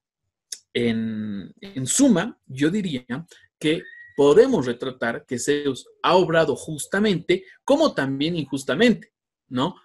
en, 0.74 1.53
en 1.62 1.88
suma, 1.88 2.39
yo 2.45 2.70
diría 2.70 3.05
que 3.59 3.84
podemos 4.16 4.66
retratar 4.66 5.26
que 5.26 5.39
Zeus 5.39 5.88
ha 6.03 6.16
obrado 6.16 6.55
justamente 6.55 7.45
como 7.64 7.93
también 7.93 8.36
injustamente, 8.36 9.14
¿no? 9.47 9.76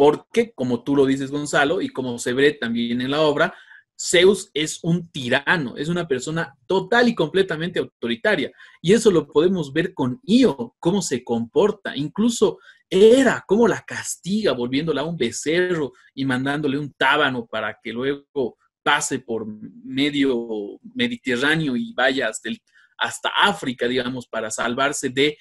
porque, 0.00 0.52
como 0.52 0.82
tú 0.82 0.96
lo 0.96 1.04
dices, 1.04 1.30
Gonzalo, 1.30 1.82
y 1.82 1.90
como 1.90 2.18
se 2.18 2.32
ve 2.32 2.52
también 2.54 3.02
en 3.02 3.10
la 3.10 3.20
obra, 3.20 3.54
Zeus 4.00 4.50
es 4.54 4.78
un 4.82 5.10
tirano, 5.10 5.76
es 5.76 5.88
una 5.88 6.08
persona 6.08 6.56
total 6.66 7.08
y 7.08 7.14
completamente 7.14 7.80
autoritaria. 7.80 8.50
Y 8.80 8.94
eso 8.94 9.10
lo 9.10 9.26
podemos 9.26 9.74
ver 9.74 9.92
con 9.92 10.20
Io, 10.24 10.74
cómo 10.78 11.02
se 11.02 11.22
comporta, 11.22 11.94
incluso 11.94 12.58
era, 12.88 13.44
cómo 13.46 13.68
la 13.68 13.82
castiga, 13.82 14.52
volviéndola 14.52 15.02
a 15.02 15.04
un 15.04 15.18
becerro 15.18 15.92
y 16.14 16.24
mandándole 16.24 16.78
un 16.78 16.94
tábano 16.94 17.46
para 17.46 17.78
que 17.82 17.92
luego 17.92 18.56
pase 18.82 19.18
por 19.18 19.46
medio 19.46 20.80
Mediterráneo 20.94 21.76
y 21.76 21.92
vaya 21.92 22.28
hasta, 22.28 22.48
hasta 22.96 23.28
África, 23.28 23.86
digamos, 23.86 24.26
para 24.26 24.50
salvarse 24.50 25.10
de 25.10 25.36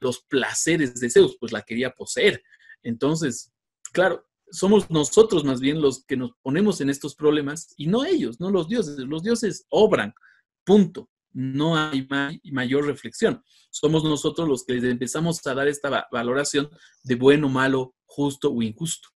los 0.00 0.20
placeres 0.20 0.98
de 0.98 1.10
Zeus, 1.10 1.36
pues 1.38 1.52
la 1.52 1.60
quería 1.60 1.90
poseer. 1.90 2.42
Entonces, 2.82 3.52
claro, 3.92 4.27
somos 4.50 4.90
nosotros 4.90 5.44
más 5.44 5.60
bien 5.60 5.80
los 5.80 6.04
que 6.04 6.16
nos 6.16 6.32
ponemos 6.42 6.80
en 6.80 6.90
estos 6.90 7.14
problemas 7.14 7.74
y 7.76 7.86
no 7.86 8.04
ellos, 8.04 8.40
no 8.40 8.50
los 8.50 8.68
dioses. 8.68 8.98
Los 8.98 9.22
dioses 9.22 9.66
obran, 9.70 10.14
punto. 10.64 11.08
No 11.32 11.76
hay 11.76 12.08
mayor 12.50 12.86
reflexión. 12.86 13.44
Somos 13.70 14.02
nosotros 14.02 14.48
los 14.48 14.64
que 14.64 14.74
les 14.74 14.84
empezamos 14.84 15.46
a 15.46 15.54
dar 15.54 15.68
esta 15.68 16.08
valoración 16.10 16.70
de 17.04 17.14
bueno, 17.16 17.48
malo, 17.48 17.94
justo 18.06 18.50
o 18.50 18.62
injusto. 18.62 19.08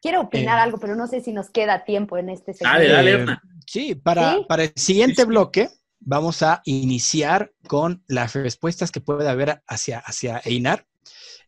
Quiero 0.00 0.20
opinar 0.20 0.58
eh. 0.58 0.62
algo, 0.62 0.78
pero 0.78 0.94
no 0.94 1.06
sé 1.06 1.20
si 1.20 1.32
nos 1.32 1.50
queda 1.50 1.84
tiempo 1.84 2.18
en 2.18 2.28
este 2.28 2.52
segmento. 2.52 2.78
Dale, 2.78 2.92
dale, 2.92 3.10
Erna. 3.12 3.42
Sí, 3.66 3.94
para, 3.94 4.46
para 4.46 4.64
el 4.64 4.72
siguiente 4.76 5.24
bloque 5.24 5.70
vamos 6.00 6.42
a 6.42 6.60
iniciar 6.64 7.52
con 7.66 8.04
las 8.06 8.34
respuestas 8.34 8.90
que 8.90 9.00
puede 9.00 9.28
haber 9.28 9.62
hacia, 9.66 9.98
hacia 10.00 10.40
Einar 10.44 10.86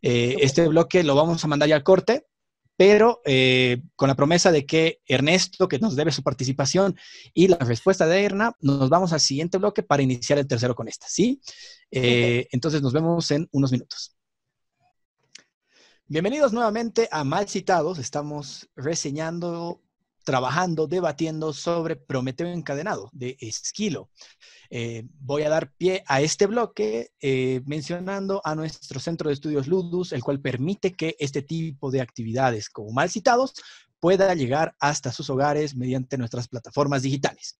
eh, 0.07 0.36
este 0.40 0.68
bloque 0.68 1.02
lo 1.02 1.14
vamos 1.14 1.42
a 1.44 1.48
mandar 1.48 1.68
ya 1.68 1.76
al 1.76 1.82
corte 1.82 2.26
pero 2.76 3.20
eh, 3.24 3.82
con 3.96 4.09
la 4.09 4.16
promesa 4.16 4.50
de 4.50 4.66
que 4.66 5.00
Ernesto, 5.07 5.68
que 5.68 5.78
nos 5.78 5.96
debe 5.96 6.11
su 6.11 6.22
participación, 6.22 6.96
y 7.32 7.48
la 7.48 7.59
respuesta 7.59 8.07
de 8.07 8.24
Erna, 8.24 8.57
nos 8.61 8.88
vamos 8.88 9.12
al 9.12 9.20
siguiente 9.20 9.59
bloque 9.59 9.82
para 9.82 10.02
iniciar 10.02 10.38
el 10.38 10.46
tercero 10.46 10.74
con 10.74 10.88
esta, 10.88 11.07
¿sí? 11.09 11.40
Eh, 11.90 12.48
entonces 12.50 12.82
nos 12.82 12.92
vemos 12.92 13.30
en 13.30 13.48
unos 13.52 13.70
minutos. 13.70 14.16
Bienvenidos 16.07 16.52
nuevamente 16.52 17.09
a 17.11 17.24
Mal 17.24 17.48
Citados. 17.48 17.98
Estamos 17.98 18.68
reseñando, 18.76 19.80
trabajando, 20.24 20.86
debatiendo 20.86 21.52
sobre 21.52 21.96
Prometeo 21.96 22.48
encadenado 22.48 23.09
de 23.12 23.36
Esquilo. 23.40 24.11
Eh, 24.77 25.05
voy 25.20 25.45
a 25.45 25.49
dar 25.49 25.70
pie 25.70 26.03
a 26.09 26.20
este 26.20 26.47
bloque 26.49 27.12
eh, 27.20 27.61
mencionando 27.64 28.41
a 28.43 28.57
nuestro 28.57 28.99
centro 28.99 29.29
de 29.29 29.35
estudios 29.35 29.68
Ludus, 29.68 30.11
el 30.11 30.25
cual 30.25 30.41
permite 30.41 30.95
que 30.95 31.14
este 31.20 31.43
tipo 31.43 31.93
de 31.93 32.01
actividades 32.01 32.68
como 32.68 32.91
mal 32.91 33.09
citados 33.09 33.55
pueda 34.01 34.35
llegar 34.35 34.75
hasta 34.81 35.12
sus 35.12 35.31
hogares 35.31 35.77
mediante 35.77 36.18
nuestras 36.18 36.49
plataformas 36.49 37.03
digitales. 37.03 37.57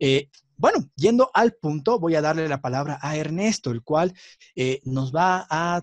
Eh, 0.00 0.30
bueno, 0.56 0.84
yendo 0.96 1.30
al 1.32 1.52
punto, 1.52 2.00
voy 2.00 2.16
a 2.16 2.22
darle 2.22 2.48
la 2.48 2.60
palabra 2.60 2.98
a 3.02 3.16
Ernesto, 3.16 3.70
el 3.70 3.84
cual 3.84 4.12
nos 4.82 5.14
va 5.14 5.46
a 5.48 5.80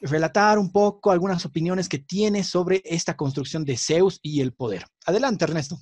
relatar 0.00 0.58
un 0.58 0.72
poco 0.72 1.12
algunas 1.12 1.46
opiniones 1.46 1.88
que 1.88 2.00
tiene 2.00 2.42
sobre 2.42 2.82
esta 2.84 3.16
construcción 3.16 3.64
de 3.64 3.76
Zeus 3.76 4.18
y 4.22 4.40
el 4.40 4.54
poder. 4.54 4.86
Adelante, 5.06 5.44
Ernesto. 5.44 5.78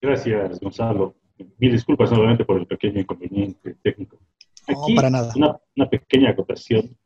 Gracias, 0.00 0.58
Gonzalo. 0.58 1.14
Mil 1.58 1.72
disculpas 1.72 2.10
nuevamente 2.10 2.44
por 2.44 2.58
el 2.58 2.66
pequeño 2.66 3.00
inconveniente 3.00 3.76
técnico. 3.82 4.18
Aquí, 4.66 4.92
no, 4.92 4.96
para 4.96 5.10
nada. 5.10 5.32
Una, 5.76 5.88
pequeña 5.88 6.30
acotación. 6.30 6.96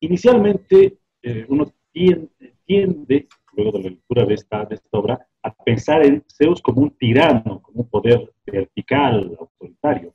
Inicialmente, 0.00 0.98
eh, 1.22 1.46
uno 1.48 1.72
tiende, 1.92 3.28
luego 3.54 3.78
de 3.78 3.84
la 3.84 3.90
lectura 3.90 4.24
de 4.24 4.34
esta, 4.34 4.64
de 4.64 4.74
esta 4.74 4.98
obra, 4.98 5.26
a 5.42 5.54
pensar 5.54 6.04
en 6.04 6.24
Zeus 6.28 6.60
como 6.60 6.82
un 6.82 6.90
tirano, 6.90 7.60
como 7.62 7.82
un 7.82 7.88
poder 7.88 8.32
vertical, 8.44 9.36
autoritario. 9.38 10.14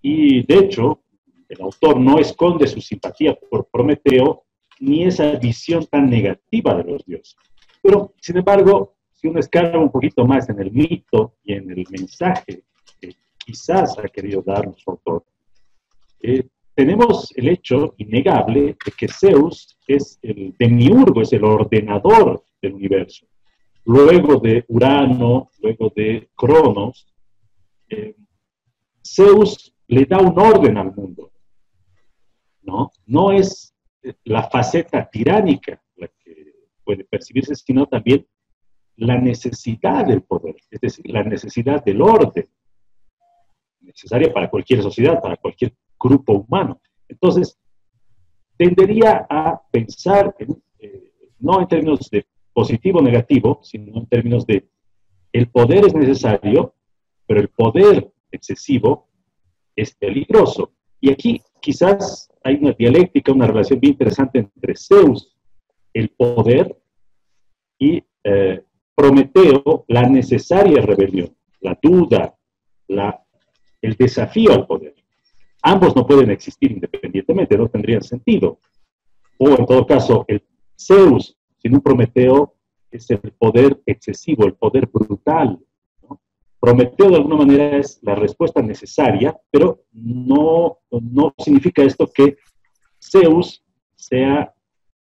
Y 0.00 0.44
de 0.44 0.58
hecho, 0.58 1.02
el 1.48 1.60
autor 1.60 2.00
no 2.00 2.18
esconde 2.18 2.66
su 2.66 2.80
simpatía 2.80 3.34
por 3.34 3.68
Prometeo 3.70 4.44
ni 4.80 5.04
esa 5.04 5.32
visión 5.32 5.86
tan 5.86 6.08
negativa 6.10 6.74
de 6.74 6.84
los 6.84 7.04
dioses. 7.04 7.36
Pero, 7.82 8.14
sin 8.20 8.38
embargo, 8.38 8.96
si 9.22 9.28
uno 9.28 9.38
escala 9.38 9.78
un 9.78 9.90
poquito 9.90 10.26
más 10.26 10.48
en 10.48 10.58
el 10.58 10.72
mito 10.72 11.36
y 11.44 11.52
en 11.52 11.70
el 11.70 11.84
mensaje 11.90 12.64
que 13.00 13.14
quizás 13.38 13.96
ha 13.96 14.08
querido 14.08 14.42
dar 14.42 14.66
nuestro 14.66 14.94
autor, 14.94 15.24
eh, 16.20 16.48
tenemos 16.74 17.32
el 17.36 17.48
hecho 17.48 17.94
innegable 17.98 18.76
de 18.84 18.92
que 18.98 19.06
Zeus 19.06 19.78
es 19.86 20.18
el 20.22 20.56
demiurgo, 20.58 21.22
es 21.22 21.32
el 21.32 21.44
ordenador 21.44 22.42
del 22.60 22.74
universo. 22.74 23.26
Luego 23.84 24.40
de 24.40 24.64
Urano, 24.66 25.50
luego 25.60 25.92
de 25.94 26.28
Cronos, 26.34 27.06
eh, 27.88 28.16
Zeus 29.06 29.72
le 29.86 30.04
da 30.04 30.18
un 30.18 30.36
orden 30.36 30.78
al 30.78 30.92
mundo. 30.92 31.30
¿no? 32.62 32.90
no 33.06 33.30
es 33.30 33.72
la 34.24 34.42
faceta 34.48 35.08
tiránica 35.08 35.80
la 35.96 36.08
que 36.08 36.54
puede 36.84 37.04
percibirse, 37.04 37.54
sino 37.54 37.86
también 37.86 38.26
la 38.96 39.18
necesidad 39.18 40.06
del 40.06 40.22
poder, 40.22 40.56
es 40.70 40.80
decir, 40.80 41.08
la 41.08 41.22
necesidad 41.22 41.84
del 41.84 42.02
orden, 42.02 42.48
necesaria 43.80 44.32
para 44.32 44.48
cualquier 44.48 44.82
sociedad, 44.82 45.20
para 45.20 45.36
cualquier 45.36 45.74
grupo 45.98 46.32
humano. 46.34 46.80
Entonces, 47.08 47.58
tendería 48.56 49.26
a 49.28 49.60
pensar 49.70 50.34
eh, 50.38 51.12
no 51.38 51.60
en 51.60 51.68
términos 51.68 52.08
de 52.10 52.26
positivo 52.52 53.00
o 53.00 53.02
negativo, 53.02 53.60
sino 53.62 53.98
en 53.98 54.06
términos 54.06 54.46
de 54.46 54.68
el 55.32 55.48
poder 55.48 55.86
es 55.86 55.94
necesario, 55.94 56.74
pero 57.26 57.40
el 57.40 57.48
poder 57.48 58.12
excesivo 58.30 59.08
es 59.74 59.94
peligroso. 59.94 60.72
Y 61.00 61.10
aquí 61.10 61.42
quizás 61.60 62.30
hay 62.44 62.56
una 62.56 62.72
dialéctica, 62.72 63.32
una 63.32 63.46
relación 63.46 63.80
bien 63.80 63.94
interesante 63.94 64.38
entre 64.38 64.74
Zeus, 64.76 65.34
el 65.94 66.10
poder, 66.10 66.76
y 67.78 68.04
eh, 68.24 68.64
Prometeo 68.94 69.84
la 69.88 70.02
necesaria 70.08 70.82
rebelión, 70.82 71.34
la 71.60 71.78
duda, 71.80 72.34
la, 72.88 73.22
el 73.80 73.94
desafío 73.96 74.52
al 74.52 74.66
poder. 74.66 74.94
Ambos 75.62 75.94
no 75.94 76.06
pueden 76.06 76.30
existir 76.30 76.72
independientemente, 76.72 77.56
no 77.56 77.68
tendrían 77.68 78.02
sentido. 78.02 78.58
O 79.38 79.48
en 79.48 79.66
todo 79.66 79.86
caso, 79.86 80.24
el 80.28 80.42
Zeus 80.76 81.36
sin 81.58 81.74
un 81.74 81.80
Prometeo 81.80 82.54
es 82.90 83.08
el 83.10 83.20
poder 83.38 83.80
excesivo, 83.86 84.44
el 84.44 84.54
poder 84.54 84.86
brutal. 84.86 85.58
Prometeo 86.60 87.10
de 87.10 87.16
alguna 87.16 87.36
manera 87.36 87.76
es 87.78 87.98
la 88.02 88.14
respuesta 88.14 88.60
necesaria, 88.62 89.36
pero 89.50 89.84
no, 89.92 90.78
no 90.90 91.34
significa 91.38 91.82
esto 91.82 92.06
que 92.06 92.36
Zeus 93.00 93.64
sea 93.96 94.52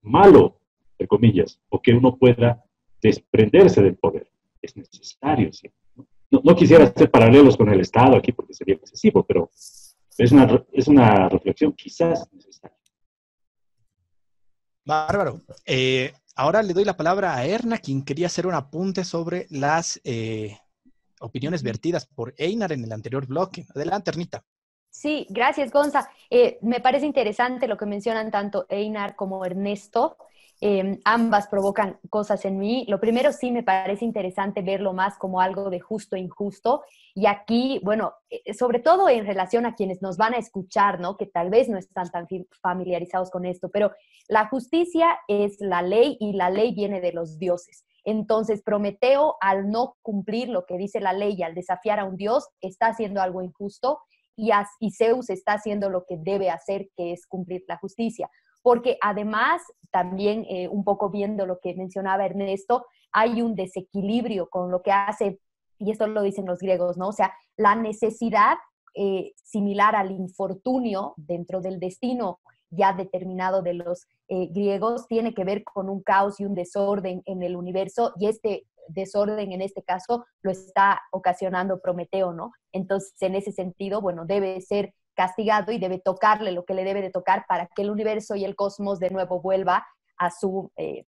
malo, 0.02 0.60
entre 0.94 1.08
comillas, 1.08 1.60
o 1.70 1.82
que 1.82 1.94
uno 1.94 2.16
pueda 2.16 2.64
desprenderse 3.02 3.82
del 3.82 3.95
poder. 3.95 4.32
Es 4.62 4.76
necesario, 4.76 5.52
¿sí? 5.52 5.72
no, 6.32 6.56
quisiera 6.56 6.86
hacer 6.86 7.12
paralelos 7.12 7.58
con 7.58 7.70
el 7.70 7.82
Estado 7.82 8.16
aquí 8.16 8.32
porque 8.32 8.54
sería 8.54 8.76
excesivo, 8.76 9.24
pero 9.24 9.49
es 10.18 10.32
una, 10.32 10.64
es 10.72 10.88
una 10.88 11.30
reflexión 11.30 11.74
quizás 11.74 12.28
necesaria. 12.32 12.78
Bárbaro. 14.86 15.41
Eh, 15.66 16.14
ahora 16.36 16.64
le 16.64 16.74
doy 16.74 16.86
la 16.86 16.97
palabra 16.97 17.36
a 17.36 17.45
Erna, 17.45 17.78
quien 17.78 18.04
quería 18.04 18.28
hacer 18.28 18.47
un 18.47 18.54
apunte 18.54 19.04
sobre 19.04 19.45
las 19.49 19.99
eh, 20.04 20.58
opiniones 21.20 21.64
vertidas 21.64 22.06
por 22.06 22.34
Einar 22.38 22.72
en 22.72 22.84
el 22.84 22.91
anterior 22.91 23.26
bloque. 23.28 23.66
Adelante, 23.76 24.12
Ernita. 24.12 24.43
Sí, 24.89 25.26
gracias, 25.30 25.72
Gonza. 25.72 26.10
Eh, 26.30 26.58
me 26.62 26.82
parece 26.82 27.06
interesante 27.06 27.68
lo 27.68 27.78
que 27.78 27.86
mencionan 27.86 28.30
tanto 28.30 28.66
Einar 28.70 29.16
como 29.16 29.45
Ernesto. 29.45 30.18
Em, 30.64 30.99
ambas 31.05 31.47
provocan 31.47 31.99
cosas 32.12 32.45
en 32.45 32.59
mí. 32.59 32.86
Lo 32.88 32.99
primero 32.99 33.32
sí 33.34 33.51
me 33.51 33.64
parece 33.64 34.05
interesante 34.05 34.62
verlo 34.62 34.93
más 34.93 35.18
como 35.18 35.41
algo 35.41 35.72
de 35.72 35.80
justo 35.80 36.16
e 36.16 36.20
injusto. 36.20 36.84
Y 37.16 37.26
aquí, 37.26 37.82
bueno, 37.84 38.14
eh, 38.30 38.53
sobre 38.53 38.78
todo 38.78 39.09
en 39.09 39.26
relación 39.26 39.66
a 39.66 39.74
quienes 39.74 40.03
nos 40.03 40.18
van 40.18 40.36
a 40.36 40.38
escuchar, 40.38 40.99
¿no? 40.99 41.18
Que 41.18 41.26
tal 41.26 41.49
vez 41.49 41.68
no 41.68 41.80
están 41.80 42.12
tan 42.12 42.28
familiarizados 42.62 43.32
con 43.32 43.45
esto, 43.45 43.70
pero 43.70 43.91
la 44.28 44.49
justicia 44.49 45.18
es 45.28 45.59
la 45.59 45.82
ley 45.82 46.16
y 46.20 46.34
la 46.34 46.51
ley 46.51 46.76
viene 46.76 47.01
de 47.01 47.12
los 47.12 47.39
dioses. 47.39 47.84
Entonces, 48.03 48.62
Prometeo, 48.62 49.38
al 49.41 49.72
no 49.72 49.95
cumplir 50.03 50.47
lo 50.49 50.68
que 50.68 50.78
dice 50.78 50.99
la 50.99 51.14
ley 51.14 51.41
al 51.41 51.55
desafiar 51.55 51.99
a 51.99 52.05
un 52.05 52.18
dios, 52.18 52.47
está 52.62 52.88
haciendo 52.88 53.20
algo 53.20 53.41
injusto 53.41 53.99
y 54.36 54.51
Zeus 54.91 55.30
está 55.30 55.53
haciendo 55.53 55.89
lo 55.89 56.05
que 56.05 56.18
debe 56.18 56.49
hacer, 56.49 56.89
que 56.95 57.14
es 57.14 57.26
cumplir 57.28 57.64
la 57.68 57.78
justicia 57.78 58.30
porque 58.62 58.97
además, 59.01 59.62
también 59.91 60.45
eh, 60.49 60.68
un 60.68 60.84
poco 60.84 61.09
viendo 61.09 61.45
lo 61.45 61.59
que 61.59 61.76
mencionaba 61.76 62.26
Ernesto, 62.26 62.86
hay 63.12 63.41
un 63.41 63.55
desequilibrio 63.55 64.49
con 64.49 64.72
lo 64.72 64.82
que 64.82 64.91
hace, 64.91 65.39
y 65.78 65.91
esto 65.91 66.07
lo 66.07 66.22
dicen 66.22 66.45
los 66.45 66.59
griegos, 66.59 66.97
¿no? 66.97 67.09
O 67.09 67.14
sea, 67.14 67.34
la 67.57 67.76
necesidad 67.76 68.57
eh, 68.93 69.34
similar 69.36 69.95
al 69.95 70.12
infortunio 70.12 71.14
dentro 71.18 71.62
del 71.62 71.80
destino 71.80 72.39
ya 72.72 72.93
determinado 72.93 73.62
de 73.62 73.74
los 73.74 74.07
eh, 74.28 74.47
griegos 74.47 75.07
tiene 75.07 75.34
que 75.34 75.43
ver 75.43 75.64
con 75.64 75.89
un 75.89 76.01
caos 76.01 76.39
y 76.39 76.45
un 76.45 76.55
desorden 76.55 77.22
en 77.26 77.43
el 77.43 77.55
universo 77.55 78.14
y 78.18 78.28
este 78.28 78.66
desorden 78.88 79.51
en 79.51 79.62
este 79.62 79.84
caso 79.84 80.26
lo 80.41 80.51
está 80.51 81.01
ocasionando 81.12 81.80
Prometeo, 81.82 82.34
¿no? 82.34 82.51
Entonces, 82.72 83.14
en 83.22 83.36
ese 83.36 83.51
sentido, 83.51 84.01
bueno, 84.01 84.26
debe 84.26 84.59
ser 84.62 84.93
castigado 85.22 85.72
y 85.72 85.78
debe 85.78 85.99
tocarle 85.99 86.51
lo 86.51 86.65
que 86.65 86.74
le 86.74 86.84
debe 86.84 87.03
de 87.03 87.11
tocar 87.11 87.45
para 87.47 87.67
que 87.67 87.84
el 87.84 87.91
universo 87.91 88.36
y 88.36 88.43
el 88.43 88.55
cosmos 88.55 88.99
de 88.99 89.11
nuevo 89.11 89.39
vuelva 89.39 89.86
a 90.17 90.32
su 90.32 90.72
eh, 90.78 91.05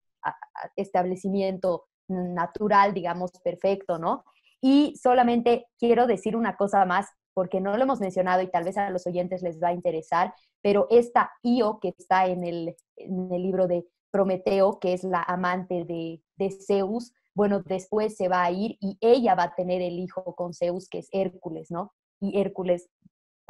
establecimiento 0.75 1.85
natural, 2.09 2.93
digamos, 2.93 3.31
perfecto, 3.41 3.99
¿no? 3.99 4.25
Y 4.59 4.97
solamente 5.01 5.67
quiero 5.79 6.07
decir 6.07 6.35
una 6.35 6.57
cosa 6.57 6.83
más, 6.85 7.07
porque 7.33 7.61
no 7.61 7.77
lo 7.77 7.83
hemos 7.83 8.01
mencionado 8.01 8.41
y 8.41 8.51
tal 8.51 8.65
vez 8.65 8.77
a 8.77 8.89
los 8.89 9.07
oyentes 9.07 9.41
les 9.43 9.63
va 9.63 9.69
a 9.69 9.73
interesar, 9.73 10.33
pero 10.61 10.87
esta 10.89 11.31
Io 11.41 11.79
que 11.79 11.93
está 11.97 12.25
en 12.25 12.43
el, 12.43 12.75
libro 12.97 13.67
de 13.67 13.85
Prometeo, 14.11 14.77
que 14.79 14.91
es 14.91 15.05
la 15.05 15.23
amante 15.23 15.85
de, 15.85 16.21
de 16.35 16.51
Zeus, 16.51 17.13
bueno, 17.33 17.61
después 17.61 18.17
se 18.17 18.27
va 18.27 18.43
a 18.43 18.51
ir 18.51 18.75
y 18.81 18.97
ella 18.99 19.35
va 19.35 19.43
a 19.43 19.55
tener 19.55 19.81
el 19.81 19.99
hijo 19.99 20.35
con 20.35 20.53
Zeus, 20.53 20.89
que 20.89 20.99
es 20.99 21.07
Hércules, 21.13 21.71
¿no? 21.71 21.93
Y 22.19 22.37
Hércules 22.41 22.89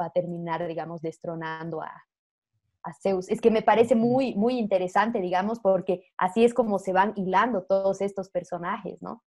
va 0.00 0.06
a 0.06 0.10
terminar, 0.12 0.66
digamos, 0.66 1.00
destronando 1.02 1.82
a, 1.82 2.04
Zeus. 3.00 3.28
Es 3.28 3.40
que 3.40 3.52
me 3.52 3.62
parece 3.62 3.94
muy, 3.94 4.34
muy 4.34 4.58
interesante, 4.58 5.20
digamos, 5.20 5.60
porque 5.60 6.04
así 6.16 6.44
es 6.44 6.52
como 6.52 6.80
se 6.80 6.92
van 6.92 7.12
hilando 7.14 7.62
todos 7.62 8.00
estos 8.00 8.28
personajes, 8.28 9.00
¿no? 9.00 9.22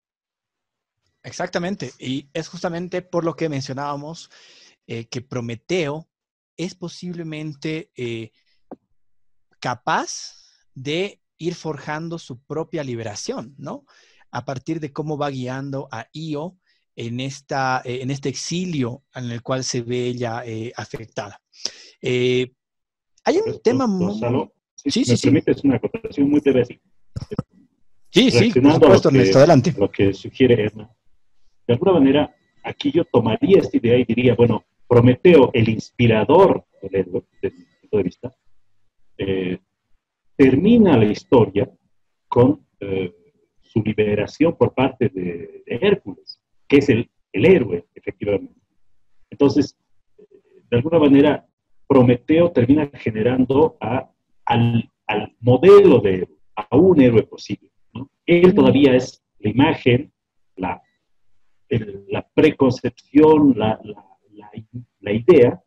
Exactamente, 1.21 1.91
y 1.99 2.29
es 2.33 2.49
justamente 2.49 3.03
por 3.03 3.23
lo 3.23 3.35
que 3.35 3.49
mencionábamos 3.49 4.31
eh, 4.87 5.05
que 5.07 5.21
Prometeo 5.21 6.09
es 6.57 6.75
posiblemente 6.75 7.91
eh, 7.95 8.31
capaz 9.59 10.33
de 10.73 11.21
ir 11.37 11.55
forjando 11.55 12.19
su 12.19 12.41
propia 12.41 12.83
liberación, 12.83 13.55
¿no? 13.57 13.85
A 14.31 14.45
partir 14.45 14.79
de 14.79 14.91
cómo 14.91 15.17
va 15.17 15.29
guiando 15.29 15.87
a 15.91 16.07
Io 16.11 16.57
en, 16.95 17.19
esta, 17.19 17.81
eh, 17.83 17.99
en 18.01 18.11
este 18.11 18.29
exilio 18.29 19.03
en 19.15 19.31
el 19.31 19.41
cual 19.41 19.63
se 19.63 19.81
ve 19.81 20.07
ella 20.07 20.43
eh, 20.45 20.71
afectada. 20.75 21.41
Eh, 22.01 22.51
hay 23.23 23.37
un 23.37 23.61
tema 23.63 23.87
muy... 23.87 24.19
sí, 24.75 25.03
sí, 25.05 25.11
me 25.31 25.41
permites 25.41 25.63
una 25.63 25.77
acotación 25.77 26.29
muy 26.29 26.39
breve. 26.39 26.81
Sí, 28.09 28.29
sí, 28.29 28.51
por 28.59 28.73
supuesto, 28.73 29.09
Ernesto, 29.09 29.37
adelante. 29.39 29.73
Lo 29.77 29.89
que 29.89 30.13
sugiere 30.13 30.65
Erna. 30.65 30.89
De 31.65 31.73
alguna 31.73 31.93
manera, 31.93 32.35
aquí 32.63 32.91
yo 32.91 33.05
tomaría 33.05 33.59
esta 33.59 33.77
idea 33.77 33.97
y 33.97 34.03
diría, 34.03 34.35
bueno, 34.35 34.65
Prometeo, 34.87 35.49
el 35.53 35.69
inspirador 35.69 36.65
desde 36.81 37.05
mi 37.05 37.21
punto 37.81 37.97
de 37.97 38.03
vista, 38.03 38.35
termina 40.35 40.97
la 40.97 41.05
historia 41.05 41.69
con 42.27 42.67
su 43.61 43.81
liberación 43.81 44.55
por 44.57 44.73
parte 44.73 45.09
de 45.09 45.63
Hércules 45.65 46.32
que 46.67 46.77
es 46.77 46.89
el, 46.89 47.09
héroe, 47.31 47.85
efectivamente. 47.95 48.61
Entonces, 49.29 49.75
de 50.69 50.77
alguna 50.77 50.99
manera, 50.99 51.47
Prometeo 51.87 52.51
termina 52.51 52.89
generando 52.93 53.75
a, 53.81 54.09
al, 54.45 54.89
modelo 55.39 55.99
de 55.99 56.15
héroe, 56.15 56.37
a 56.55 56.75
un 56.77 57.01
héroe 57.01 57.23
posible. 57.23 57.71
Él 58.25 58.53
todavía 58.53 58.95
es 58.95 59.23
la 59.39 59.49
imagen, 59.49 60.11
la, 60.55 60.81
la 62.09 62.27
preconcepción, 62.35 63.53
la, 63.57 63.79
la, 63.83 64.05
la 64.99 65.11
idea, 65.11 65.63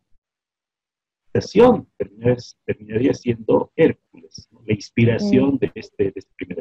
terminaría, 2.65 3.13
siendo 3.13 3.71
Hércules, 3.75 4.49
la 4.65 4.73
inspiración 4.73 5.57
de 5.57 5.71
este, 5.75 6.05
de 6.05 6.13
este 6.15 6.33
primer 6.35 6.56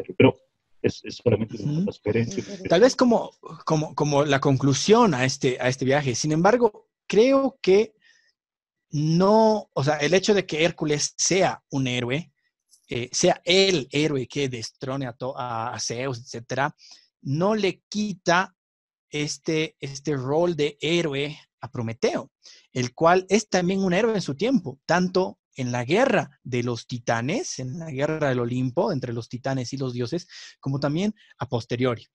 es, 0.87 1.03
solamente 1.23 1.63
una 1.63 1.85
transferencia. 1.85 2.45
Tal 2.69 2.81
vez 2.81 2.97
como, 2.97 3.33
como, 3.65 3.95
como 3.95 4.25
la 4.25 4.41
conclusión 4.41 5.15
a 5.15 5.25
este, 5.25 5.59
a 5.61 5.69
este 5.69 5.85
viaje. 5.85 6.15
Sin 6.15 6.33
embargo, 6.33 6.89
creo 7.07 7.59
que 7.61 7.95
no, 8.91 9.71
o 9.73 9.85
sea, 9.85 9.97
el 9.97 10.15
hecho 10.15 10.35
de 10.35 10.47
que 10.47 10.65
Hércules 10.65 11.15
sea 11.17 11.63
un 11.71 11.87
héroe, 11.87 12.33
eh, 12.89 13.09
sea 13.13 13.41
el 13.45 13.89
héroe 13.91 14.27
que 14.27 14.49
destrone 14.49 15.07
a, 15.07 15.17
a, 15.19 15.81
Zeus, 15.81 16.21
etcétera, 16.21 16.75
no 17.23 17.55
le 17.55 17.83
quita 17.89 18.55
este, 19.11 19.77
este 19.81 20.17
rol 20.17 20.55
de 20.55 20.79
héroe 20.81 21.39
a 21.61 21.71
Prometeo, 21.71 22.31
el 22.73 22.95
cual 22.95 23.27
es 23.29 23.49
también 23.49 23.83
un 23.83 23.93
héroe 23.93 24.15
en 24.15 24.23
su 24.23 24.37
tiempo, 24.37 24.79
tanto 24.87 25.39
en 25.57 25.73
la 25.73 25.85
guerra 25.85 26.39
de 26.45 26.63
los 26.63 26.87
titanes, 26.87 27.59
en 27.59 27.79
la 27.79 27.91
guerra 27.91 28.29
del 28.29 28.41
Olimpo, 28.41 28.93
entre 28.93 29.13
los 29.13 29.29
titanes 29.29 29.73
y 29.73 29.79
los 29.79 29.93
dioses, 29.95 30.29
como 30.61 30.79
también 30.79 31.15
a 31.39 31.49
posteriori. 31.49 32.07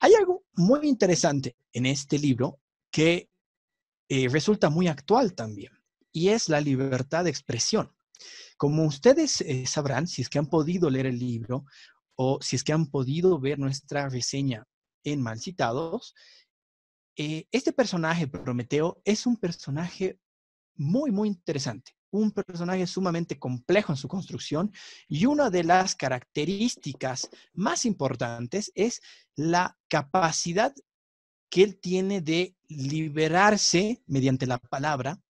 Hay 0.00 0.14
algo 0.14 0.44
muy 0.52 0.86
interesante 0.86 1.56
en 1.72 1.86
este 1.86 2.18
libro 2.18 2.60
que 2.90 3.30
eh, 4.08 4.28
resulta 4.28 4.68
muy 4.68 4.86
actual 4.86 5.34
también, 5.34 5.72
y 6.12 6.28
es 6.28 6.48
la 6.48 6.60
libertad 6.60 7.24
de 7.24 7.30
expresión. 7.30 7.90
Como 8.56 8.84
ustedes 8.84 9.40
eh, 9.40 9.66
sabrán, 9.66 10.06
si 10.06 10.22
es 10.22 10.28
que 10.28 10.38
han 10.38 10.46
podido 10.46 10.90
leer 10.90 11.06
el 11.06 11.18
libro 11.18 11.64
o 12.16 12.38
si 12.40 12.54
es 12.54 12.62
que 12.62 12.72
han 12.72 12.86
podido 12.86 13.40
ver 13.40 13.58
nuestra 13.58 14.08
reseña 14.08 14.64
en 15.02 15.20
Malcitados, 15.22 16.14
eh, 17.16 17.46
este 17.50 17.72
personaje, 17.72 18.28
Prometeo, 18.28 19.00
es 19.04 19.26
un 19.26 19.36
personaje 19.36 20.18
muy, 20.76 21.10
muy 21.10 21.28
interesante 21.28 21.92
un 22.14 22.30
personaje 22.30 22.86
sumamente 22.86 23.38
complejo 23.38 23.92
en 23.92 23.96
su 23.96 24.06
construcción 24.06 24.72
y 25.08 25.26
una 25.26 25.50
de 25.50 25.64
las 25.64 25.96
características 25.96 27.28
más 27.52 27.84
importantes 27.84 28.70
es 28.74 29.00
la 29.34 29.76
capacidad 29.88 30.72
que 31.50 31.64
él 31.64 31.78
tiene 31.80 32.20
de 32.20 32.54
liberarse 32.68 34.02
mediante 34.06 34.46
la 34.46 34.58
palabra, 34.58 35.20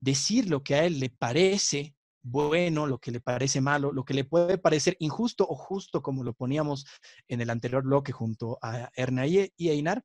decir 0.00 0.48
lo 0.50 0.62
que 0.62 0.74
a 0.74 0.84
él 0.84 1.00
le 1.00 1.08
parece 1.08 1.94
bueno, 2.26 2.86
lo 2.86 2.98
que 2.98 3.10
le 3.10 3.20
parece 3.20 3.60
malo, 3.60 3.92
lo 3.92 4.04
que 4.04 4.14
le 4.14 4.24
puede 4.24 4.56
parecer 4.56 4.96
injusto 4.98 5.46
o 5.46 5.56
justo, 5.56 6.02
como 6.02 6.24
lo 6.24 6.32
poníamos 6.32 6.86
en 7.28 7.42
el 7.42 7.50
anterior 7.50 7.82
bloque 7.82 8.12
junto 8.12 8.58
a 8.62 8.90
Erna 8.96 9.26
y 9.26 9.50
Einar, 9.58 10.04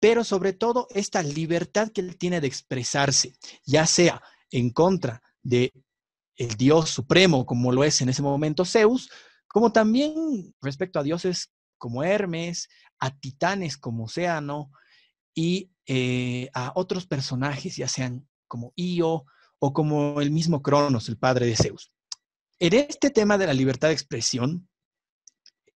pero 0.00 0.24
sobre 0.24 0.52
todo 0.52 0.88
esta 0.90 1.22
libertad 1.22 1.90
que 1.90 2.00
él 2.00 2.16
tiene 2.16 2.40
de 2.40 2.48
expresarse, 2.48 3.34
ya 3.64 3.86
sea 3.86 4.20
en 4.50 4.70
contra 4.70 5.22
de 5.42 5.72
el 6.36 6.56
Dios 6.56 6.90
supremo, 6.90 7.46
como 7.46 7.72
lo 7.72 7.84
es 7.84 8.00
en 8.00 8.08
ese 8.08 8.22
momento 8.22 8.64
Zeus, 8.64 9.10
como 9.46 9.72
también 9.72 10.54
respecto 10.60 10.98
a 10.98 11.02
dioses 11.02 11.50
como 11.78 12.04
Hermes, 12.04 12.68
a 12.98 13.16
titanes 13.16 13.76
como 13.76 14.04
Océano 14.04 14.70
y 15.34 15.70
eh, 15.86 16.48
a 16.54 16.72
otros 16.74 17.06
personajes, 17.06 17.76
ya 17.76 17.88
sean 17.88 18.28
como 18.48 18.72
Io 18.76 19.24
o 19.58 19.72
como 19.72 20.20
el 20.20 20.30
mismo 20.30 20.62
Cronos, 20.62 21.08
el 21.08 21.18
padre 21.18 21.46
de 21.46 21.56
Zeus. 21.56 21.92
En 22.58 22.74
este 22.74 23.10
tema 23.10 23.38
de 23.38 23.46
la 23.46 23.54
libertad 23.54 23.88
de 23.88 23.94
expresión, 23.94 24.68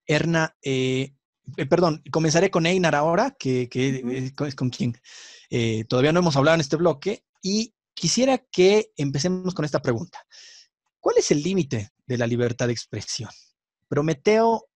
Erna, 0.06 0.56
eh, 0.62 1.14
eh, 1.56 1.66
perdón, 1.66 2.02
comenzaré 2.10 2.50
con 2.50 2.66
Einar 2.66 2.94
ahora, 2.94 3.36
que, 3.38 3.68
es 3.72 4.54
con 4.54 4.70
quien 4.70 4.98
todavía 5.88 6.12
no 6.12 6.20
hemos 6.20 6.36
hablado 6.36 6.54
en 6.54 6.60
este 6.60 6.76
bloque, 6.76 7.24
y 7.42 7.74
Quisiera 7.95 8.38
que 8.38 8.93
empecemos 8.97 9.55
con 9.55 9.64
esta 9.64 9.82
pregunta. 9.82 10.18
¿Cuál 10.99 11.16
es 11.18 11.30
el 11.30 11.43
límite 11.43 11.91
de 12.07 12.18
la 12.18 12.26
libertad 12.26 12.66
de 12.66 12.72
expresión? 12.72 13.30
¿Prometeo 13.88 14.68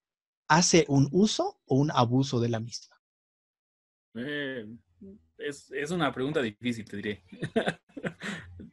hace 0.49 0.85
un 0.89 1.09
uso 1.13 1.61
o 1.67 1.77
un 1.77 1.91
abuso 1.91 2.41
de 2.41 2.49
la 2.49 2.61
misma? 2.61 2.97
Eh, 4.15 4.67
es, 5.39 5.91
una 5.91 6.13
pregunta 6.13 6.41
difícil, 6.41 6.85
te 6.85 6.97
diré. 6.97 7.25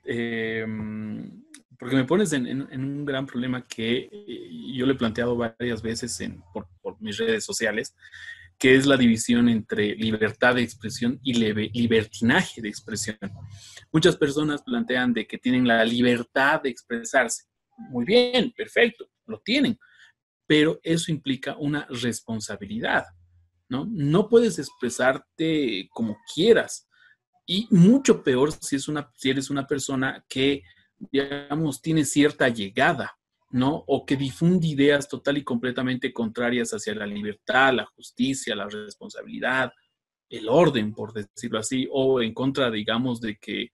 Em, 0.04 1.44
porque 1.80 1.96
me 1.96 2.04
pones 2.04 2.34
en, 2.34 2.62
un 2.62 3.06
gran 3.06 3.26
problema 3.26 3.66
que 3.66 4.10
eh, 4.12 4.74
yo 4.76 4.86
le 4.86 4.94
he 4.94 4.98
planteado 4.98 5.38
varias 5.38 5.82
veces 5.82 6.20
por, 6.52 6.68
por, 6.82 7.02
mis 7.02 7.18
redes 7.18 7.46
sociales, 7.46 7.96
que 8.58 8.76
es 8.76 8.86
la 8.86 8.98
división 8.98 9.48
entre 9.48 9.96
libertad 9.96 10.56
de 10.56 10.64
expresión 10.64 11.20
y 11.24 11.34
libertinaje 11.34 12.62
de 12.62 12.68
expresión. 12.68 13.18
Muchas 13.92 14.16
personas 14.16 14.64
plantean 14.64 15.14
de 15.14 15.28
que 15.28 15.38
tienen 15.38 15.68
la 15.68 15.84
libertad 15.84 16.62
de 16.62 16.70
expresarse. 16.70 17.44
Muy 17.78 18.06
bien, 18.06 18.52
perfecto, 18.56 19.10
lo 19.26 19.40
tienen, 19.42 19.78
pero 20.46 20.80
eso 20.84 21.12
implica 21.12 21.56
una 21.58 21.88
responsabilidad, 21.90 23.06
¿no? 23.70 23.88
No 23.90 24.30
puedes 24.30 24.60
expresarte 24.60 25.90
como 25.92 26.18
quieras 26.34 26.88
y 27.46 27.68
mucho 27.72 28.24
peor 28.24 28.52
si, 28.52 28.76
es 28.76 28.88
una, 28.88 29.10
si 29.16 29.30
eres 29.32 29.50
una 29.50 29.66
persona 29.66 30.24
que, 30.30 30.64
digamos, 30.98 31.82
tiene 31.82 32.06
cierta 32.06 32.50
llegada 32.50 33.18
¿no? 33.52 33.84
O 33.88 34.06
que 34.06 34.16
difunde 34.16 34.68
ideas 34.68 35.08
total 35.08 35.38
y 35.38 35.44
completamente 35.44 36.14
contrarias 36.14 36.72
hacia 36.72 36.96
la 36.96 37.06
libertad, 37.06 37.74
la 37.74 37.86
justicia, 37.86 38.56
la 38.56 38.68
responsabilidad, 38.68 39.72
el 40.30 40.48
orden, 40.48 40.94
por 40.94 41.14
decirlo 41.14 41.60
así, 41.60 41.88
o 41.92 42.22
en 42.22 42.34
contra, 42.34 42.72
digamos, 42.72 43.20
de 43.20 43.38
que 43.38 43.72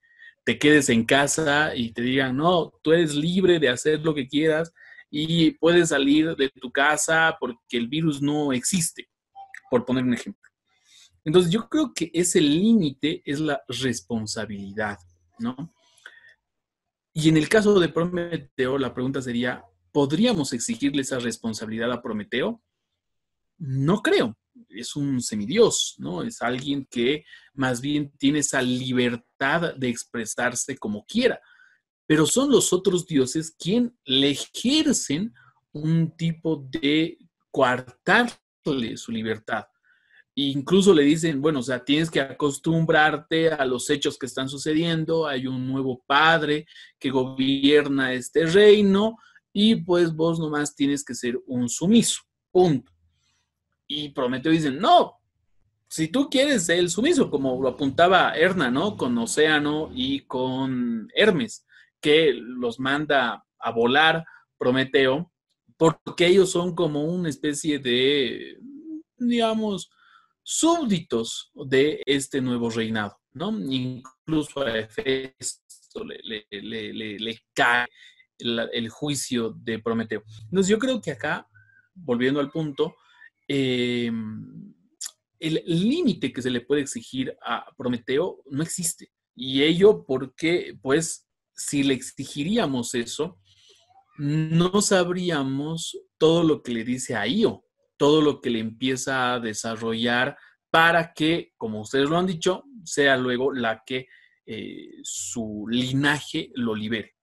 te 0.47 0.57
quedes 0.57 0.87
en 0.87 1.03
casa 1.03 1.75
y 1.75 1.91
te 1.91 2.01
digan, 2.01 2.37
no, 2.37 2.71
tú 2.81 2.93
eres 2.93 3.13
libre 3.13 3.59
de 3.59 3.67
hacer 3.67 3.99
lo 3.99 4.15
que 4.15 4.29
quieras 4.29 4.71
y 5.11 5.51
puedes 5.51 5.89
salir 5.89 6.37
de 6.37 6.47
tu 6.47 6.71
casa 6.71 7.35
porque 7.37 7.75
el 7.75 7.89
virus 7.89 8.21
no 8.21 8.53
existe, 8.53 9.09
por 9.69 9.83
poner 9.83 10.05
un 10.05 10.13
ejemplo. 10.13 10.49
Entonces 11.25 11.51
yo 11.51 11.67
creo 11.67 11.91
que 11.93 12.09
ese 12.13 12.39
límite 12.39 13.21
es 13.25 13.41
la 13.41 13.61
responsabilidad, 13.67 14.97
¿no? 15.37 15.73
Y 17.11 17.27
en 17.27 17.35
el 17.35 17.49
caso 17.49 17.77
de 17.77 17.89
Prometeo, 17.89 18.77
la 18.77 18.93
pregunta 18.93 19.21
sería, 19.21 19.65
¿podríamos 19.91 20.53
exigirle 20.53 21.01
esa 21.01 21.19
responsabilidad 21.19 21.91
a 21.91 22.01
Prometeo? 22.01 22.63
No 23.57 24.01
creo. 24.01 24.37
Es 24.69 24.95
un 24.95 25.21
semidios, 25.21 25.95
¿no? 25.97 26.23
Es 26.23 26.41
alguien 26.41 26.87
que 26.89 27.25
más 27.53 27.81
bien 27.81 28.11
tiene 28.17 28.39
esa 28.39 28.61
libertad 28.61 29.75
de 29.75 29.89
expresarse 29.89 30.77
como 30.77 31.05
quiera. 31.05 31.39
Pero 32.05 32.25
son 32.25 32.51
los 32.51 32.71
otros 32.73 33.05
dioses 33.05 33.55
quienes 33.57 33.91
le 34.05 34.31
ejercen 34.31 35.33
un 35.71 36.15
tipo 36.15 36.65
de 36.69 37.17
coartarle 37.51 38.97
su 38.97 39.11
libertad 39.11 39.65
incluso 40.39 40.93
le 40.93 41.03
dicen, 41.03 41.41
bueno, 41.41 41.59
o 41.59 41.63
sea, 41.63 41.83
tienes 41.83 42.11
que 42.11 42.21
acostumbrarte 42.21 43.49
a 43.49 43.65
los 43.65 43.89
hechos 43.89 44.19
que 44.19 44.27
están 44.27 44.47
sucediendo, 44.47 45.25
hay 45.25 45.47
un 45.47 45.67
nuevo 45.67 46.03
padre 46.05 46.67
que 46.99 47.09
gobierna 47.09 48.13
este 48.13 48.45
reino 48.45 49.17
y 49.51 49.77
pues 49.77 50.13
vos 50.15 50.39
nomás 50.39 50.75
tienes 50.75 51.03
que 51.03 51.15
ser 51.15 51.39
un 51.47 51.67
sumiso, 51.67 52.21
punto. 52.51 52.91
Y 53.87 54.09
Prometeo 54.09 54.51
dice, 54.51 54.71
no, 54.71 55.17
si 55.89 56.09
tú 56.09 56.29
quieres 56.29 56.67
el 56.69 56.89
sumiso, 56.89 57.29
como 57.29 57.61
lo 57.61 57.69
apuntaba 57.69 58.33
Erna, 58.35 58.69
¿no? 58.69 58.97
Con 58.97 59.17
Océano 59.17 59.89
y 59.93 60.21
con 60.21 61.09
Hermes, 61.15 61.65
que 62.01 62.33
los 62.33 62.79
manda 62.79 63.45
a 63.59 63.71
volar 63.71 64.25
Prometeo 64.57 65.31
porque 65.77 66.27
ellos 66.27 66.51
son 66.51 66.75
como 66.75 67.03
una 67.03 67.29
especie 67.29 67.79
de, 67.79 68.57
digamos, 69.17 69.89
súbditos 70.43 71.51
de 71.53 72.01
este 72.05 72.41
nuevo 72.41 72.69
reinado, 72.69 73.19
¿no? 73.33 73.51
Incluso 73.51 74.61
a 74.61 74.77
Hefesto 74.77 76.03
le, 76.03 76.45
le, 76.49 77.39
cae 77.53 77.85
el, 78.39 78.89
juicio 78.89 79.51
de 79.51 79.79
Prometeo. 79.79 80.23
Entonces 80.45 80.69
yo 80.69 80.79
creo 80.79 80.99
que 80.99 81.11
acá, 81.11 81.47
volviendo 81.93 82.39
al 82.39 82.49
punto, 82.49 82.95
eh, 83.47 84.11
el 85.39 85.63
límite 85.65 86.33
que 86.33 86.41
se 86.41 86.49
le 86.49 86.61
puede 86.61 86.81
exigir 86.81 87.35
a 87.45 87.65
Prometeo 87.77 88.43
no 88.49 88.63
existe. 88.63 89.11
Y 89.35 89.61
ello 89.61 90.03
porque, 90.05 90.77
pues, 90.81 91.27
si 91.53 91.83
le 91.83 91.93
exigiríamos 91.93 92.95
eso, 92.95 93.39
no 94.17 94.81
sabríamos 94.81 95.99
todo 96.17 96.43
lo 96.43 96.63
que 96.63 96.71
le 96.71 96.83
dice 96.83 97.15
a 97.15 97.27
Io, 97.27 97.65
todo 97.97 98.21
lo 98.21 98.41
que 98.41 98.49
le 98.49 98.59
empieza 98.59 99.33
a 99.33 99.39
desarrollar 99.39 100.37
para 100.71 101.13
que, 101.13 101.53
como 101.55 101.81
ustedes 101.81 102.09
lo 102.09 102.17
han 102.17 102.25
dicho, 102.25 102.63
sea 102.83 103.15
luego 103.15 103.51
la 103.51 103.83
que 103.85 104.07
eh, 104.45 104.91
su 105.03 105.65
linaje 105.69 106.51
lo 106.55 106.73
libere. 106.73 107.15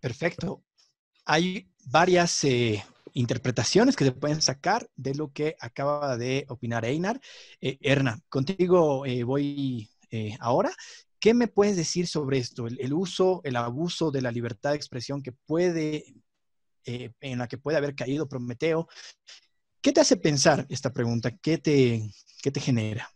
Perfecto. 0.00 0.64
Hay 1.24 1.68
varias 1.86 2.44
eh, 2.44 2.84
interpretaciones 3.16 3.96
que 3.96 4.04
se 4.04 4.12
pueden 4.12 4.42
sacar 4.42 4.88
de 4.94 5.14
lo 5.14 5.32
que 5.32 5.56
acaba 5.58 6.16
de 6.18 6.44
opinar 6.48 6.84
Einar. 6.84 7.18
Eh, 7.60 7.78
Erna, 7.80 8.20
contigo 8.28 9.06
eh, 9.06 9.24
voy 9.24 9.88
eh, 10.10 10.36
ahora. 10.40 10.70
¿Qué 11.18 11.32
me 11.32 11.48
puedes 11.48 11.76
decir 11.76 12.06
sobre 12.06 12.38
esto? 12.38 12.66
El, 12.66 12.92
uso, 12.92 13.40
el 13.44 13.56
abuso 13.56 14.10
de 14.10 14.20
la 14.20 14.30
libertad 14.30 14.70
de 14.70 14.76
expresión 14.76 15.22
que 15.22 15.32
puede, 15.32 16.04
en 16.84 17.38
la 17.38 17.48
que 17.48 17.56
puede 17.56 17.78
haber 17.78 17.94
caído 17.94 18.28
Prometeo. 18.28 18.86
¿Qué 19.80 19.92
te 19.92 20.00
hace 20.02 20.18
pensar 20.18 20.66
esta 20.68 20.92
pregunta? 20.92 21.30
¿Qué 21.38 21.56
te, 21.56 22.02
qué 22.42 22.50
te 22.50 22.60
genera? 22.60 23.10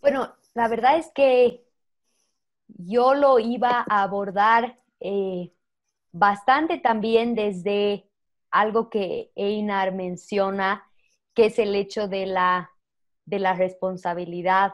Bueno, 0.00 0.36
la 0.54 0.68
verdad 0.68 0.98
es 0.98 1.06
que 1.12 1.67
yo 2.78 3.14
lo 3.14 3.38
iba 3.38 3.84
a 3.88 4.02
abordar 4.02 4.78
eh, 5.00 5.52
bastante 6.12 6.78
también 6.78 7.34
desde 7.34 8.08
algo 8.50 8.88
que 8.88 9.30
Einar 9.34 9.92
menciona, 9.92 10.84
que 11.34 11.46
es 11.46 11.58
el 11.58 11.74
hecho 11.74 12.08
de 12.08 12.26
la, 12.26 12.70
de 13.26 13.40
la 13.40 13.54
responsabilidad, 13.54 14.72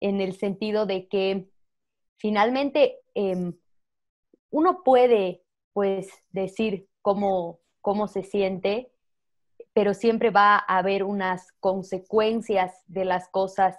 en 0.00 0.20
el 0.20 0.36
sentido 0.36 0.86
de 0.86 1.08
que 1.08 1.48
finalmente 2.18 2.98
em, 3.14 3.54
uno 4.50 4.82
puede 4.82 5.42
pues 5.72 6.08
decir 6.30 6.88
cómo, 7.00 7.60
cómo 7.80 8.08
se 8.08 8.22
siente, 8.22 8.92
pero 9.72 9.94
siempre 9.94 10.30
va 10.30 10.56
a 10.56 10.78
haber 10.78 11.04
unas 11.04 11.52
consecuencias 11.60 12.74
de 12.86 13.04
las 13.04 13.28
cosas 13.28 13.76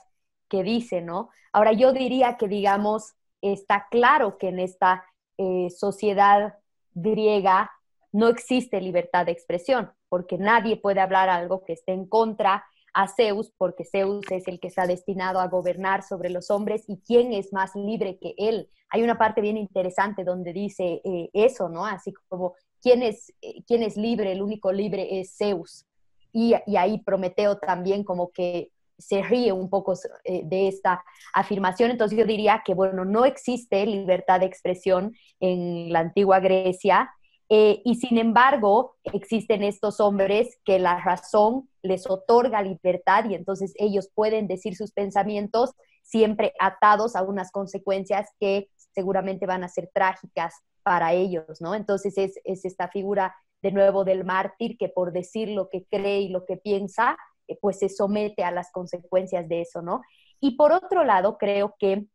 que 0.48 0.64
dice, 0.64 1.02
¿no? 1.02 1.30
Ahora 1.52 1.74
yo 1.74 1.92
diría 1.92 2.38
que, 2.38 2.48
digamos, 2.48 3.14
está 3.42 3.88
claro 3.90 4.38
que 4.38 4.50
en 4.50 4.60
esta 4.60 5.04
eh, 5.38 5.70
sociedad 5.70 6.56
griega 6.94 7.72
no 8.12 8.28
existe 8.28 8.82
libertad 8.82 9.26
de 9.26 9.32
expresión, 9.32 9.92
porque 10.10 10.38
nadie 10.38 10.78
puede 10.78 11.00
hablar 11.00 11.30
algo 11.30 11.64
que 11.64 11.74
esté 11.74 11.94
en 11.94 12.06
contra 12.06 12.66
a 12.94 13.08
Zeus, 13.08 13.52
porque 13.58 13.86
Zeus 13.86 14.26
es 14.32 14.48
el 14.48 14.60
que 14.60 14.68
está 14.68 14.86
destinado 14.86 15.40
a 15.40 15.48
gobernar 15.48 16.04
sobre 16.04 16.30
los 16.30 16.52
hombres 16.52 16.84
y 16.88 16.98
quién 16.98 17.32
es 17.34 17.54
más 17.54 17.76
libre 17.76 18.18
que 18.20 18.34
él. 18.38 18.70
Hay 18.90 19.02
una 19.04 19.18
parte 19.18 19.40
bien 19.40 19.58
interesante 19.58 20.26
donde 20.26 20.52
dice 20.52 21.02
eh, 21.06 21.30
eso, 21.34 21.70
¿no? 21.70 21.86
Así 21.86 22.14
como, 22.28 22.56
¿quién 22.82 23.02
es, 23.02 23.34
eh, 23.42 23.64
¿quién 23.66 23.84
es 23.84 23.96
libre? 23.96 24.34
El 24.34 24.42
único 24.42 24.74
libre 24.74 25.20
es 25.20 25.38
Zeus. 25.38 25.86
Y, 26.34 26.54
y 26.66 26.76
ahí 26.76 27.00
Prometeo 27.00 27.58
también 27.58 28.04
como 28.04 28.32
que 28.32 28.72
se 29.02 29.22
ríe 29.22 29.52
un 29.52 29.70
poco 29.70 29.94
eh, 30.24 30.42
de 30.46 30.68
esta 30.68 31.04
afirmación. 31.34 31.92
Entonces 31.92 32.18
yo 32.18 32.26
diría 32.26 32.62
que, 32.66 32.74
bueno, 32.74 33.04
no 33.06 33.26
existe 33.26 33.86
libertad 33.86 34.40
de 34.40 34.46
expresión 34.46 35.14
en 35.40 35.92
la 35.92 36.00
antigua 36.00 36.40
Grecia 36.40 37.12
eh, 37.54 37.82
y 37.84 37.96
sin 37.96 38.18
embargo 38.18 38.96
existen 39.04 39.62
estos 39.62 40.00
hombres 40.00 40.58
que 40.64 40.80
la 40.80 41.02
razón 41.02 41.68
les 41.82 42.10
otorga 42.10 42.62
libertad 42.62 43.26
y 43.30 43.36
entonces 43.36 43.74
ellos 43.76 44.10
pueden 44.16 44.48
decir 44.48 44.78
sus 44.78 44.94
pensamientos 44.94 45.72
siempre 46.02 46.54
atados 46.62 47.14
a 47.18 47.24
unas 47.24 47.52
consecuencias 47.52 48.30
que 48.40 48.70
seguramente 48.94 49.48
van 49.48 49.66
a 49.66 49.68
ser 49.68 49.90
trágicas 49.94 50.54
para 50.82 51.12
ellos, 51.12 51.60
¿no? 51.60 51.76
Entonces 51.76 52.18
es, 52.18 52.40
es 52.46 52.64
esta 52.64 52.88
figura 52.88 53.36
de 53.62 53.74
nuevo 53.74 54.06
del 54.06 54.24
mártir 54.24 54.78
que 54.78 54.88
por 54.88 55.12
decir 55.12 55.50
lo 55.50 55.68
que 55.70 55.86
cree 55.92 56.22
y 56.22 56.30
lo 56.30 56.46
que 56.46 56.56
piensa, 56.56 57.18
pues 57.62 57.80
se 57.80 57.90
somete 57.90 58.44
a 58.44 58.52
las 58.52 58.72
consecuencias 58.72 59.48
de 59.50 59.62
eso, 59.62 59.82
¿no? 59.82 60.02
Y 60.40 60.56
por 60.56 60.72
otro 60.72 61.04
lado, 61.04 61.38
creo 61.38 61.76
que 61.80 62.06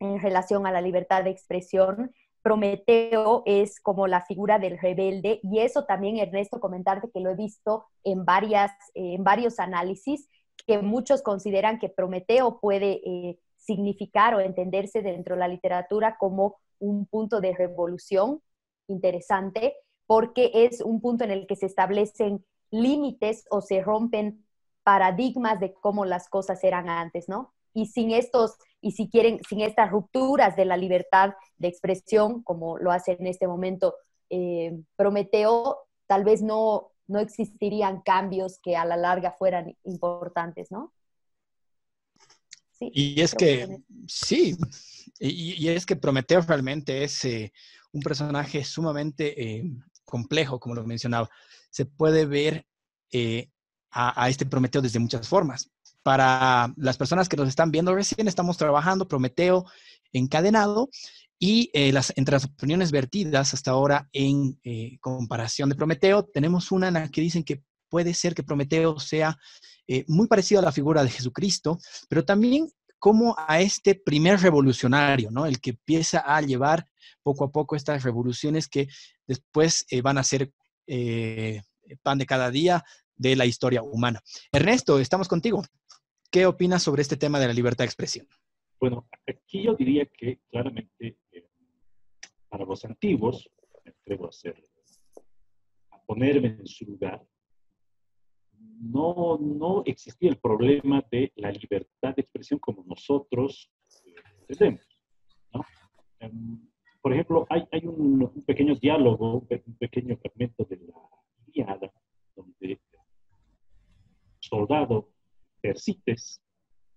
en 0.00 0.20
relación 0.20 0.66
a 0.66 0.72
la 0.72 0.80
libertad 0.80 1.24
de 1.24 1.30
expresión, 1.30 2.12
Prometeo 2.42 3.42
es 3.46 3.80
como 3.80 4.06
la 4.06 4.22
figura 4.26 4.58
del 4.58 4.78
rebelde 4.78 5.40
y 5.42 5.60
eso 5.60 5.84
también, 5.86 6.18
Ernesto, 6.18 6.60
comentarte 6.60 7.10
que 7.10 7.20
lo 7.20 7.30
he 7.30 7.34
visto 7.34 7.86
en, 8.04 8.26
varias, 8.26 8.70
eh, 8.94 9.14
en 9.14 9.24
varios 9.24 9.58
análisis, 9.58 10.28
que 10.66 10.78
muchos 10.78 11.22
consideran 11.22 11.78
que 11.78 11.88
Prometeo 11.88 12.60
puede 12.60 13.00
eh, 13.04 13.38
significar 13.56 14.34
o 14.34 14.40
entenderse 14.40 15.00
dentro 15.00 15.36
de 15.36 15.40
la 15.40 15.48
literatura 15.48 16.16
como 16.18 16.56
un 16.78 17.06
punto 17.06 17.40
de 17.40 17.54
revolución 17.54 18.42
interesante, 18.88 19.76
porque 20.06 20.50
es 20.52 20.82
un 20.82 21.00
punto 21.00 21.24
en 21.24 21.30
el 21.30 21.46
que 21.46 21.56
se 21.56 21.66
establecen 21.66 22.44
límites 22.70 23.46
o 23.50 23.62
se 23.62 23.80
rompen 23.80 24.43
paradigmas 24.84 25.58
de 25.58 25.74
cómo 25.74 26.04
las 26.04 26.28
cosas 26.28 26.62
eran 26.62 26.88
antes, 26.88 27.28
¿no? 27.28 27.52
Y 27.72 27.86
sin 27.86 28.12
estos, 28.12 28.56
y 28.80 28.92
si 28.92 29.08
quieren, 29.08 29.40
sin 29.48 29.60
estas 29.60 29.90
rupturas 29.90 30.54
de 30.54 30.64
la 30.64 30.76
libertad 30.76 31.34
de 31.56 31.68
expresión, 31.68 32.42
como 32.42 32.78
lo 32.78 32.92
hace 32.92 33.16
en 33.18 33.26
este 33.26 33.48
momento 33.48 33.96
eh, 34.30 34.78
Prometeo, 34.96 35.78
tal 36.06 36.24
vez 36.24 36.42
no, 36.42 36.92
no 37.08 37.18
existirían 37.18 38.02
cambios 38.02 38.60
que 38.62 38.76
a 38.76 38.84
la 38.84 38.96
larga 38.96 39.32
fueran 39.32 39.76
importantes, 39.84 40.70
¿no? 40.70 40.92
Sí, 42.72 42.90
y 42.92 43.20
es 43.20 43.34
que, 43.34 43.78
sí, 44.06 44.56
y, 45.18 45.68
es 45.68 45.86
que 45.86 45.96
Prometeo 45.96 46.40
realmente 46.42 47.04
es 47.04 47.24
eh, 47.24 47.52
un 47.92 48.02
personaje 48.02 48.64
sumamente 48.64 49.40
eh, 49.40 49.64
complejo, 50.04 50.58
como 50.58 50.74
lo 50.74 50.84
mencionaba. 50.84 51.30
Se 51.70 51.86
puede 51.86 52.26
ver 52.26 52.66
a, 53.94 54.28
este 54.28 54.44
Prometeo 54.44 54.82
desde 54.82 54.98
muchas 54.98 55.28
formas. 55.28 55.70
Para 56.02 56.72
las 56.76 56.98
personas 56.98 57.28
que 57.28 57.36
nos 57.36 57.48
están 57.48 57.70
viendo 57.70 57.94
recién, 57.94 58.28
estamos 58.28 58.56
trabajando 58.56 59.08
Prometeo 59.08 59.64
encadenado 60.12 60.90
y 61.38 61.70
eh, 61.72 61.92
las, 61.92 62.12
entre 62.16 62.34
las 62.34 62.44
opiniones 62.44 62.90
vertidas 62.90 63.54
hasta 63.54 63.70
ahora 63.70 64.08
en 64.12 64.58
eh, 64.64 64.98
comparación 65.00 65.68
de 65.68 65.76
Prometeo, 65.76 66.24
tenemos 66.24 66.72
una 66.72 66.88
en 66.88 66.94
la 66.94 67.08
que 67.08 67.20
dicen 67.20 67.44
que 67.44 67.62
puede 67.88 68.14
ser 68.14 68.34
que 68.34 68.42
Prometeo 68.42 68.98
sea 68.98 69.38
eh, 69.86 70.04
muy 70.08 70.26
parecido 70.26 70.60
a 70.60 70.64
la 70.64 70.72
figura 70.72 71.04
de 71.04 71.10
Jesucristo, 71.10 71.78
pero 72.08 72.24
también 72.24 72.68
como 72.98 73.36
a 73.38 73.60
este 73.60 73.94
primer 73.94 74.40
revolucionario, 74.40 75.30
¿no? 75.30 75.46
El 75.46 75.60
que 75.60 75.70
empieza 75.70 76.20
a 76.20 76.40
llevar 76.40 76.86
poco 77.22 77.44
a 77.44 77.52
poco 77.52 77.76
estas 77.76 78.02
revoluciones 78.02 78.66
que 78.66 78.88
después 79.26 79.84
van 80.02 80.16
a 80.16 80.24
ser 80.24 80.50
pan 82.02 82.16
de 82.16 82.26
cada 82.26 82.50
día 82.50 82.82
de 83.16 83.36
la 83.36 83.46
historia 83.46 83.82
humana. 83.82 84.20
Ernesto, 84.52 84.98
estamos 84.98 85.28
contigo. 85.28 85.62
¿Qué 86.30 86.46
opinas 86.46 86.82
sobre 86.82 87.02
este 87.02 87.16
tema 87.16 87.38
de 87.38 87.46
la 87.46 87.52
libertad 87.52 87.84
de 87.84 87.86
expresión? 87.86 88.26
Bueno, 88.80 89.08
aquí 89.26 89.62
yo 89.62 89.74
diría 89.74 90.06
que 90.06 90.40
claramente 90.50 91.16
eh, 91.30 91.48
para 92.48 92.64
los 92.64 92.84
antiguos, 92.84 93.48
me 93.84 93.92
atrevo 93.92 94.28
a 95.90 96.02
ponerme 96.06 96.48
en 96.48 96.66
su 96.66 96.84
lugar, 96.84 97.24
no, 98.80 99.38
no 99.38 99.82
existía 99.86 100.30
el 100.30 100.38
problema 100.38 101.04
de 101.10 101.32
la 101.36 101.50
libertad 101.50 102.14
de 102.14 102.22
expresión 102.22 102.58
como 102.58 102.84
nosotros 102.84 103.70
eh, 104.04 104.14
entendemos. 104.40 104.86
Em, 106.20 106.60
por 107.00 107.12
ejemplo, 107.12 107.46
hay, 107.50 107.64
hay 107.70 107.86
un, 107.86 108.22
un, 108.22 108.44
pequeño 108.44 108.74
diálogo, 108.74 109.46
un 109.66 109.76
pequeño 109.76 110.16
fragmento 110.16 110.64
de 110.64 110.76
la 110.76 110.94
Iliada, 111.46 111.92
donde 112.34 112.80
soldado 114.54 115.10
Persites 115.60 116.40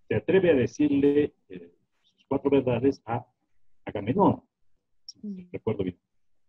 se 0.07 0.15
atreve 0.15 0.51
a 0.51 0.55
decirle 0.55 1.33
eh, 1.49 1.73
sus 2.01 2.25
cuatro 2.27 2.51
verdades 2.51 3.01
a 3.05 3.25
Agamenón, 3.85 4.43
si 5.05 5.49
recuerdo 5.51 5.83
bien. 5.83 5.99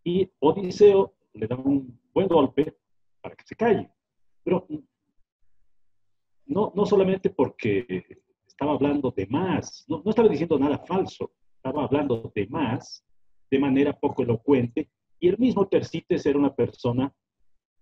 Y 0.04 0.30
Odiseo 0.40 1.14
le 1.34 1.46
da 1.46 1.56
un 1.56 2.00
buen 2.12 2.28
golpe 2.28 2.76
para 3.20 3.34
que 3.34 3.44
se 3.44 3.56
calle. 3.56 3.90
Pero 4.44 4.66
no, 6.46 6.72
no 6.74 6.86
solamente 6.86 7.30
porque 7.30 8.22
estaba 8.46 8.72
hablando 8.72 9.10
de 9.10 9.26
más, 9.26 9.84
no, 9.88 10.02
no 10.04 10.10
estaba 10.10 10.28
diciendo 10.28 10.58
nada 10.58 10.78
falso, 10.78 11.32
estaba 11.56 11.84
hablando 11.84 12.32
de 12.34 12.46
más, 12.48 13.04
de 13.50 13.58
manera 13.58 13.92
poco 13.92 14.22
elocuente, 14.22 14.90
y 15.20 15.28
el 15.28 15.38
mismo 15.38 15.66
Tercites 15.68 16.26
era 16.26 16.38
una 16.38 16.54
persona, 16.54 17.12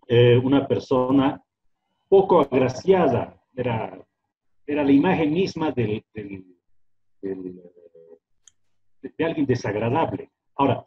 eh, 0.09 0.39
una 0.43 0.67
persona 0.67 1.43
poco 2.09 2.41
agraciada, 2.41 3.43
era, 3.55 4.07
era 4.67 4.85
la 4.85 4.93
imagen 4.93 5.33
misma 5.33 5.73
del, 5.73 6.05
del, 6.15 6.45
de 9.03 9.25
alguien 9.25 9.47
desagradable. 9.47 10.31
Ahora, 10.55 10.87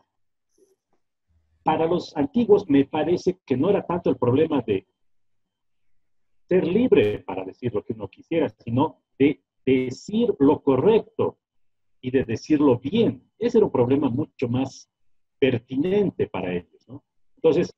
para 1.64 1.86
los 1.86 2.16
antiguos 2.16 2.70
me 2.70 2.86
parece 2.86 3.40
que 3.46 3.58
no 3.58 3.70
era 3.70 3.86
tanto 3.86 4.10
el 4.10 4.18
problema 4.18 4.62
de 4.62 4.88
ser 6.48 6.66
libre 6.66 7.20
para 7.20 7.44
decir 7.46 7.74
lo 7.74 7.84
que 7.84 7.94
uno 7.94 8.08
quisiera, 8.08 8.50
sino 8.50 9.02
de 9.18 9.44
decir 9.66 10.34
lo 10.40 10.62
correcto 10.62 11.38
y 12.02 12.12
de 12.12 12.24
decirlo 12.24 12.80
bien. 12.80 13.30
Ese 13.38 13.60
era 13.60 13.66
un 13.66 13.72
problema 13.72 14.10
mucho 14.10 14.48
más 14.48 14.90
pertinente 15.38 16.28
para 16.28 16.54
ellos. 16.54 16.88
¿no? 16.88 17.04
Entonces, 17.36 17.72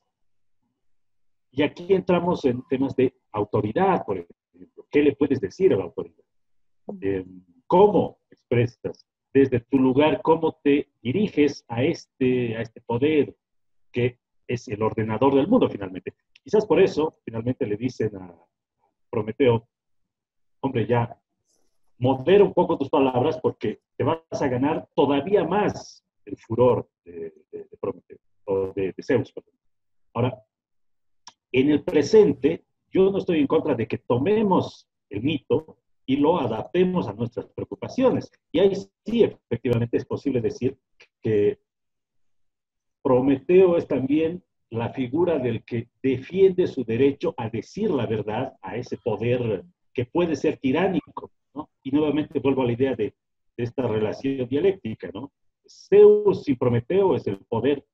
y 1.52 1.64
aquí 1.64 1.94
entramos 1.94 2.46
en 2.46 2.64
temas 2.70 2.96
de 2.96 3.14
autoridad, 3.32 4.06
por 4.06 4.18
ejemplo. 4.18 4.86
¿Qué 4.90 5.02
le 5.02 5.16
puedes 5.16 5.40
decir 5.40 5.74
a 5.74 5.78
la 5.78 5.84
autoridad? 5.84 6.24
Eh, 7.02 7.26
¿Cómo 7.68 8.20
expresas 8.30 9.06
desde 9.34 9.62
tu 9.62 9.78
lugar, 9.80 10.22
cómo 10.22 10.60
te 10.64 10.90
diriges 11.02 11.64
a 11.68 11.84
este, 11.84 12.58
a 12.58 12.62
este 12.62 12.82
poder 12.82 13.36
que 13.92 14.20
es 14.48 14.68
el 14.68 14.82
ordenador 14.82 15.36
del 15.36 15.48
mundo 15.48 15.70
finalmente? 15.70 16.14
Quizás 16.44 16.66
por 16.66 16.82
eso 16.82 17.18
finalmente 17.24 17.66
le 17.66 17.78
dicen 17.78 18.16
a 18.18 18.36
Prometeo, 19.10 19.68
hombre, 20.62 20.86
ya 20.88 21.18
modera 21.98 22.44
un 22.44 22.54
poco 22.54 22.78
tus 22.78 22.90
palabras 22.90 23.40
porque 23.42 23.82
te 23.96 24.04
vas 24.04 24.20
a 24.32 24.48
ganar 24.48 24.90
todavía 24.96 25.44
más 25.44 26.04
el 26.26 26.38
furor 26.38 26.90
de, 27.06 27.34
Prometeo, 27.80 28.18
o 28.46 28.74
de, 28.74 28.94
de 28.94 29.04
Zeus. 29.04 29.34
Ahora, 30.14 30.44
en 31.52 31.70
el 31.70 31.84
presente, 31.84 32.66
yo 32.92 33.10
no 33.10 33.18
estoy 33.18 33.40
en 33.40 33.48
contra 33.48 33.76
de 33.76 33.88
que 33.88 33.98
tomemos 33.98 34.88
el 35.10 35.24
mito 35.24 35.78
y 36.06 36.18
lo 36.18 36.40
adaptemos 36.40 37.08
a 37.08 37.14
nuestras 37.14 37.48
preocupaciones. 37.48 38.32
Y 38.52 38.60
ahí 38.60 38.74
sí, 39.06 39.24
efectivamente, 39.24 39.98
es 39.98 40.06
posible 40.06 40.42
decir 40.42 40.78
que 41.22 41.60
Prometeo 43.02 43.78
es 43.78 43.88
también 43.88 44.44
la 44.70 44.90
figura 44.90 45.38
del 45.38 45.64
que 45.64 45.90
defiende 46.02 46.68
su 46.68 46.84
derecho 46.84 47.34
a 47.38 47.50
decir 47.50 47.90
la 47.92 48.06
verdad 48.06 48.54
a 48.62 48.78
ese 48.78 48.98
poder 48.98 49.64
que 49.94 50.06
puede 50.06 50.36
ser 50.36 50.58
tiránico. 50.58 51.32
Y 51.84 51.92
nuevamente 51.92 52.40
vuelvo 52.40 52.62
a 52.62 52.66
la 52.66 52.74
idea 52.74 52.96
de, 52.96 53.14
esta 53.58 53.88
relación 53.88 54.48
dialéctica. 54.48 55.12
¿no? 55.14 55.32
Zeus 55.68 56.48
y 56.50 56.56
Prometeo 56.56 57.16
es 57.16 57.28
el 57.28 57.38
poder 57.38 57.86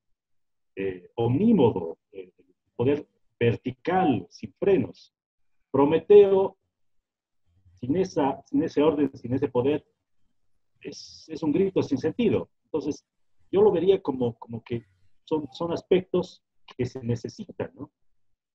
eh, 0.76 1.10
omnímodo, 1.16 1.98
el 2.12 2.32
poder 2.76 3.06
vertical, 3.40 4.26
sin 4.30 4.54
frenos. 4.60 5.14
Prometeo, 5.72 6.58
sin, 7.80 7.96
esa, 7.98 8.44
sin 8.46 8.64
ese 8.64 8.82
orden, 8.82 9.12
sin 9.16 9.34
ese 9.34 9.48
poder, 9.48 9.86
es, 10.82 11.28
un 11.42 11.52
grito 11.52 11.82
sin 11.82 11.98
sentido. 11.98 12.50
Entonces, 12.66 13.06
yo 13.52 13.62
lo 13.62 13.72
vería 13.72 14.02
como, 14.02 14.38
como 14.38 14.64
que 14.64 14.86
son, 15.26 15.48
son 15.52 15.72
aspectos 15.72 16.44
que 16.78 16.86
se 16.86 17.02
necesitan, 17.04 17.72
¿no? 17.76 17.92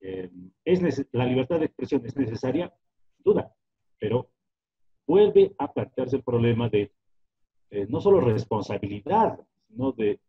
Eh, 0.01 0.31
es 0.65 1.07
la 1.13 1.25
libertad 1.27 1.61
de 1.61 1.67
expresión 1.67 2.05
es 2.05 2.17
necesaria, 2.17 2.75
duda, 3.19 3.55
pero 4.01 4.31
vuelve 5.07 5.55
a 5.59 5.73
plantearse 5.73 6.17
el 6.17 6.25
problema 6.25 6.69
de 6.69 6.93
eh, 7.71 7.87
no 7.89 8.01
solo 8.01 8.21
responsabilidad, 8.21 9.39
sino 9.69 9.93
de 9.93 10.21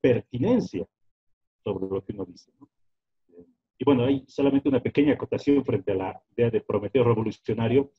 pertinencia 0.00 0.86
sobre 1.62 1.86
lo 1.88 2.02
que 2.02 2.12
uno 2.12 2.24
dice. 2.24 2.50
Y 3.82 3.84
bueno, 3.84 4.04
hay 4.04 4.24
solamente 4.28 4.68
una 4.68 4.78
pequeña 4.78 5.14
acotación 5.14 5.64
frente 5.64 5.90
a 5.90 5.96
la 5.96 6.22
idea 6.36 6.50
de 6.50 6.60
Prometeo 6.60 7.02
revolucionario. 7.02 7.90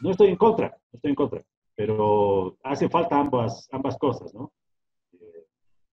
No 0.00 0.10
estoy 0.10 0.30
en 0.30 0.36
contra, 0.36 0.70
no 0.70 0.96
estoy 0.96 1.10
en 1.10 1.14
contra, 1.14 1.44
pero 1.76 2.58
hace 2.60 2.88
falta 2.88 3.16
ambas, 3.16 3.68
ambas 3.70 3.96
cosas, 3.96 4.34
¿no? 4.34 4.52
Eh, 5.12 5.46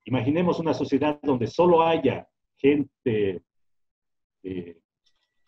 imaginemos 0.06 0.60
una 0.60 0.74
sociedad 0.74 1.20
donde 1.22 1.46
solo 1.46 1.84
haya 1.84 2.28
gente 2.58 3.44
de 4.42 4.82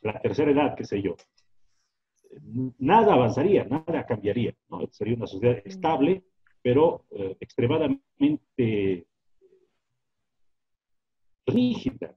la 0.01 0.21
tercera 0.21 0.51
edad, 0.51 0.75
qué 0.75 0.86
sé 0.86 1.01
yo. 1.01 1.15
Nada 2.77 3.15
avanzaría, 3.15 3.63
nada 3.63 4.05
cambiaría, 4.05 4.53
¿no? 4.69 4.86
Sería 4.91 5.15
una 5.15 5.25
sociedad 5.25 5.59
estable, 5.65 6.21
pero 6.61 7.07
eh, 7.09 7.36
extremadamente 7.39 9.07
rígida, 11.47 12.15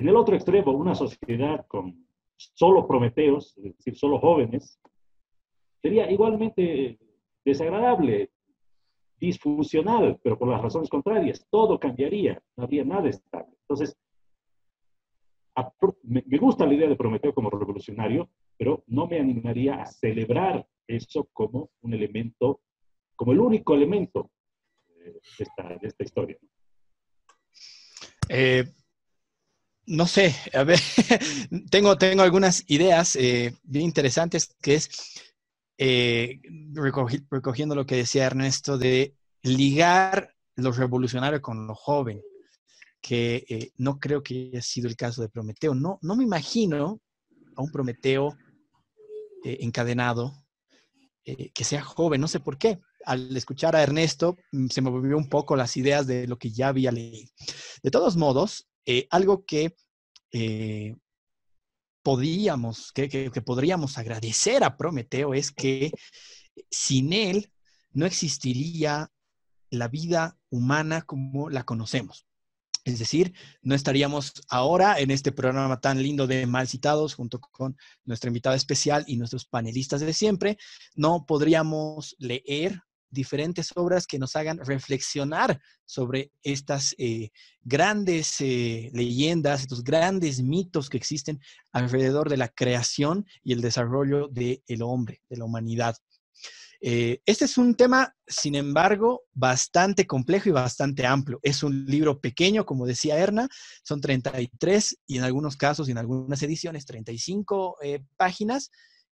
en 0.00 0.08
el 0.08 0.16
otro 0.16 0.34
extremo, 0.34 0.72
una 0.72 0.94
sociedad 0.94 1.66
con 1.66 2.06
solo 2.36 2.86
prometeos, 2.86 3.54
es 3.58 3.76
decir, 3.76 3.96
solo 3.96 4.18
jóvenes, 4.18 4.80
sería 5.82 6.10
igualmente 6.10 6.98
desagradable, 7.44 8.30
disfuncional, 9.18 10.18
pero 10.22 10.38
por 10.38 10.48
las 10.48 10.62
razones 10.62 10.88
contrarias. 10.88 11.46
Todo 11.50 11.78
cambiaría, 11.78 12.42
no 12.56 12.64
habría 12.64 12.82
nada 12.82 13.10
estable. 13.10 13.52
Entonces, 13.60 13.94
me 16.04 16.38
gusta 16.38 16.64
la 16.64 16.72
idea 16.72 16.88
de 16.88 16.96
Prometeo 16.96 17.34
como 17.34 17.50
revolucionario, 17.50 18.30
pero 18.56 18.82
no 18.86 19.06
me 19.06 19.20
animaría 19.20 19.82
a 19.82 19.86
celebrar 19.86 20.66
eso 20.86 21.28
como 21.34 21.70
un 21.82 21.92
elemento, 21.92 22.62
como 23.16 23.32
el 23.32 23.40
único 23.40 23.74
elemento 23.74 24.30
de 24.96 25.20
esta, 25.38 25.68
de 25.68 25.88
esta 25.88 26.04
historia. 26.04 26.38
Eh, 28.30 28.64
no 29.90 30.06
sé, 30.06 30.36
a 30.54 30.62
ver, 30.62 30.78
tengo, 31.70 31.98
tengo 31.98 32.22
algunas 32.22 32.62
ideas 32.70 33.16
eh, 33.16 33.56
bien 33.64 33.86
interesantes 33.86 34.54
que 34.62 34.76
es 34.76 34.88
eh, 35.78 36.40
recogiendo 37.28 37.74
lo 37.74 37.84
que 37.84 37.96
decía 37.96 38.26
Ernesto 38.26 38.78
de 38.78 39.16
ligar 39.42 40.32
lo 40.54 40.70
revolucionario 40.70 41.42
con 41.42 41.66
lo 41.66 41.74
joven, 41.74 42.22
que 43.00 43.44
eh, 43.48 43.72
no 43.78 43.98
creo 43.98 44.22
que 44.22 44.50
haya 44.52 44.62
sido 44.62 44.88
el 44.88 44.94
caso 44.94 45.22
de 45.22 45.28
Prometeo. 45.28 45.74
No, 45.74 45.98
no 46.02 46.14
me 46.14 46.22
imagino 46.22 47.00
a 47.56 47.62
un 47.62 47.72
Prometeo 47.72 48.36
encadenado 49.42 50.34
que 51.24 51.64
sea 51.64 51.82
joven, 51.82 52.20
no 52.20 52.28
sé 52.28 52.38
por 52.38 52.58
qué. 52.58 52.78
Al 53.06 53.36
escuchar 53.36 53.74
a 53.74 53.82
Ernesto 53.82 54.36
mm, 54.52 54.68
se 54.68 54.82
me 54.82 54.90
volvió 54.90 55.16
un 55.16 55.28
poco 55.28 55.56
las 55.56 55.76
ideas 55.76 56.06
de 56.06 56.28
lo 56.28 56.36
que 56.38 56.50
ya 56.50 56.68
había 56.68 56.92
leído. 56.92 57.30
De 57.82 57.90
todos 57.90 58.16
modos, 58.16 58.69
eh, 58.86 59.06
algo 59.10 59.44
que 59.44 59.74
eh, 60.32 60.96
podíamos, 62.02 62.92
que, 62.92 63.30
podríamos 63.44 63.98
agradecer 63.98 64.64
a 64.64 64.76
Prometeo 64.76 65.34
es 65.34 65.50
que 65.50 65.92
sin 66.70 67.12
él 67.12 67.52
no 67.92 68.06
existiría 68.06 69.10
la 69.70 69.88
vida 69.88 70.38
humana 70.48 71.02
como 71.02 71.50
la 71.50 71.64
conocemos. 71.64 72.26
Es 72.84 72.98
decir, 72.98 73.34
no 73.62 73.74
estaríamos 73.74 74.32
ahora 74.48 74.98
en 74.98 75.10
este 75.10 75.32
programa 75.32 75.80
tan 75.80 76.02
lindo 76.02 76.26
de 76.26 76.46
Mal 76.46 76.66
Citados 76.66 77.14
junto 77.14 77.38
con 77.38 77.76
nuestra 78.04 78.28
invitada 78.28 78.56
especial 78.56 79.04
y 79.06 79.16
nuestros 79.16 79.44
panelistas 79.44 80.00
de 80.00 80.14
siempre. 80.14 80.56
No 80.94 81.26
podríamos 81.26 82.16
leer 82.18 82.80
diferentes 83.10 83.72
obras 83.74 84.06
que 84.06 84.18
nos 84.18 84.36
hagan 84.36 84.58
reflexionar 84.64 85.60
sobre 85.84 86.32
estas 86.42 86.94
eh, 86.98 87.30
grandes 87.62 88.40
eh, 88.40 88.90
leyendas, 88.92 89.62
estos 89.62 89.82
grandes 89.82 90.42
mitos 90.42 90.88
que 90.88 90.96
existen 90.96 91.40
alrededor 91.72 92.28
de 92.28 92.36
la 92.36 92.48
creación 92.48 93.26
y 93.42 93.52
el 93.52 93.60
desarrollo 93.60 94.28
del 94.28 94.82
hombre, 94.82 95.20
de 95.28 95.36
la 95.36 95.44
humanidad. 95.44 95.96
Eh, 96.82 97.20
este 97.26 97.44
es 97.44 97.58
un 97.58 97.74
tema, 97.74 98.14
sin 98.26 98.54
embargo, 98.54 99.24
bastante 99.34 100.06
complejo 100.06 100.48
y 100.48 100.52
bastante 100.52 101.04
amplio. 101.04 101.38
Es 101.42 101.62
un 101.62 101.84
libro 101.84 102.20
pequeño, 102.20 102.64
como 102.64 102.86
decía 102.86 103.18
Erna, 103.18 103.48
son 103.82 104.00
33 104.00 104.98
y 105.06 105.18
en 105.18 105.24
algunos 105.24 105.56
casos 105.56 105.88
y 105.88 105.90
en 105.92 105.98
algunas 105.98 106.42
ediciones 106.42 106.86
35 106.86 107.76
páginas, 108.16 108.70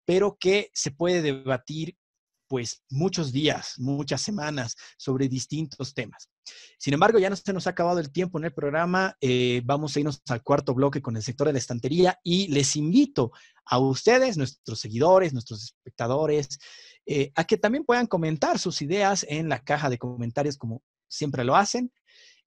pero 0.06 0.38
que 0.40 0.70
se 0.72 0.90
puede 0.90 1.20
debatir 1.20 1.96
pues 2.50 2.82
muchos 2.90 3.30
días, 3.30 3.74
muchas 3.78 4.22
semanas 4.22 4.74
sobre 4.98 5.28
distintos 5.28 5.94
temas. 5.94 6.28
Sin 6.78 6.92
embargo, 6.92 7.20
ya 7.20 7.30
no 7.30 7.36
se 7.36 7.52
nos 7.52 7.68
ha 7.68 7.70
acabado 7.70 8.00
el 8.00 8.10
tiempo 8.10 8.38
en 8.38 8.44
el 8.46 8.52
programa. 8.52 9.16
Eh, 9.20 9.62
vamos 9.64 9.94
a 9.94 10.00
irnos 10.00 10.20
al 10.28 10.42
cuarto 10.42 10.74
bloque 10.74 11.00
con 11.00 11.14
el 11.14 11.22
sector 11.22 11.46
de 11.46 11.52
la 11.52 11.60
estantería 11.60 12.18
y 12.24 12.48
les 12.48 12.74
invito 12.74 13.30
a 13.66 13.78
ustedes, 13.78 14.36
nuestros 14.36 14.80
seguidores, 14.80 15.32
nuestros 15.32 15.62
espectadores, 15.62 16.58
eh, 17.06 17.30
a 17.36 17.44
que 17.44 17.56
también 17.56 17.84
puedan 17.84 18.08
comentar 18.08 18.58
sus 18.58 18.82
ideas 18.82 19.24
en 19.28 19.48
la 19.48 19.62
caja 19.62 19.88
de 19.88 19.98
comentarios 19.98 20.56
como 20.56 20.82
siempre 21.06 21.44
lo 21.44 21.54
hacen. 21.54 21.92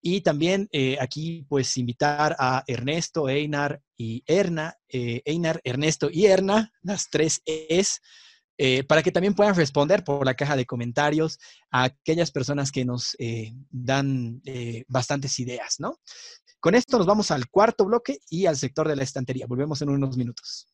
Y 0.01 0.19
también 0.19 0.67
eh, 0.73 0.97
aquí, 0.99 1.45
pues, 1.47 1.77
invitar 1.77 2.35
a 2.37 2.65
Ernesto, 2.67 3.29
Einar 3.29 3.81
y 3.95 4.21
Erna, 4.25 4.75
Einar, 4.89 5.61
Ernesto 5.63 6.09
y 6.11 6.25
Erna, 6.25 6.73
las 6.81 7.09
tres 7.09 7.41
es 7.45 8.01
eh, 8.57 8.83
para 8.83 9.01
que 9.01 9.11
también 9.11 9.33
puedan 9.33 9.55
responder 9.55 10.03
por 10.03 10.25
la 10.25 10.35
caja 10.35 10.55
de 10.55 10.65
comentarios 10.65 11.39
a 11.71 11.85
aquellas 11.85 12.29
personas 12.29 12.71
que 12.71 12.85
nos 12.85 13.15
eh, 13.17 13.51
dan 13.71 14.41
eh, 14.45 14.85
bastantes 14.87 15.39
ideas, 15.39 15.79
¿no? 15.79 15.99
Con 16.59 16.75
esto 16.75 16.97
nos 16.97 17.07
vamos 17.07 17.31
al 17.31 17.49
cuarto 17.49 17.85
bloque 17.85 18.19
y 18.29 18.45
al 18.45 18.55
sector 18.55 18.87
de 18.87 18.95
la 18.95 19.03
estantería. 19.03 19.47
Volvemos 19.47 19.81
en 19.81 19.89
unos 19.89 20.17
minutos. 20.17 20.67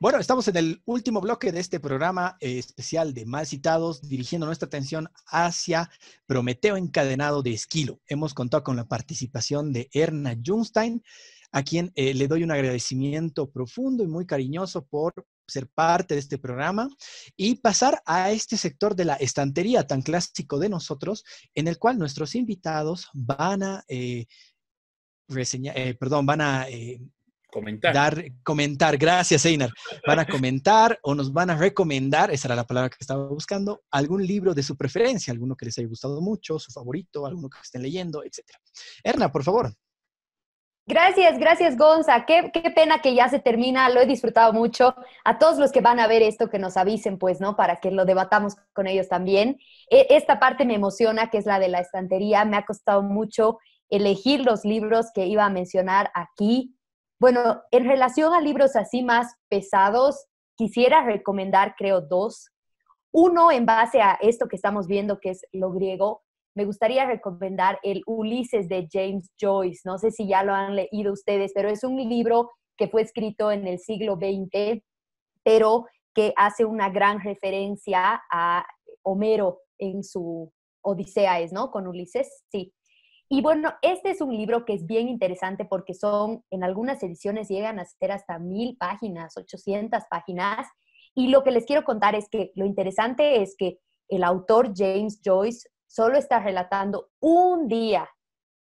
Bueno, 0.00 0.18
estamos 0.18 0.48
en 0.48 0.56
el 0.56 0.82
último 0.86 1.20
bloque 1.20 1.52
de 1.52 1.60
este 1.60 1.78
programa 1.78 2.36
especial 2.40 3.14
de 3.14 3.24
Mal 3.24 3.46
Citados, 3.46 4.02
dirigiendo 4.02 4.46
nuestra 4.46 4.66
atención 4.66 5.08
hacia 5.26 5.90
Prometeo 6.26 6.76
encadenado 6.76 7.42
de 7.42 7.52
Esquilo. 7.52 8.00
Hemos 8.06 8.34
contado 8.34 8.62
con 8.62 8.76
la 8.76 8.86
participación 8.86 9.72
de 9.72 9.88
Erna 9.92 10.36
Junstein, 10.44 11.02
a 11.50 11.62
quien 11.62 11.92
le 11.96 12.28
doy 12.28 12.42
un 12.42 12.50
agradecimiento 12.50 13.50
profundo 13.50 14.04
y 14.04 14.08
muy 14.08 14.26
cariñoso 14.26 14.84
por 14.84 15.14
ser 15.46 15.68
parte 15.68 16.14
de 16.14 16.20
este 16.20 16.38
programa 16.38 16.88
y 17.36 17.56
pasar 17.56 18.02
a 18.04 18.30
este 18.30 18.56
sector 18.56 18.94
de 18.94 19.04
la 19.04 19.14
estantería 19.14 19.86
tan 19.86 20.02
clásico 20.02 20.58
de 20.58 20.68
nosotros, 20.68 21.24
en 21.54 21.68
el 21.68 21.78
cual 21.78 21.98
nuestros 21.98 22.34
invitados 22.34 23.08
van 23.14 23.62
a 23.62 23.84
eh, 23.88 24.26
reseñar, 25.28 25.78
eh, 25.78 25.94
perdón, 25.94 26.26
van 26.26 26.40
a 26.40 26.68
eh, 26.68 27.00
comentar. 27.50 27.94
Dar, 27.94 28.24
comentar, 28.42 28.96
gracias 28.96 29.44
Einar, 29.46 29.70
van 30.06 30.18
a 30.18 30.26
comentar 30.26 30.98
o 31.02 31.14
nos 31.14 31.32
van 31.32 31.50
a 31.50 31.56
recomendar, 31.56 32.30
esa 32.30 32.48
era 32.48 32.56
la 32.56 32.66
palabra 32.66 32.90
que 32.90 32.96
estaba 33.00 33.26
buscando, 33.28 33.84
algún 33.90 34.26
libro 34.26 34.54
de 34.54 34.62
su 34.62 34.76
preferencia, 34.76 35.32
alguno 35.32 35.56
que 35.56 35.66
les 35.66 35.78
haya 35.78 35.88
gustado 35.88 36.20
mucho, 36.20 36.58
su 36.58 36.72
favorito, 36.72 37.26
alguno 37.26 37.48
que 37.48 37.58
estén 37.62 37.82
leyendo, 37.82 38.22
etc. 38.24 38.40
Erna, 39.02 39.30
por 39.30 39.44
favor. 39.44 39.72
Gracias, 40.88 41.36
gracias 41.40 41.76
Gonza. 41.76 42.24
Qué, 42.26 42.52
qué, 42.52 42.70
pena 42.70 43.00
que 43.00 43.12
ya 43.12 43.28
se 43.28 43.40
termina, 43.40 43.88
lo 43.88 44.00
he 44.00 44.06
disfrutado 44.06 44.52
mucho. 44.52 44.94
A 45.24 45.36
todos 45.36 45.58
los 45.58 45.72
que 45.72 45.80
van 45.80 45.98
a 45.98 46.06
ver 46.06 46.22
esto, 46.22 46.48
que 46.48 46.60
nos 46.60 46.76
avisen, 46.76 47.18
pues, 47.18 47.40
¿no? 47.40 47.56
Para 47.56 47.80
que 47.80 47.90
lo 47.90 48.04
debatamos 48.04 48.54
con 48.72 48.86
ellos 48.86 49.08
también. 49.08 49.58
E, 49.90 50.06
esta 50.10 50.38
parte 50.38 50.64
me 50.64 50.76
emociona, 50.76 51.28
que 51.28 51.38
es 51.38 51.46
la 51.46 51.58
de 51.58 51.68
la 51.68 51.80
estantería. 51.80 52.44
Me 52.44 52.56
ha 52.56 52.64
costado 52.64 53.02
mucho 53.02 53.58
elegir 53.90 54.44
los 54.44 54.64
libros 54.64 55.06
que 55.12 55.26
iba 55.26 55.44
a 55.44 55.50
mencionar 55.50 56.12
aquí. 56.14 56.76
Bueno, 57.18 57.62
en 57.72 57.84
relación 57.84 58.32
a 58.32 58.40
libros 58.40 58.76
así 58.76 59.02
más 59.02 59.34
pesados, 59.48 60.26
quisiera 60.54 61.02
recomendar, 61.02 61.74
creo, 61.76 62.00
dos. 62.00 62.52
Uno 63.10 63.50
en 63.50 63.66
base 63.66 64.02
a 64.02 64.18
esto 64.20 64.46
que 64.46 64.54
estamos 64.54 64.86
viendo, 64.86 65.18
que 65.18 65.30
es 65.30 65.46
lo 65.52 65.72
griego, 65.72 66.22
me 66.56 66.64
gustaría 66.64 67.04
recomendar 67.04 67.78
el 67.82 68.02
Ulises 68.06 68.66
de 68.68 68.88
James 68.90 69.30
Joyce. 69.38 69.82
No 69.84 69.98
sé 69.98 70.10
si 70.10 70.26
ya 70.26 70.42
lo 70.42 70.54
han 70.54 70.74
leído 70.74 71.12
ustedes, 71.12 71.52
pero 71.54 71.68
es 71.68 71.84
un 71.84 71.96
libro 71.96 72.50
que 72.78 72.88
fue 72.88 73.02
escrito 73.02 73.52
en 73.52 73.66
el 73.66 73.78
siglo 73.78 74.16
XX, 74.16 74.82
pero 75.44 75.84
que 76.14 76.32
hace 76.34 76.64
una 76.64 76.88
gran 76.88 77.20
referencia 77.20 78.22
a 78.32 78.64
Homero 79.02 79.60
en 79.78 80.02
su 80.02 80.50
Odisea, 80.80 81.46
¿no? 81.52 81.70
Con 81.70 81.86
Ulises, 81.86 82.44
sí. 82.50 82.72
Y 83.28 83.42
bueno, 83.42 83.74
este 83.82 84.10
es 84.10 84.22
un 84.22 84.34
libro 84.34 84.64
que 84.64 84.72
es 84.72 84.86
bien 84.86 85.08
interesante 85.08 85.66
porque 85.66 85.92
son, 85.92 86.42
en 86.50 86.64
algunas 86.64 87.02
ediciones 87.02 87.48
llegan 87.48 87.78
a 87.78 87.84
ser 87.84 88.12
hasta 88.12 88.38
mil 88.38 88.78
páginas, 88.78 89.36
800 89.36 90.04
páginas. 90.08 90.66
Y 91.14 91.28
lo 91.28 91.42
que 91.42 91.50
les 91.50 91.66
quiero 91.66 91.84
contar 91.84 92.14
es 92.14 92.30
que 92.30 92.52
lo 92.54 92.64
interesante 92.64 93.42
es 93.42 93.56
que 93.58 93.78
el 94.08 94.24
autor 94.24 94.72
James 94.74 95.20
Joyce 95.22 95.68
solo 95.86 96.18
está 96.18 96.40
relatando 96.40 97.10
un 97.20 97.68
día 97.68 98.08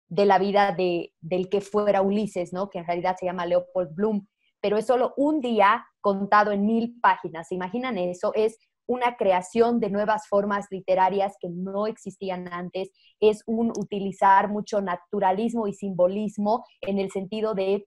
de 0.09 0.27
la 0.27 0.39
vida 0.39 0.73
de, 0.73 1.15
del 1.21 1.49
que 1.49 1.61
fuera 1.61 2.03
Ulises, 2.03 2.53
¿no? 2.53 2.69
Que 2.69 2.81
en 2.81 2.87
realidad 2.87 3.17
se 3.19 3.27
llama 3.27 3.47
Leopold 3.47 3.95
Bloom, 3.95 4.27
pero 4.61 4.77
es 4.77 4.87
solo 4.87 5.15
un 5.17 5.41
día 5.41 5.87
contado 6.01 6.51
en 6.53 6.67
mil 6.67 6.99
páginas. 7.01 7.49
¿Se 7.49 7.55
imaginan 7.55 7.97
eso? 7.97 8.33
Es 8.35 8.59
una 8.91 9.17
creación 9.17 9.79
de 9.79 9.89
nuevas 9.89 10.27
formas 10.27 10.67
literarias 10.71 11.37
que 11.41 11.49
no 11.49 11.87
existían 11.87 12.53
antes, 12.53 12.91
es 13.21 13.45
un 13.47 13.71
utilizar 13.71 14.49
mucho 14.49 14.81
naturalismo 14.81 15.69
y 15.69 15.75
simbolismo 15.75 16.65
en 16.81 16.99
el 16.99 17.13
sentido 17.13 17.55
de 17.55 17.87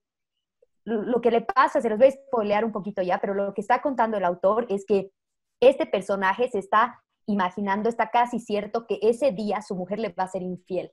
lo 0.85 1.19
que 1.19 1.31
le 1.31 1.41
pasa, 1.41 1.81
se 1.81 1.89
los 1.89 1.97
voy 1.97 2.07
a 2.07 2.11
spoilear 2.11 2.63
un 2.63 2.71
poquito 2.71 3.01
ya, 3.01 3.19
pero 3.19 3.33
lo 3.33 3.53
que 3.53 3.61
está 3.61 3.81
contando 3.81 4.17
el 4.17 4.23
autor 4.23 4.65
es 4.69 4.85
que 4.85 5.11
este 5.59 5.85
personaje 5.85 6.49
se 6.49 6.59
está 6.59 7.01
imaginando, 7.25 7.89
está 7.89 8.09
casi 8.09 8.39
cierto 8.39 8.85
que 8.87 8.99
ese 9.01 9.31
día 9.31 9.61
su 9.61 9.75
mujer 9.75 9.99
le 9.99 10.09
va 10.09 10.23
a 10.23 10.27
ser 10.27 10.41
infiel. 10.41 10.91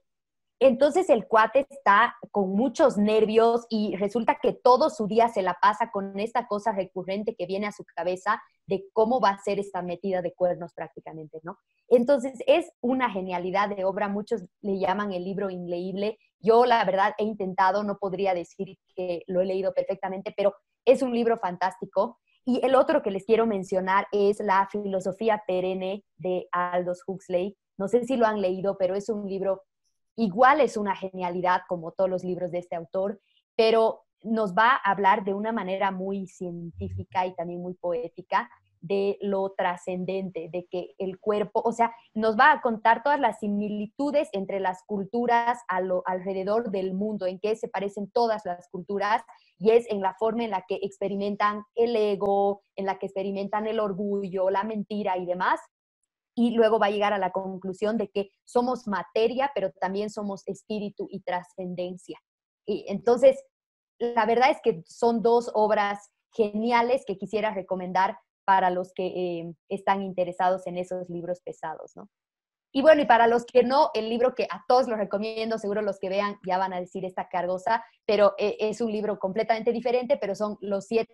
Entonces 0.62 1.08
el 1.08 1.26
cuate 1.26 1.66
está 1.70 2.16
con 2.30 2.50
muchos 2.50 2.98
nervios 2.98 3.66
y 3.70 3.96
resulta 3.96 4.38
que 4.42 4.52
todo 4.52 4.90
su 4.90 5.06
día 5.06 5.28
se 5.30 5.40
la 5.40 5.56
pasa 5.60 5.90
con 5.90 6.20
esta 6.20 6.46
cosa 6.46 6.72
recurrente 6.72 7.34
que 7.34 7.46
viene 7.46 7.66
a 7.66 7.72
su 7.72 7.82
cabeza 7.84 8.42
de 8.66 8.84
cómo 8.92 9.20
va 9.20 9.30
a 9.30 9.42
ser 9.42 9.58
esta 9.58 9.80
metida 9.80 10.20
de 10.20 10.34
cuernos 10.34 10.74
prácticamente, 10.74 11.40
¿no? 11.44 11.56
Entonces 11.88 12.34
es 12.46 12.70
una 12.82 13.10
genialidad 13.10 13.74
de 13.74 13.86
obra, 13.86 14.08
muchos 14.08 14.44
le 14.60 14.78
llaman 14.78 15.12
el 15.12 15.24
libro 15.24 15.48
inleíble. 15.48 16.18
Yo 16.40 16.66
la 16.66 16.84
verdad 16.84 17.14
he 17.16 17.24
intentado, 17.24 17.82
no 17.82 17.96
podría 17.96 18.34
decir 18.34 18.76
que 18.94 19.22
lo 19.28 19.40
he 19.40 19.46
leído 19.46 19.72
perfectamente, 19.72 20.34
pero 20.36 20.54
es 20.84 21.00
un 21.00 21.14
libro 21.14 21.38
fantástico. 21.38 22.18
Y 22.44 22.64
el 22.64 22.74
otro 22.74 23.02
que 23.02 23.10
les 23.10 23.24
quiero 23.24 23.46
mencionar 23.46 24.06
es 24.12 24.40
La 24.40 24.66
filosofía 24.70 25.42
perenne 25.46 26.04
de 26.16 26.48
Aldous 26.52 27.02
Huxley. 27.06 27.56
No 27.76 27.88
sé 27.88 28.04
si 28.04 28.16
lo 28.16 28.26
han 28.26 28.40
leído, 28.40 28.76
pero 28.78 28.94
es 28.94 29.08
un 29.08 29.28
libro, 29.28 29.62
igual 30.16 30.60
es 30.60 30.76
una 30.76 30.96
genialidad 30.96 31.62
como 31.68 31.92
todos 31.92 32.10
los 32.10 32.24
libros 32.24 32.50
de 32.50 32.58
este 32.58 32.76
autor, 32.76 33.20
pero 33.56 34.04
nos 34.22 34.54
va 34.54 34.72
a 34.72 34.90
hablar 34.90 35.24
de 35.24 35.34
una 35.34 35.52
manera 35.52 35.90
muy 35.90 36.26
científica 36.26 37.26
y 37.26 37.34
también 37.34 37.62
muy 37.62 37.74
poética 37.74 38.50
de 38.80 39.18
lo 39.20 39.52
trascendente, 39.56 40.48
de 40.50 40.66
que 40.70 40.94
el 40.98 41.18
cuerpo, 41.18 41.60
o 41.64 41.72
sea, 41.72 41.92
nos 42.14 42.36
va 42.36 42.52
a 42.52 42.60
contar 42.60 43.02
todas 43.02 43.20
las 43.20 43.38
similitudes 43.38 44.28
entre 44.32 44.58
las 44.58 44.82
culturas 44.86 45.58
a 45.68 45.80
lo, 45.80 46.02
alrededor 46.06 46.70
del 46.70 46.94
mundo, 46.94 47.26
en 47.26 47.38
que 47.38 47.56
se 47.56 47.68
parecen 47.68 48.10
todas 48.10 48.44
las 48.44 48.68
culturas, 48.70 49.22
y 49.58 49.70
es 49.70 49.90
en 49.90 50.00
la 50.00 50.14
forma 50.14 50.44
en 50.44 50.50
la 50.50 50.64
que 50.66 50.78
experimentan 50.82 51.64
el 51.74 51.94
ego, 51.94 52.62
en 52.76 52.86
la 52.86 52.98
que 52.98 53.06
experimentan 53.06 53.66
el 53.66 53.80
orgullo, 53.80 54.48
la 54.48 54.64
mentira 54.64 55.18
y 55.18 55.26
demás. 55.26 55.60
Y 56.34 56.52
luego 56.52 56.78
va 56.78 56.86
a 56.86 56.90
llegar 56.90 57.12
a 57.12 57.18
la 57.18 57.32
conclusión 57.32 57.98
de 57.98 58.08
que 58.08 58.30
somos 58.46 58.86
materia, 58.88 59.50
pero 59.54 59.72
también 59.72 60.08
somos 60.08 60.42
espíritu 60.46 61.06
y 61.10 61.20
trascendencia. 61.20 62.18
Y 62.64 62.86
entonces, 62.88 63.44
la 63.98 64.24
verdad 64.24 64.50
es 64.50 64.58
que 64.62 64.82
son 64.86 65.20
dos 65.20 65.50
obras 65.52 66.10
geniales 66.32 67.04
que 67.06 67.18
quisiera 67.18 67.52
recomendar 67.52 68.16
para 68.44 68.70
los 68.70 68.92
que 68.92 69.06
eh, 69.06 69.54
están 69.68 70.02
interesados 70.02 70.66
en 70.66 70.78
esos 70.78 71.08
libros 71.08 71.40
pesados, 71.40 71.92
¿no? 71.96 72.08
Y 72.72 72.82
bueno, 72.82 73.02
y 73.02 73.06
para 73.06 73.26
los 73.26 73.44
que 73.46 73.64
no, 73.64 73.90
el 73.94 74.08
libro 74.08 74.34
que 74.34 74.44
a 74.44 74.64
todos 74.68 74.86
los 74.86 74.96
recomiendo, 74.96 75.58
seguro 75.58 75.82
los 75.82 75.98
que 75.98 76.08
vean 76.08 76.38
ya 76.46 76.56
van 76.56 76.72
a 76.72 76.78
decir 76.80 77.04
esta 77.04 77.28
cargosa, 77.28 77.84
pero 78.06 78.34
eh, 78.38 78.56
es 78.60 78.80
un 78.80 78.92
libro 78.92 79.18
completamente 79.18 79.72
diferente, 79.72 80.16
pero 80.16 80.36
son 80.36 80.56
los 80.60 80.86
siete 80.86 81.12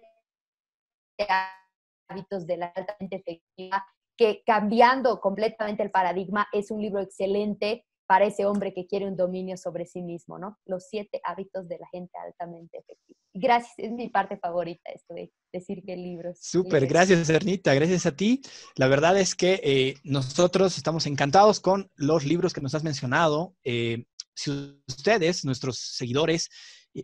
hábitos 2.08 2.46
de 2.46 2.58
la 2.58 2.66
altamente 2.66 3.16
efectiva, 3.16 3.86
que 4.18 4.42
cambiando 4.44 5.18
completamente 5.20 5.82
el 5.82 5.90
paradigma, 5.90 6.46
es 6.52 6.70
un 6.70 6.82
libro 6.82 7.00
excelente 7.00 7.86
para 8.06 8.26
ese 8.26 8.46
hombre 8.46 8.72
que 8.72 8.86
quiere 8.86 9.06
un 9.06 9.16
dominio 9.16 9.56
sobre 9.56 9.86
sí 9.86 10.02
mismo, 10.02 10.38
¿no? 10.38 10.58
Los 10.64 10.86
siete 10.88 11.20
hábitos 11.24 11.68
de 11.68 11.78
la 11.78 11.88
gente 11.88 12.12
altamente 12.24 12.78
efectiva. 12.78 13.18
Gracias, 13.34 13.74
es 13.78 13.92
mi 13.92 14.08
parte 14.08 14.38
favorita 14.38 14.90
esto 14.90 15.12
de 15.14 15.32
decir 15.52 15.82
que 15.84 15.96
libros. 15.96 16.38
Súper, 16.40 16.86
gracias 16.86 17.28
Ernita, 17.28 17.74
gracias 17.74 18.06
a 18.06 18.16
ti. 18.16 18.40
La 18.76 18.88
verdad 18.88 19.18
es 19.18 19.34
que 19.34 19.60
eh, 19.62 19.94
nosotros 20.04 20.76
estamos 20.76 21.06
encantados 21.06 21.60
con 21.60 21.90
los 21.96 22.24
libros 22.24 22.52
que 22.52 22.60
nos 22.60 22.74
has 22.74 22.84
mencionado. 22.84 23.54
Eh, 23.64 24.04
si 24.34 24.50
ustedes, 24.86 25.44
nuestros 25.44 25.78
seguidores, 25.78 26.48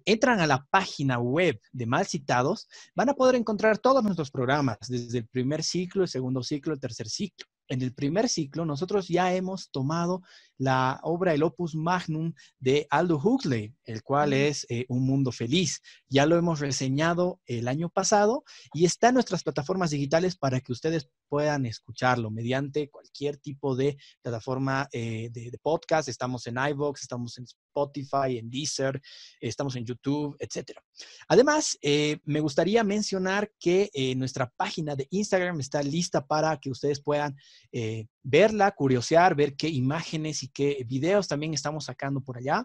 entran 0.07 0.41
a 0.41 0.47
la 0.47 0.67
página 0.71 1.19
web 1.19 1.61
de 1.71 1.87
Mal 1.87 2.07
Citados, 2.07 2.67
van 2.95 3.11
a 3.11 3.15
poder 3.15 3.35
encontrar 3.35 3.77
todos 3.77 4.03
nuestros 4.03 4.31
programas, 4.31 4.79
desde 4.89 5.19
el 5.19 5.29
primer 5.29 5.63
ciclo, 5.63 6.03
el 6.03 6.09
segundo 6.09 6.43
ciclo, 6.43 6.73
el 6.73 6.81
tercer 6.81 7.09
ciclo 7.09 7.47
en 7.73 7.81
el 7.83 7.95
primer 7.95 8.29
ciclo, 8.29 8.65
nosotros 8.65 9.09
ya 9.09 9.35
hemos 9.35 9.71
tomado 9.71 10.23
la 10.63 11.01
obra, 11.03 11.35
el 11.35 11.43
opus 11.43 11.75
magnum 11.75 12.33
de 12.61 12.87
Aldo 12.89 13.17
Huxley, 13.17 13.75
el 13.85 14.05
cual 14.05 14.33
es 14.33 14.65
eh, 14.69 14.87
Un 14.89 15.05
Mundo 15.05 15.33
Feliz. 15.33 15.81
Ya 16.09 16.25
lo 16.25 16.37
hemos 16.37 16.61
reseñado 16.61 17.41
el 17.47 17.67
año 17.67 17.89
pasado 17.89 18.45
y 18.73 18.85
está 18.85 19.09
en 19.09 19.15
nuestras 19.15 19.43
plataformas 19.43 19.91
digitales 19.91 20.37
para 20.37 20.61
que 20.61 20.71
ustedes 20.71 21.09
puedan 21.29 21.67
escucharlo 21.67 22.31
mediante 22.31 22.89
cualquier 22.91 23.39
tipo 23.39 23.75
de 23.75 23.97
plataforma 24.23 24.89
eh, 24.93 25.31
de, 25.33 25.51
podcast. 25.61 26.09
Estamos 26.09 26.47
en 26.47 26.57
iVoox, 26.57 27.03
estamos 27.03 27.37
en 27.39 27.45
Spotify, 27.45 28.39
en 28.39 28.49
Deezer, 28.49 29.01
estamos 29.41 29.75
en 29.75 29.85
YouTube, 29.85 30.37
etc. 30.39 30.79
Además, 31.27 31.77
eh, 31.83 32.21
me 32.25 32.39
gustaría 32.39 32.85
mencionar 32.85 33.51
que 33.59 33.91
nuestra 34.17 34.49
página 34.57 34.95
de 34.95 35.09
Instagram 35.11 35.59
está 35.59 35.83
lista 35.83 36.25
para 36.25 36.57
que 36.59 36.71
ustedes 36.71 37.03
puedan 37.03 37.37
verla, 38.23 38.71
curiosear, 38.73 39.35
ver 39.35 39.57
qué 39.57 39.69
imágenes 39.69 40.43
y 40.43 40.49
qué 40.49 40.85
videos 40.87 41.29
también 41.29 41.55
estamos 41.55 41.87
sacando 41.87 42.21
por 42.21 42.39
allá. 42.39 42.65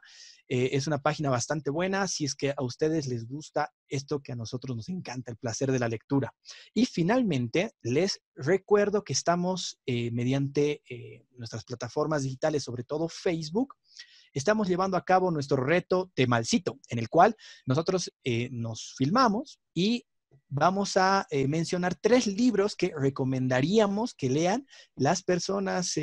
Eh, 0.50 0.70
es 0.74 0.88
una 0.88 1.02
página 1.02 1.30
bastante 1.30 1.70
buena 1.70 2.08
si 2.08 2.24
es 2.24 2.34
que 2.34 2.54
a 2.56 2.64
ustedes 2.64 3.08
les 3.08 3.28
gusta 3.28 3.74
esto 3.90 4.22
que 4.22 4.32
a 4.32 4.36
nosotros 4.36 4.78
nos 4.78 4.88
encanta, 4.88 5.32
el 5.32 5.38
placer 5.38 5.72
de 5.72 5.80
la 5.80 5.90
lectura. 5.90 6.34
Y 6.74 6.86
finalmente, 6.86 7.74
les 7.82 8.22
recuerdo 8.36 9.04
que 9.04 9.14
estamos 9.14 9.80
eh, 9.86 10.12
mediante 10.12 10.82
eh, 10.90 11.26
nuestras 11.36 11.66
plataformas 11.66 12.24
digitales, 12.24 12.64
sobre 12.64 12.84
todo 12.84 13.10
Facebook, 13.10 13.76
estamos 14.34 14.68
llevando 14.68 14.96
a 14.96 15.04
cabo 15.04 15.32
nuestro 15.32 15.58
reto 15.58 16.12
Temalcito, 16.14 16.80
en 16.90 17.00
el 17.00 17.10
cual 17.10 17.36
nosotros 17.66 18.12
nos 18.52 18.94
filmamos 18.96 19.60
y 19.74 20.06
vamos 20.50 20.98
a 20.98 21.28
mencionar 21.48 21.96
tres 21.96 22.26
libros 22.26 22.76
que 22.76 22.94
recomendaríamos 22.98 24.14
que 24.14 24.30
lean 24.30 24.66
las 24.96 25.22
personas 25.22 25.96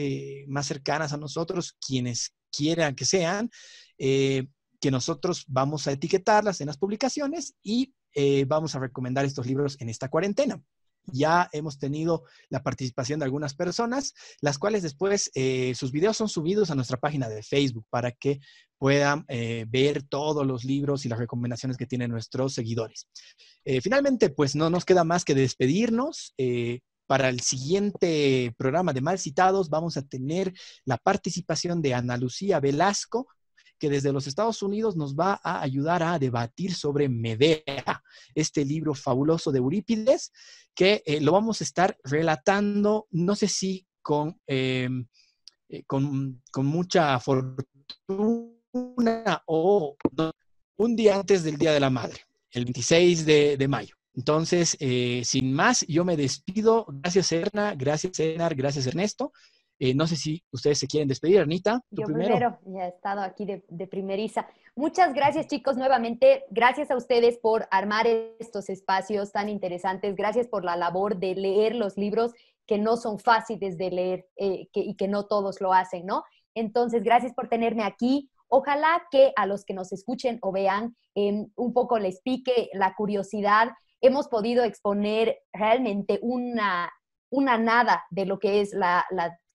más 0.47 0.67
cercanas 0.67 1.13
a 1.13 1.17
nosotros, 1.17 1.77
quienes 1.81 2.35
quieran 2.55 2.95
que 2.95 3.05
sean, 3.05 3.51
eh, 3.99 4.47
que 4.81 4.91
nosotros 4.91 5.45
vamos 5.49 5.87
a 5.87 5.93
etiquetarlas 5.93 6.61
en 6.61 6.67
las 6.67 6.79
publicaciones 6.79 7.55
y 7.63 7.95
eh, 8.15 8.45
vamos 8.47 8.75
a 8.75 8.79
recomendar 8.79 9.25
estos 9.25 9.47
libros 9.47 9.77
en 9.81 9.89
esta 9.89 10.09
cuarentena. 10.09 10.63
Ya 11.07 11.51
hemos 11.53 11.79
tenido 11.79 12.25
la 12.49 12.63
participación 12.63 13.19
de 13.19 13.27
algunas 13.27 13.55
personas, 13.55 14.15
las 14.41 14.59
cuales 14.59 14.83
después 14.83 15.31
eh, 15.35 15.75
sus 15.75 15.93
videos 15.93 16.17
son 16.17 16.29
subidos 16.29 16.71
a 16.71 16.75
nuestra 16.75 16.97
página 16.97 17.29
de 17.29 17.43
Facebook 17.43 17.87
para 17.91 18.13
que 18.13 18.41
puedan 18.79 19.25
ver 19.69 20.03
todos 20.03 20.47
los 20.47 20.65
libros 20.65 21.05
y 21.05 21.09
las 21.09 21.19
recomendaciones 21.19 21.77
que 21.77 21.87
tienen 21.87 22.11
nuestros 22.11 22.55
seguidores. 22.55 23.09
finalmente, 23.83 24.31
pues 24.31 24.55
no 24.55 24.69
nos 24.71 24.85
queda 24.85 25.05
más 25.05 25.25
que 25.25 25.35
despedirnos. 25.35 26.35
Para 27.07 27.29
el 27.29 27.41
siguiente 27.41 28.55
programa 28.57 28.93
de 28.93 29.03
Mal 29.03 29.19
Citados 29.19 29.69
vamos 29.69 29.97
a 29.97 30.03
tener 30.03 30.55
la 30.87 30.97
participación 30.97 31.83
de 31.83 31.93
Ana 31.93 32.17
Lucía 32.17 32.61
Velasco, 32.61 33.29
que 33.79 33.91
desde 33.91 34.13
los 34.13 34.27
Estados 34.27 34.63
Unidos 34.63 34.97
nos 34.97 35.15
va 35.15 35.39
a 35.43 35.61
ayudar 35.61 36.03
a 36.03 36.19
debatir 36.19 36.75
sobre 36.75 37.11
Medea, 37.11 38.03
este 38.35 38.65
libro 38.65 38.95
fabuloso 38.95 39.53
de 39.53 39.59
Eurípides, 39.59 40.33
que 40.75 41.03
eh, 41.05 41.21
lo 41.21 41.33
vamos 41.33 41.61
a 41.61 41.65
estar 41.65 41.99
relatando, 42.05 43.07
no 43.11 43.37
sé 43.37 43.49
si 43.49 43.87
con, 44.01 44.41
em, 44.47 45.07
eh, 45.69 45.83
con, 45.87 46.43
mucha 46.57 47.21
fortuna 47.21 48.54
o 49.47 49.97
un 50.77 50.97
día 50.97 51.17
antes 51.17 51.45
del 51.45 51.57
Día 51.57 51.73
de 51.73 51.81
la 51.81 51.91
Madre, 51.91 52.21
el 52.51 52.65
26 52.65 53.27
de 53.27 53.69
mayo. 53.69 53.95
Entonces, 54.17 54.77
eh, 54.81 55.23
sin 55.25 55.53
más, 55.53 55.85
yo 55.89 56.05
me 56.05 56.17
despido. 56.17 56.87
Gracias, 56.89 57.33
Erna. 57.33 57.75
Gracias, 57.75 58.19
Enar. 58.21 58.55
Gracias, 58.55 58.87
Ernesto. 58.87 59.33
Eh, 59.81 59.93
no 59.93 60.07
sé 60.07 60.15
si 60.15 60.43
ustedes 60.53 60.79
se 60.79 60.87
quieren 60.87 61.09
despedir, 61.09 61.41
Anita. 61.41 61.81
yo 61.91 62.05
primero. 62.05 62.59
ya 62.65 62.85
he 62.85 62.89
estado 62.89 63.23
aquí 63.23 63.45
de, 63.45 63.65
de, 63.69 63.87
primeriza. 63.89 64.47
Muchas 64.77 65.13
gracias, 65.15 65.49
chicos, 65.49 65.77
nuevamente. 65.77 66.45
Gracias 66.51 66.93
a 66.93 66.97
ustedes 66.97 67.39
por 67.39 67.67
armar 67.73 68.07
estos 68.07 68.71
espacios 68.71 69.33
tan 69.33 69.49
interesantes. 69.49 70.15
Gracias 70.15 70.47
por 70.47 70.65
la 70.65 70.77
labor 70.77 71.17
de 71.17 71.35
leer 71.35 71.75
los 71.75 71.97
libros 71.97 72.33
que 72.67 72.79
no 72.79 72.97
son 72.97 73.19
fáciles 73.19 73.77
de 73.77 73.91
leer 73.91 74.29
eh, 74.37 74.69
y 74.73 74.95
que 74.95 75.09
no 75.09 75.27
todos 75.27 75.61
lo 75.61 75.73
hacen, 75.73 76.07
¿no? 76.07 76.23
Entonces, 76.55 77.03
gracias 77.03 77.35
por 77.35 77.49
tenerme 77.49 77.83
aquí. 77.83 78.31
Ojalá 78.57 79.03
que 79.11 79.33
a 79.35 79.47
los 79.47 79.65
que 79.65 79.75
nos 79.75 79.93
escuchen 79.93 80.39
o 80.41 80.53
vean 80.53 80.95
em, 81.17 81.49
un 81.57 81.73
poco 81.73 81.99
les 81.99 82.21
pique 82.23 82.71
la 82.73 82.95
curiosidad 82.95 83.71
hemos 84.01 84.29
podido 84.29 84.63
exponer 84.63 85.39
realmente 85.53 86.21
una, 86.23 86.93
una 87.31 87.59
nada 87.59 88.05
de 88.11 88.27
lo 88.27 88.39
que 88.39 88.61
es 88.61 88.73
la, 88.73 89.05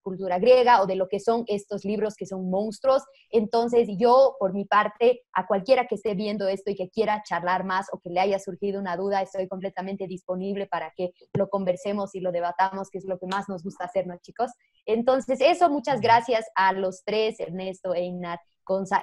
cultura 0.01 0.39
griega 0.39 0.81
o 0.81 0.87
de 0.87 0.95
lo 0.95 1.07
que 1.07 1.19
son 1.19 1.43
estos 1.47 1.83
libros 1.83 2.15
que 2.15 2.25
son 2.25 2.49
monstruos. 2.49 3.03
Entonces, 3.29 3.87
yo, 3.97 4.37
por 4.39 4.53
mi 4.53 4.65
parte, 4.65 5.21
a 5.33 5.45
cualquiera 5.45 5.85
que 5.87 5.95
esté 5.95 6.15
viendo 6.15 6.47
esto 6.47 6.71
y 6.71 6.75
que 6.75 6.89
quiera 6.89 7.21
charlar 7.21 7.63
más 7.63 7.87
o 7.91 7.99
que 7.99 8.09
le 8.09 8.21
haya 8.21 8.39
surgido 8.39 8.79
una 8.79 8.95
duda, 8.95 9.21
estoy 9.21 9.47
completamente 9.47 10.07
disponible 10.07 10.67
para 10.67 10.93
que 10.95 11.11
lo 11.33 11.49
conversemos 11.49 12.15
y 12.15 12.21
lo 12.21 12.31
debatamos, 12.31 12.89
que 12.89 12.97
es 12.97 13.05
lo 13.05 13.19
que 13.19 13.27
más 13.27 13.49
nos 13.49 13.61
gusta 13.61 13.85
hacer, 13.85 14.07
¿no, 14.07 14.17
chicos? 14.17 14.51
Entonces, 14.85 15.41
eso, 15.41 15.69
muchas 15.69 15.99
gracias 16.01 16.45
a 16.55 16.73
los 16.73 17.03
tres, 17.03 17.39
Ernesto, 17.39 17.93
Einar, 17.93 18.39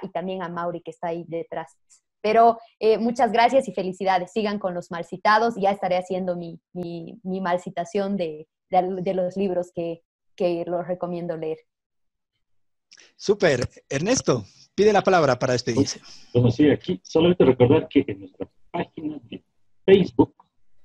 Y 0.01 0.09
también 0.09 0.41
a 0.41 0.49
Mauri 0.49 0.81
que 0.81 0.91
está 0.91 1.07
ahí 1.07 1.25
detrás. 1.27 1.75
Pero 2.21 2.57
eh, 2.79 2.97
muchas 2.97 3.31
gracias 3.31 3.67
y 3.67 3.73
felicidades. 3.73 4.31
Sigan 4.31 4.59
con 4.59 4.73
los 4.73 4.91
malcitados. 4.91 5.55
Ya 5.55 5.71
estaré 5.71 5.97
haciendo 5.97 6.35
mi, 6.35 6.59
mi, 6.73 7.19
mi 7.23 7.41
malcitación 7.41 8.17
de, 8.17 8.47
de, 8.69 9.13
los 9.13 9.37
libros 9.37 9.71
que, 9.73 10.01
que 10.35 10.63
los 10.65 10.87
recomiendo 10.87 11.37
leer. 11.37 11.57
Súper. 13.15 13.69
Ernesto, 13.89 14.45
pide 14.75 14.93
la 14.93 15.03
palabra 15.03 15.37
para 15.37 15.53
despedirse. 15.53 16.01
Bueno, 16.33 16.51
sí, 16.51 16.69
aquí 16.69 16.99
solamente 17.03 17.45
recordar 17.45 17.87
que 17.87 18.03
en 18.07 18.19
nuestra 18.21 18.47
página 18.71 19.19
de 19.29 19.43
Facebook 19.85 20.33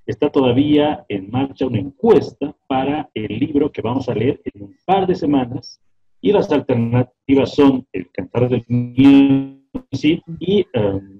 está 0.06 0.30
todavía 0.30 1.04
en 1.08 1.30
marcha 1.30 1.66
una 1.66 1.78
encuesta 1.78 2.54
para 2.66 3.10
el 3.14 3.38
libro 3.38 3.70
que 3.70 3.82
vamos 3.82 4.08
a 4.08 4.14
leer 4.14 4.40
en 4.52 4.62
un 4.64 4.76
par 4.84 5.06
de 5.06 5.14
semanas 5.14 5.80
y 6.22 6.32
las 6.32 6.50
alternativas 6.50 7.54
son 7.54 7.86
El 7.92 8.08
Cantar 8.12 8.48
del 8.48 8.64
y 8.68 10.66
um, 10.74 11.18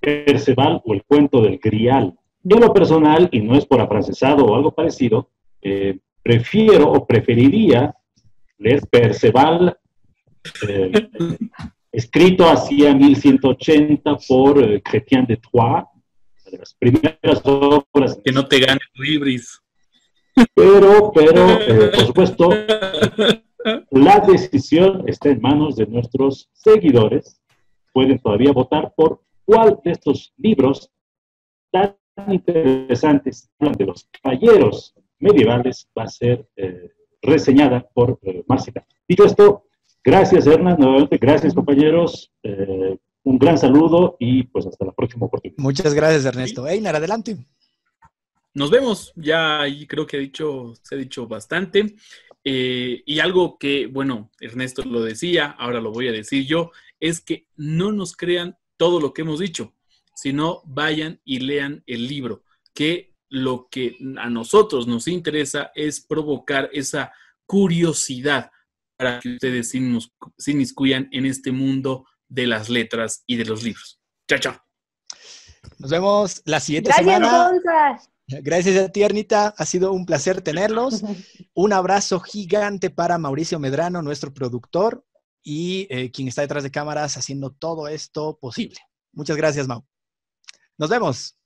Perceval 0.00 0.80
o 0.84 0.94
el 0.94 1.02
cuento 1.02 1.42
del 1.42 1.58
Grial. 1.58 2.14
Yo 2.42 2.58
lo 2.58 2.72
personal, 2.72 3.28
y 3.32 3.40
no 3.40 3.56
es 3.56 3.66
por 3.66 3.80
afrancesado 3.80 4.44
o 4.46 4.54
algo 4.54 4.72
parecido, 4.72 5.30
eh, 5.60 5.98
prefiero 6.22 6.92
o 6.92 7.06
preferiría 7.06 7.94
leer 8.58 8.82
Perceval 8.88 9.76
eh, 10.68 10.92
escrito 11.92 12.48
hacia 12.48 12.94
1180 12.94 14.16
por 14.28 14.62
eh, 14.62 14.80
Chrétien 14.80 15.26
de 15.26 15.38
Troyes, 15.38 15.84
de 16.52 16.58
las 16.58 16.74
primeras 16.74 17.42
obras. 17.44 18.16
Que 18.24 18.30
no 18.30 18.46
te 18.46 18.60
gane 18.60 18.80
tu 18.94 19.02
ibris. 19.02 19.60
Pero, 20.54 21.10
pero, 21.12 21.58
por 21.92 22.06
supuesto, 22.06 22.50
la 23.90 24.20
decisión 24.20 25.04
está 25.06 25.30
en 25.30 25.40
manos 25.40 25.76
de 25.76 25.86
nuestros 25.86 26.48
seguidores. 26.52 27.40
Pueden 27.92 28.18
todavía 28.18 28.52
votar 28.52 28.92
por 28.96 29.22
cuál 29.44 29.80
de 29.84 29.92
estos 29.92 30.32
libros 30.36 30.90
tan 31.70 31.96
interesantes 32.28 33.50
de 33.58 33.84
los 33.84 34.08
caballeros 34.22 34.94
medievales 35.18 35.88
va 35.96 36.04
a 36.04 36.08
ser 36.08 36.46
eh, 36.56 36.90
reseñada 37.22 37.86
por 37.94 38.18
eh, 38.22 38.44
Marcita. 38.46 38.86
Dicho 39.08 39.24
esto, 39.24 39.64
gracias 40.04 40.46
Hernán, 40.46 40.78
nuevamente 40.78 41.18
gracias 41.18 41.54
compañeros, 41.54 42.32
eh, 42.42 42.96
un 43.24 43.38
gran 43.38 43.58
saludo 43.58 44.16
y 44.18 44.44
pues 44.44 44.66
hasta 44.66 44.84
la 44.84 44.92
próxima 44.92 45.26
oportunidad. 45.26 45.58
Muchas 45.58 45.94
gracias 45.94 46.24
Ernesto. 46.24 46.66
Einar, 46.66 46.96
adelante. 46.96 47.36
Nos 48.54 48.70
vemos, 48.70 49.12
ya 49.14 49.60
ahí 49.60 49.86
creo 49.86 50.06
que 50.06 50.16
he 50.16 50.20
dicho, 50.20 50.74
se 50.82 50.94
ha 50.94 50.98
dicho 50.98 51.26
bastante. 51.26 51.94
Eh, 52.44 53.02
y 53.04 53.18
algo 53.20 53.58
que, 53.58 53.86
bueno, 53.86 54.30
Ernesto 54.40 54.82
lo 54.84 55.02
decía, 55.02 55.56
ahora 55.58 55.80
lo 55.80 55.92
voy 55.92 56.08
a 56.08 56.12
decir 56.12 56.46
yo, 56.46 56.70
es 57.00 57.20
que 57.20 57.46
no 57.56 57.92
nos 57.92 58.16
crean 58.16 58.56
todo 58.76 59.00
lo 59.00 59.12
que 59.12 59.22
hemos 59.22 59.40
dicho, 59.40 59.74
sino 60.14 60.62
vayan 60.64 61.20
y 61.24 61.40
lean 61.40 61.82
el 61.86 62.06
libro, 62.08 62.44
que 62.74 63.14
lo 63.28 63.68
que 63.70 63.96
a 64.18 64.30
nosotros 64.30 64.86
nos 64.86 65.08
interesa 65.08 65.70
es 65.74 66.00
provocar 66.00 66.70
esa 66.72 67.12
curiosidad 67.46 68.50
para 68.96 69.20
que 69.20 69.34
ustedes 69.34 69.70
se 69.70 70.50
inmiscuyan 70.50 71.08
en 71.12 71.26
este 71.26 71.52
mundo 71.52 72.06
de 72.28 72.46
las 72.46 72.68
letras 72.68 73.22
y 73.26 73.36
de 73.36 73.44
los 73.44 73.62
libros. 73.62 74.00
Chao, 74.28 74.38
chao. 74.38 74.62
Nos 75.78 75.90
vemos 75.90 76.42
la 76.44 76.60
siguiente 76.60 76.92
semana. 76.92 77.52
Gracias 78.28 78.76
a 78.76 78.90
ti, 78.90 79.02
Ernita. 79.02 79.54
Ha 79.56 79.64
sido 79.64 79.92
un 79.92 80.04
placer 80.04 80.42
tenerlos. 80.42 81.02
Un 81.54 81.72
abrazo 81.72 82.20
gigante 82.20 82.90
para 82.90 83.18
Mauricio 83.18 83.58
Medrano, 83.58 84.02
nuestro 84.02 84.32
productor 84.32 85.04
y 85.42 85.86
eh, 85.90 86.10
quien 86.10 86.28
está 86.28 86.42
detrás 86.42 86.62
de 86.62 86.70
cámaras 86.70 87.16
haciendo 87.16 87.50
todo 87.50 87.88
esto 87.88 88.38
posible. 88.38 88.76
Muchas 89.12 89.36
gracias, 89.36 89.66
Mau. 89.66 89.84
Nos 90.76 90.90
vemos. 90.90 91.36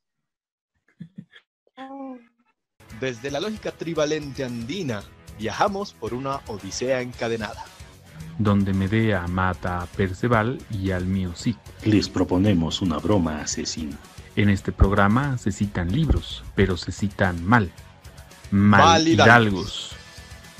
Desde 3.01 3.31
la 3.31 3.41
lógica 3.41 3.71
trivalente 3.73 4.45
andina, 4.45 5.03
viajamos 5.39 5.93
por 5.95 6.15
una 6.15 6.37
odisea 6.49 7.01
encadenada. 7.01 7.65
Donde 8.39 8.73
Medea 8.73 9.27
mata 9.29 9.83
a 9.83 9.87
Perceval 9.87 10.59
y 10.71 10.91
al 10.91 11.07
mío 11.07 11.33
sí. 11.35 11.57
Les 11.85 12.09
proponemos 12.09 12.83
una 12.83 12.99
broma 12.99 13.41
asesina. 13.41 13.99
En 14.35 14.49
este 14.49 14.73
programa 14.73 15.37
se 15.39 15.53
citan 15.53 15.93
libros, 15.93 16.43
pero 16.55 16.77
se 16.77 16.91
citan 16.91 17.45
mal. 17.45 17.71
Mal, 18.51 19.07
hidalgos. 19.07 19.93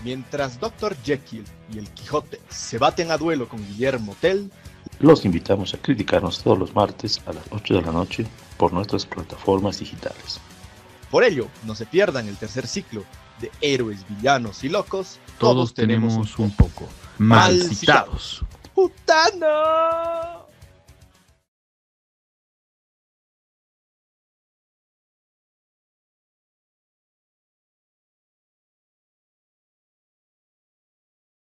Mientras 0.05 0.59
Dr. 0.59 0.97
Jekyll 1.03 1.44
y 1.73 1.78
el 1.78 1.89
Quijote 1.90 2.40
se 2.49 2.78
baten 2.78 3.11
a 3.11 3.16
duelo 3.16 3.49
con 3.49 3.65
Guillermo 3.66 4.16
Tell, 4.20 4.51
los 4.99 5.24
invitamos 5.24 5.74
a 5.74 5.78
criticarnos 5.78 6.43
todos 6.43 6.59
los 6.59 6.74
martes 6.74 7.20
a 7.27 7.32
las 7.32 7.44
8 7.51 7.74
de 7.74 7.82
la 7.82 7.93
noche 7.93 8.27
por 8.57 8.73
nuestras 8.73 9.07
plataformas 9.07 9.78
digitales. 9.78 10.40
Por 11.11 11.24
ello, 11.24 11.49
no 11.65 11.74
se 11.74 11.86
pierdan 11.86 12.28
el 12.28 12.36
tercer 12.36 12.66
ciclo 12.66 13.05
de 13.40 13.51
Héroes, 13.61 14.05
Villanos 14.09 14.65
y 14.65 14.69
Locos. 14.69 15.19
Todos, 15.39 15.74
tenemos, 15.74 16.39
un 16.39 16.55
poco. 16.55 16.89
Mal 17.19 17.61
citados. 17.62 18.44
¡Putano! 18.74 20.41